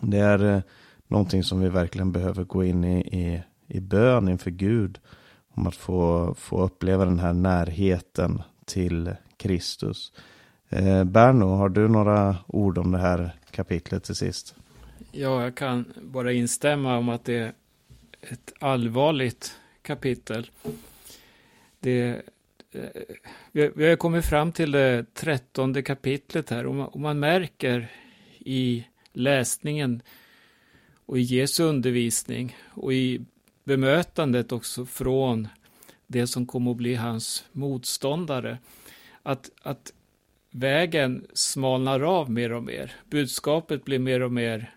det 0.00 0.18
är 0.18 0.54
eh, 0.54 0.62
någonting 1.06 1.42
som 1.42 1.60
vi 1.60 1.68
verkligen 1.68 2.12
behöver 2.12 2.44
gå 2.44 2.64
in 2.64 2.84
i, 2.84 2.98
i, 3.00 3.42
i 3.66 3.80
bön 3.80 4.28
inför 4.28 4.50
Gud. 4.50 4.98
Om 5.48 5.66
att 5.66 5.76
få, 5.76 6.34
få 6.38 6.62
uppleva 6.62 7.04
den 7.04 7.18
här 7.18 7.32
närheten 7.32 8.42
till 8.64 9.14
Kristus. 9.36 10.12
Eh, 10.68 11.04
Berno, 11.04 11.44
har 11.44 11.68
du 11.68 11.88
några 11.88 12.36
ord 12.46 12.78
om 12.78 12.92
det 12.92 12.98
här 12.98 13.30
kapitlet 13.50 14.04
till 14.04 14.14
sist? 14.14 14.54
Ja, 15.12 15.42
jag 15.42 15.54
kan 15.54 15.92
bara 16.02 16.32
instämma 16.32 16.98
om 16.98 17.08
att 17.08 17.24
det 17.24 17.36
är 17.36 17.52
ett 18.20 18.52
allvarligt 18.58 19.56
kapitel. 19.82 20.50
Det, 21.80 22.22
vi 23.52 23.88
har 23.88 23.96
kommit 23.96 24.26
fram 24.26 24.52
till 24.52 24.72
det 24.72 25.14
trettonde 25.14 25.82
kapitlet 25.82 26.50
här 26.50 26.66
och 26.66 26.74
man, 26.74 26.88
och 26.88 27.00
man 27.00 27.18
märker 27.18 27.92
i 28.38 28.86
läsningen 29.12 30.02
och 31.06 31.18
i 31.18 31.22
Jesu 31.22 31.62
undervisning 31.62 32.56
och 32.64 32.92
i 32.92 33.20
bemötandet 33.64 34.52
också 34.52 34.86
från 34.86 35.48
det 36.06 36.26
som 36.26 36.46
kommer 36.46 36.70
att 36.70 36.76
bli 36.76 36.94
hans 36.94 37.44
motståndare. 37.52 38.58
Att, 39.22 39.50
att 39.62 39.92
vägen 40.50 41.26
smalnar 41.32 42.00
av 42.00 42.30
mer 42.30 42.52
och 42.52 42.62
mer. 42.62 42.92
Budskapet 43.10 43.84
blir 43.84 43.98
mer 43.98 44.22
och 44.22 44.32
mer 44.32 44.74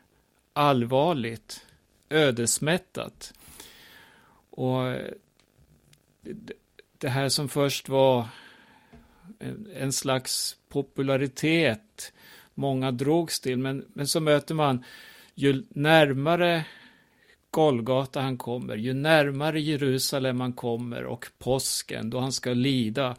allvarligt, 0.54 1.66
ödesmättat. 2.10 3.34
Och 4.50 4.96
det 7.00 7.10
här 7.10 7.30
som 7.30 7.50
först 7.50 7.90
var 7.90 8.28
en 9.76 9.94
slags 9.94 10.58
popularitet 10.70 12.14
många 12.54 12.92
drogs 12.92 13.40
till. 13.40 13.58
Men, 13.58 13.86
men 13.94 14.08
så 14.08 14.20
möter 14.20 14.56
man 14.56 14.84
ju 15.36 15.64
närmare 15.70 16.66
Golgata 17.52 18.22
han 18.22 18.38
kommer, 18.38 18.76
ju 18.76 18.94
närmare 18.94 19.62
Jerusalem 19.62 20.42
han 20.42 20.54
kommer 20.54 21.04
och 21.04 21.26
påsken 21.38 22.10
då 22.10 22.20
han 22.20 22.32
ska 22.32 22.54
lida, 22.54 23.16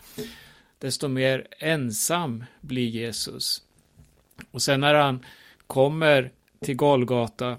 desto 0.78 1.08
mer 1.08 1.46
ensam 1.58 2.44
blir 2.60 2.88
Jesus. 2.88 3.62
Och 4.50 4.62
sen 4.62 4.80
när 4.80 4.94
han 4.94 5.24
kommer 5.66 6.32
till 6.60 6.76
Golgata 6.76 7.56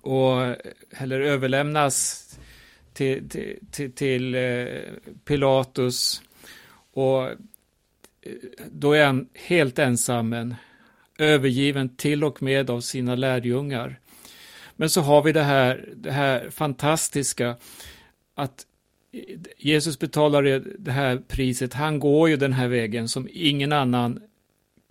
och 0.00 0.42
eller 0.90 1.20
överlämnas 1.20 2.22
till, 2.96 3.28
till, 3.28 3.58
till, 3.70 3.92
till 3.92 4.34
eh, 4.34 4.66
Pilatus 5.24 6.22
och 6.92 7.24
eh, 7.28 7.36
då 8.70 8.92
är 8.92 9.06
han 9.06 9.28
helt 9.34 9.78
ensam, 9.78 10.54
övergiven 11.18 11.96
till 11.96 12.24
och 12.24 12.42
med 12.42 12.70
av 12.70 12.80
sina 12.80 13.14
lärjungar. 13.14 14.00
Men 14.76 14.90
så 14.90 15.00
har 15.00 15.22
vi 15.22 15.32
det 15.32 15.42
här, 15.42 15.88
det 15.96 16.10
här 16.10 16.50
fantastiska 16.50 17.56
att 18.34 18.66
Jesus 19.56 19.98
betalar 19.98 20.62
det 20.78 20.92
här 20.92 21.22
priset. 21.28 21.74
Han 21.74 21.98
går 21.98 22.28
ju 22.28 22.36
den 22.36 22.52
här 22.52 22.68
vägen 22.68 23.08
som 23.08 23.28
ingen 23.32 23.72
annan 23.72 24.22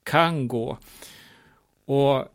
kan 0.03 0.47
gå. 0.47 0.77
Och 1.85 2.34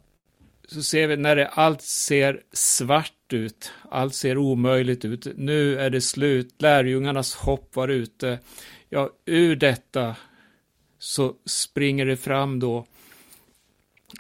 så 0.71 0.83
ser 0.83 1.07
vi 1.07 1.17
när 1.17 1.37
det 1.37 1.47
allt 1.47 1.83
ser 1.83 2.43
svart 2.53 3.33
ut, 3.33 3.73
allt 3.89 4.15
ser 4.15 4.39
omöjligt 4.39 5.05
ut. 5.05 5.27
Nu 5.37 5.79
är 5.79 5.91
det 5.91 6.01
slut, 6.01 6.63
lärjungarnas 6.63 7.35
hopp 7.35 7.77
var 7.77 7.89
ute. 7.89 8.39
Ja, 8.89 9.11
ur 9.25 9.57
detta 9.57 10.17
så 10.99 11.35
springer 11.47 12.07
det 12.07 12.17
fram 12.17 12.61
då 12.61 12.87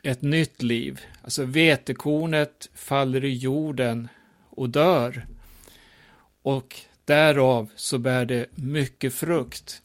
ett 0.02 0.22
nytt 0.22 0.62
liv. 0.62 1.00
Alltså 1.22 1.44
vetekornet 1.44 2.70
faller 2.74 3.24
i 3.24 3.34
jorden 3.34 4.08
och 4.50 4.70
dör. 4.70 5.26
Och 6.42 6.76
därav 7.04 7.70
så 7.76 7.98
bär 7.98 8.24
det 8.24 8.46
mycket 8.54 9.14
frukt. 9.14 9.82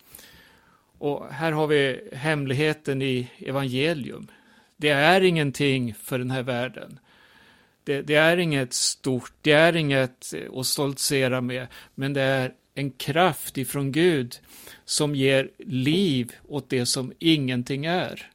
Och 0.97 1.28
här 1.32 1.51
har 1.51 1.68
vi 1.68 2.09
hemligheten 2.13 3.01
i 3.01 3.30
evangelium. 3.39 4.28
Det 4.86 4.91
är 4.91 5.21
ingenting 5.21 5.93
för 5.93 6.19
den 6.19 6.31
här 6.31 6.43
världen. 6.43 6.99
Det, 7.83 8.01
det, 8.01 8.15
är 8.15 8.38
inget 8.38 8.73
stort, 8.73 9.33
det 9.41 9.51
är 9.51 9.75
inget 9.75 10.33
att 10.53 10.65
stoltsera 10.65 11.41
med, 11.41 11.67
men 11.95 12.13
det 12.13 12.21
är 12.21 12.53
en 12.73 12.91
kraft 12.91 13.57
ifrån 13.57 13.91
Gud 13.91 14.39
som 14.83 15.15
ger 15.15 15.49
liv 15.57 16.33
åt 16.47 16.69
det 16.69 16.86
som 16.86 17.13
ingenting 17.19 17.86
är. 17.86 18.31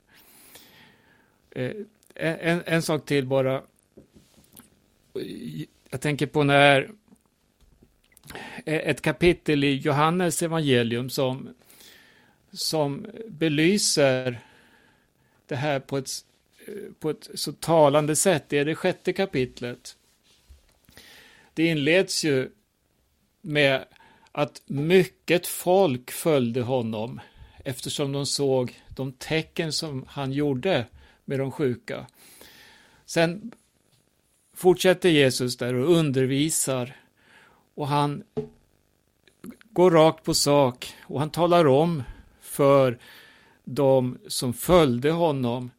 Eh, 1.51 1.73
en, 2.15 2.63
en 2.67 2.83
sak 2.83 3.07
till 3.07 3.27
bara. 3.27 3.63
Jag 5.91 6.01
tänker 6.01 6.27
på 6.27 6.45
när 6.45 6.91
ett 8.65 9.03
kapitel 9.03 9.65
i 9.65 9.75
Johannes 9.75 10.43
evangelium 10.43 11.11
som, 11.11 11.55
som 12.53 13.07
belyser 13.29 14.41
det 15.47 15.57
här 15.57 15.81
på 15.81 15.99
ett, 15.99 16.09
på 16.99 17.11
ett 17.11 17.31
så 17.35 17.53
talande 17.53 18.17
sätt. 18.17 18.45
Det 18.49 18.59
är 18.59 18.65
det 18.65 18.75
sjätte 18.75 19.13
kapitlet. 19.13 19.97
Det 21.55 21.67
inleds 21.67 22.25
ju 22.25 22.51
med 23.41 23.85
att 24.33 24.63
mycket 24.67 25.47
folk 25.47 26.11
följde 26.11 26.63
honom 26.63 27.21
eftersom 27.65 28.13
de 28.13 28.27
såg 28.27 28.83
de 28.89 29.13
tecken 29.13 29.73
som 29.73 30.05
han 30.09 30.33
gjorde 30.33 30.87
med 31.25 31.39
de 31.39 31.53
sjuka. 31.53 32.07
Sen 33.07 33.53
fortsätter 34.55 35.09
Jesus 35.09 35.57
där 35.57 35.75
och 35.75 35.97
undervisar 35.97 36.97
och 37.75 37.89
han 37.89 38.23
går 39.71 39.91
rakt 39.91 40.25
på 40.25 40.35
sak 40.35 40.95
och 41.03 41.21
han 41.21 41.31
talar 41.31 41.67
om 41.67 42.03
för 42.41 42.99
de 43.65 44.19
som 44.27 44.53
följde 44.53 45.11
honom 45.11 45.71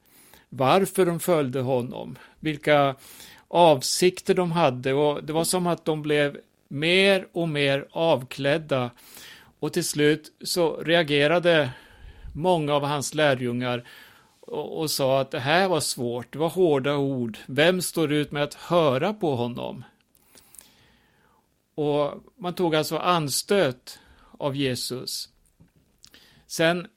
varför 0.54 1.06
de 1.06 1.20
följde 1.20 1.62
honom, 1.62 2.18
vilka 2.39 2.95
avsikter 3.47 4.34
de 4.34 4.52
hade 4.52 4.93
och 4.93 5.24
det 5.24 5.34
var 5.34 5.43
som 5.43 5.68
att 5.68 5.86
de 5.86 6.02
blev 6.02 6.38
mer 6.68 7.28
och 7.32 7.49
mer 7.49 7.88
avklädda 7.91 8.91
och 9.60 9.74
till 9.74 9.86
slut 9.86 10.32
så 10.43 10.76
reagerade 10.76 11.70
många 12.34 12.74
av 12.74 12.84
hans 12.84 13.14
lärjungar 13.14 13.88
och, 14.39 14.80
och 14.80 14.91
sa 14.91 15.22
att 15.22 15.32
det 15.32 15.39
här 15.39 15.68
var 15.68 15.80
svårt, 15.80 16.34
det 16.34 16.39
var 16.39 16.49
hårda 16.49 16.95
ord. 16.95 17.38
Vem 17.45 17.82
står 17.82 18.12
ut 18.12 18.32
med 18.32 18.43
att 18.43 18.54
höra 18.54 19.14
på 19.14 19.36
honom? 19.36 19.84
Och 21.76 22.14
man 22.36 22.54
tog 22.54 22.76
alltså 22.76 22.97
anstöt 22.97 23.99
av 24.38 24.56
Jesus. 24.56 25.30
Sen, 26.47 26.88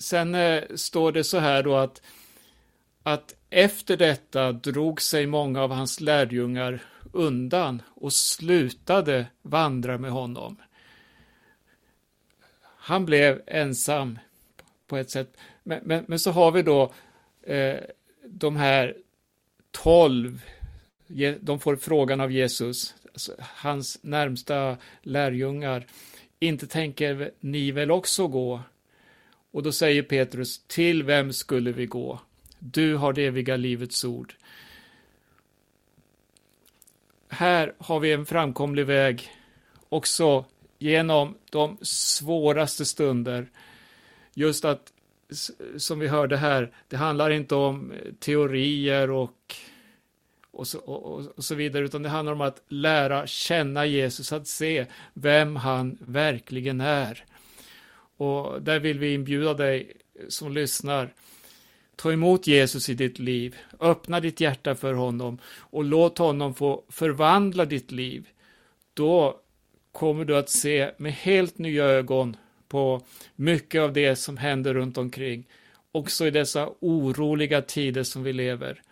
sen 0.00 0.34
eh, 0.34 0.62
står 0.74 1.12
det 1.12 1.24
så 1.24 1.38
här 1.38 1.62
då 1.62 1.76
att, 1.76 2.02
att 3.02 3.34
efter 3.50 3.96
detta 3.96 4.52
drog 4.52 5.02
sig 5.02 5.26
många 5.26 5.62
av 5.62 5.70
hans 5.72 6.00
lärjungar 6.00 6.82
undan 7.12 7.82
och 7.88 8.12
slutade 8.12 9.26
vandra 9.42 9.98
med 9.98 10.10
honom. 10.10 10.56
Han 12.62 13.06
blev 13.06 13.42
ensam 13.46 14.18
på 14.86 14.96
ett 14.96 15.10
sätt. 15.10 15.36
Men, 15.62 15.80
men, 15.84 16.04
men 16.08 16.18
så 16.18 16.30
har 16.30 16.50
vi 16.50 16.62
då 16.62 16.92
eh, 17.42 17.76
de 18.26 18.56
här 18.56 18.96
tolv, 19.70 20.42
de 21.40 21.60
får 21.60 21.76
frågan 21.76 22.20
av 22.20 22.32
Jesus, 22.32 22.94
alltså, 23.12 23.32
hans 23.38 23.98
närmsta 24.02 24.76
lärjungar, 25.02 25.86
inte 26.38 26.66
tänker 26.66 27.30
ni 27.40 27.70
väl 27.70 27.90
också 27.90 28.28
gå? 28.28 28.62
Och 29.50 29.62
då 29.62 29.72
säger 29.72 30.02
Petrus, 30.02 30.62
till 30.66 31.02
vem 31.02 31.32
skulle 31.32 31.72
vi 31.72 31.86
gå? 31.86 32.20
Du 32.64 32.96
har 32.96 33.12
det 33.12 33.26
eviga 33.26 33.56
livets 33.56 34.04
ord. 34.04 34.34
Här 37.28 37.74
har 37.78 38.00
vi 38.00 38.12
en 38.12 38.26
framkomlig 38.26 38.86
väg 38.86 39.30
också 39.88 40.44
genom 40.78 41.34
de 41.50 41.78
svåraste 41.82 42.84
stunder. 42.84 43.46
Just 44.34 44.64
att, 44.64 44.92
som 45.76 45.98
vi 45.98 46.08
hörde 46.08 46.36
här, 46.36 46.74
det 46.88 46.96
handlar 46.96 47.30
inte 47.30 47.54
om 47.54 47.92
eh, 47.92 48.12
teorier 48.18 49.10
och, 49.10 49.56
och, 50.50 50.68
så, 50.68 50.78
och, 50.78 51.26
och 51.36 51.44
så 51.44 51.54
vidare, 51.54 51.84
utan 51.84 52.02
det 52.02 52.08
handlar 52.08 52.32
om 52.32 52.40
att 52.40 52.62
lära 52.68 53.26
känna 53.26 53.86
Jesus, 53.86 54.32
att 54.32 54.46
se 54.46 54.86
vem 55.14 55.56
han 55.56 55.98
verkligen 56.00 56.80
är. 56.80 57.24
Och 58.16 58.62
där 58.62 58.78
vill 58.78 58.98
vi 58.98 59.14
inbjuda 59.14 59.54
dig 59.54 59.92
som 60.28 60.52
lyssnar. 60.52 61.12
Ta 61.96 62.12
emot 62.12 62.46
Jesus 62.46 62.88
i 62.88 62.94
ditt 62.94 63.18
liv, 63.18 63.56
öppna 63.80 64.20
ditt 64.20 64.40
hjärta 64.40 64.74
för 64.74 64.94
honom 64.94 65.38
och 65.58 65.84
låt 65.84 66.18
honom 66.18 66.54
få 66.54 66.84
förvandla 66.88 67.64
ditt 67.64 67.92
liv. 67.92 68.28
Då 68.94 69.40
kommer 69.92 70.24
du 70.24 70.36
att 70.36 70.50
se 70.50 70.90
med 70.96 71.12
helt 71.12 71.58
nya 71.58 71.84
ögon 71.84 72.36
på 72.68 73.06
mycket 73.36 73.80
av 73.80 73.92
det 73.92 74.16
som 74.16 74.36
händer 74.36 74.74
runt 74.74 74.98
omkring. 74.98 75.48
Också 75.92 76.26
i 76.26 76.30
dessa 76.30 76.70
oroliga 76.80 77.62
tider 77.62 78.02
som 78.02 78.22
vi 78.22 78.32
lever. 78.32 78.82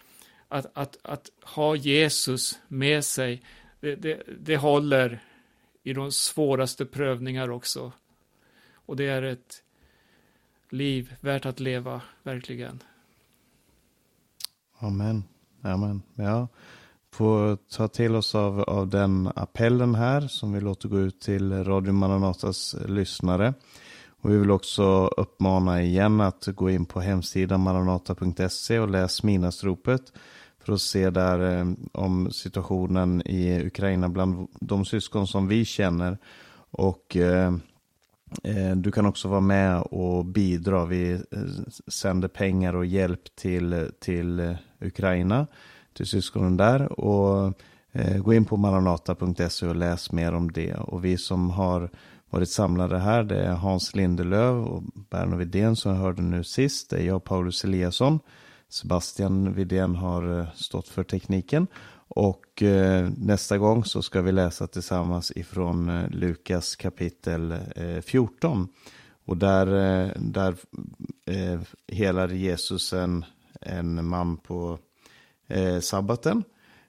Att, 0.49 0.67
att, 0.75 0.99
att 1.03 1.31
ha 1.43 1.77
Jesus 1.77 2.61
med 2.69 3.05
sig, 3.05 3.43
det, 3.81 3.97
det, 3.97 4.23
det 4.39 4.57
håller 4.57 5.21
i 5.83 5.93
de 5.93 6.13
svåraste 6.13 6.87
prövningar 6.87 7.51
också. 7.51 7.93
Och 8.73 8.97
det 8.97 9.05
är 9.05 9.23
ett 9.23 9.63
liv 10.71 11.15
värt 11.21 11.47
att 11.47 11.61
leva, 11.61 12.01
verkligen. 12.23 12.83
Amen. 14.83 15.25
Amen. 15.63 16.03
Ja, 16.15 16.49
får 17.13 17.57
ta 17.57 17.89
till 17.89 18.15
oss 18.15 18.35
av, 18.35 18.61
av 18.61 18.89
den 18.89 19.31
appellen 19.37 19.95
här 19.95 20.21
som 20.21 20.53
vi 20.53 20.61
låter 20.61 20.89
gå 20.89 20.99
ut 20.99 21.21
till 21.21 21.65
Radio 21.65 21.93
Maranatas 21.93 22.77
lyssnare. 22.87 23.55
Och 24.23 24.31
vi 24.31 24.39
vill 24.39 24.51
också 24.51 25.07
uppmana 25.07 25.83
igen 25.83 26.21
att 26.21 26.47
gå 26.47 26.71
in 26.71 26.87
på 26.87 27.01
hemsidan 27.01 27.61
maranata.se 27.61 28.79
och 28.79 28.89
läs 28.89 29.23
minastropet 29.23 30.13
för 30.65 30.73
att 30.73 30.81
se 30.81 31.11
där 31.11 31.59
eh, 31.59 31.67
om 31.93 32.31
situationen 32.31 33.23
i 33.27 33.67
Ukraina 33.67 34.09
bland 34.09 34.49
de 34.61 34.85
syskon 34.85 35.27
som 35.27 35.49
vi 35.49 35.65
känner. 35.65 36.19
Och 36.71 37.17
eh, 37.17 37.55
eh 38.45 38.77
du 38.77 38.93
kan 38.93 39.07
också 39.07 39.29
vara 39.29 39.41
med 39.41 39.81
och 39.81 40.25
bidra. 40.25 40.85
Vi 40.85 41.13
eh, 41.13 41.21
sänder 41.89 42.29
pengar 42.29 42.77
och 42.77 42.87
hjälp 42.87 43.37
till, 43.37 43.91
till 44.01 44.57
Ukraina 44.81 45.47
till 45.93 46.07
syskonen 46.07 46.57
där. 46.57 47.01
Och 47.01 47.55
eh, 47.93 48.19
gå 48.19 48.35
in 48.35 48.45
på 48.45 48.57
maranata.se 48.57 49.67
och 49.67 49.77
läs 49.77 50.13
mer 50.13 50.35
om 50.35 50.53
det. 50.53 50.75
Och 50.75 51.05
vi 51.05 51.19
som 51.19 51.51
har 51.51 51.91
varit 52.31 52.51
samlade 52.51 52.99
här. 52.99 53.23
Det 53.23 53.43
är 53.43 53.53
Hans 53.53 53.95
Lindelöv 53.95 54.65
och 54.65 54.83
Berno 55.11 55.37
Widén 55.37 55.77
som 55.77 55.93
jag 55.93 55.99
hörde 55.99 56.23
nu 56.23 56.45
sist. 56.45 56.91
Det 56.91 56.97
är 56.97 57.07
jag, 57.07 57.25
Paulus 57.25 57.65
Eliasson. 57.65 58.21
Sebastian 58.69 59.55
Widén 59.55 59.97
har 59.97 60.39
eh, 60.39 60.47
stått 60.55 60.89
för 60.89 61.03
tekniken. 61.03 61.67
Och 62.09 62.63
eh, 62.63 63.09
nästa 63.17 63.59
gång 63.59 63.85
så 63.85 64.03
ska 64.03 64.23
vi 64.23 64.33
läsa 64.33 64.67
tillsammans 64.67 65.33
ifrån 65.37 65.89
eh, 65.89 66.11
Lukas 66.11 66.77
kapitel 66.77 67.53
eh, 67.77 68.01
14. 68.01 68.69
Och 69.25 69.37
där, 69.37 69.67
eh, 69.67 70.11
där 70.17 70.55
eh, 71.27 71.61
helar 71.89 72.29
Jesus 72.29 72.93
en, 72.93 73.25
en 73.61 74.09
man 74.09 74.37
på 74.37 74.79
eh, 75.49 75.81
sabbaten. 75.81 76.45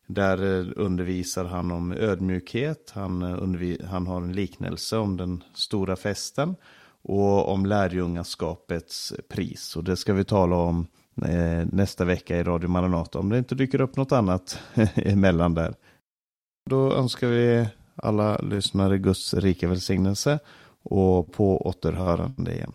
Där 0.08 0.60
eh, 0.60 0.68
undervisar 0.76 1.46
han 1.46 1.72
om 1.72 1.92
ödmjukhet, 1.92 2.92
han, 2.96 3.22
eh, 3.22 3.88
han 3.88 4.08
har 4.08 4.22
en 4.22 4.34
liknelse 4.34 4.98
om 4.98 5.18
den 5.18 5.44
stora 5.54 5.96
festen 5.96 6.56
och 7.02 7.52
om 7.52 7.66
lärjungaskapets 7.66 9.14
pris. 9.30 9.76
Och 9.76 9.84
det 9.84 9.98
ska 9.98 10.14
vi 10.14 10.24
tala 10.24 10.56
om 10.56 10.88
Eh, 11.16 11.68
nästa 11.72 12.06
vecka 12.06 12.38
i 12.38 12.44
Radio 12.44 12.70
Maranata 12.70 13.20
om 13.20 13.30
det 13.30 13.38
inte 13.38 13.56
dyker 13.56 13.82
upp 13.82 13.96
något 13.96 14.12
annat 14.12 14.60
emellan 14.96 15.54
där. 15.54 15.76
Då 16.70 16.94
önskar 16.94 17.28
vi 17.28 17.68
alla 17.96 18.38
lyssnare 18.38 18.98
Guds 18.98 19.34
rika 19.34 19.68
välsignelse 19.68 20.40
och 20.84 21.34
på 21.34 21.68
återhörande 21.68 22.54
igen. 22.54 22.72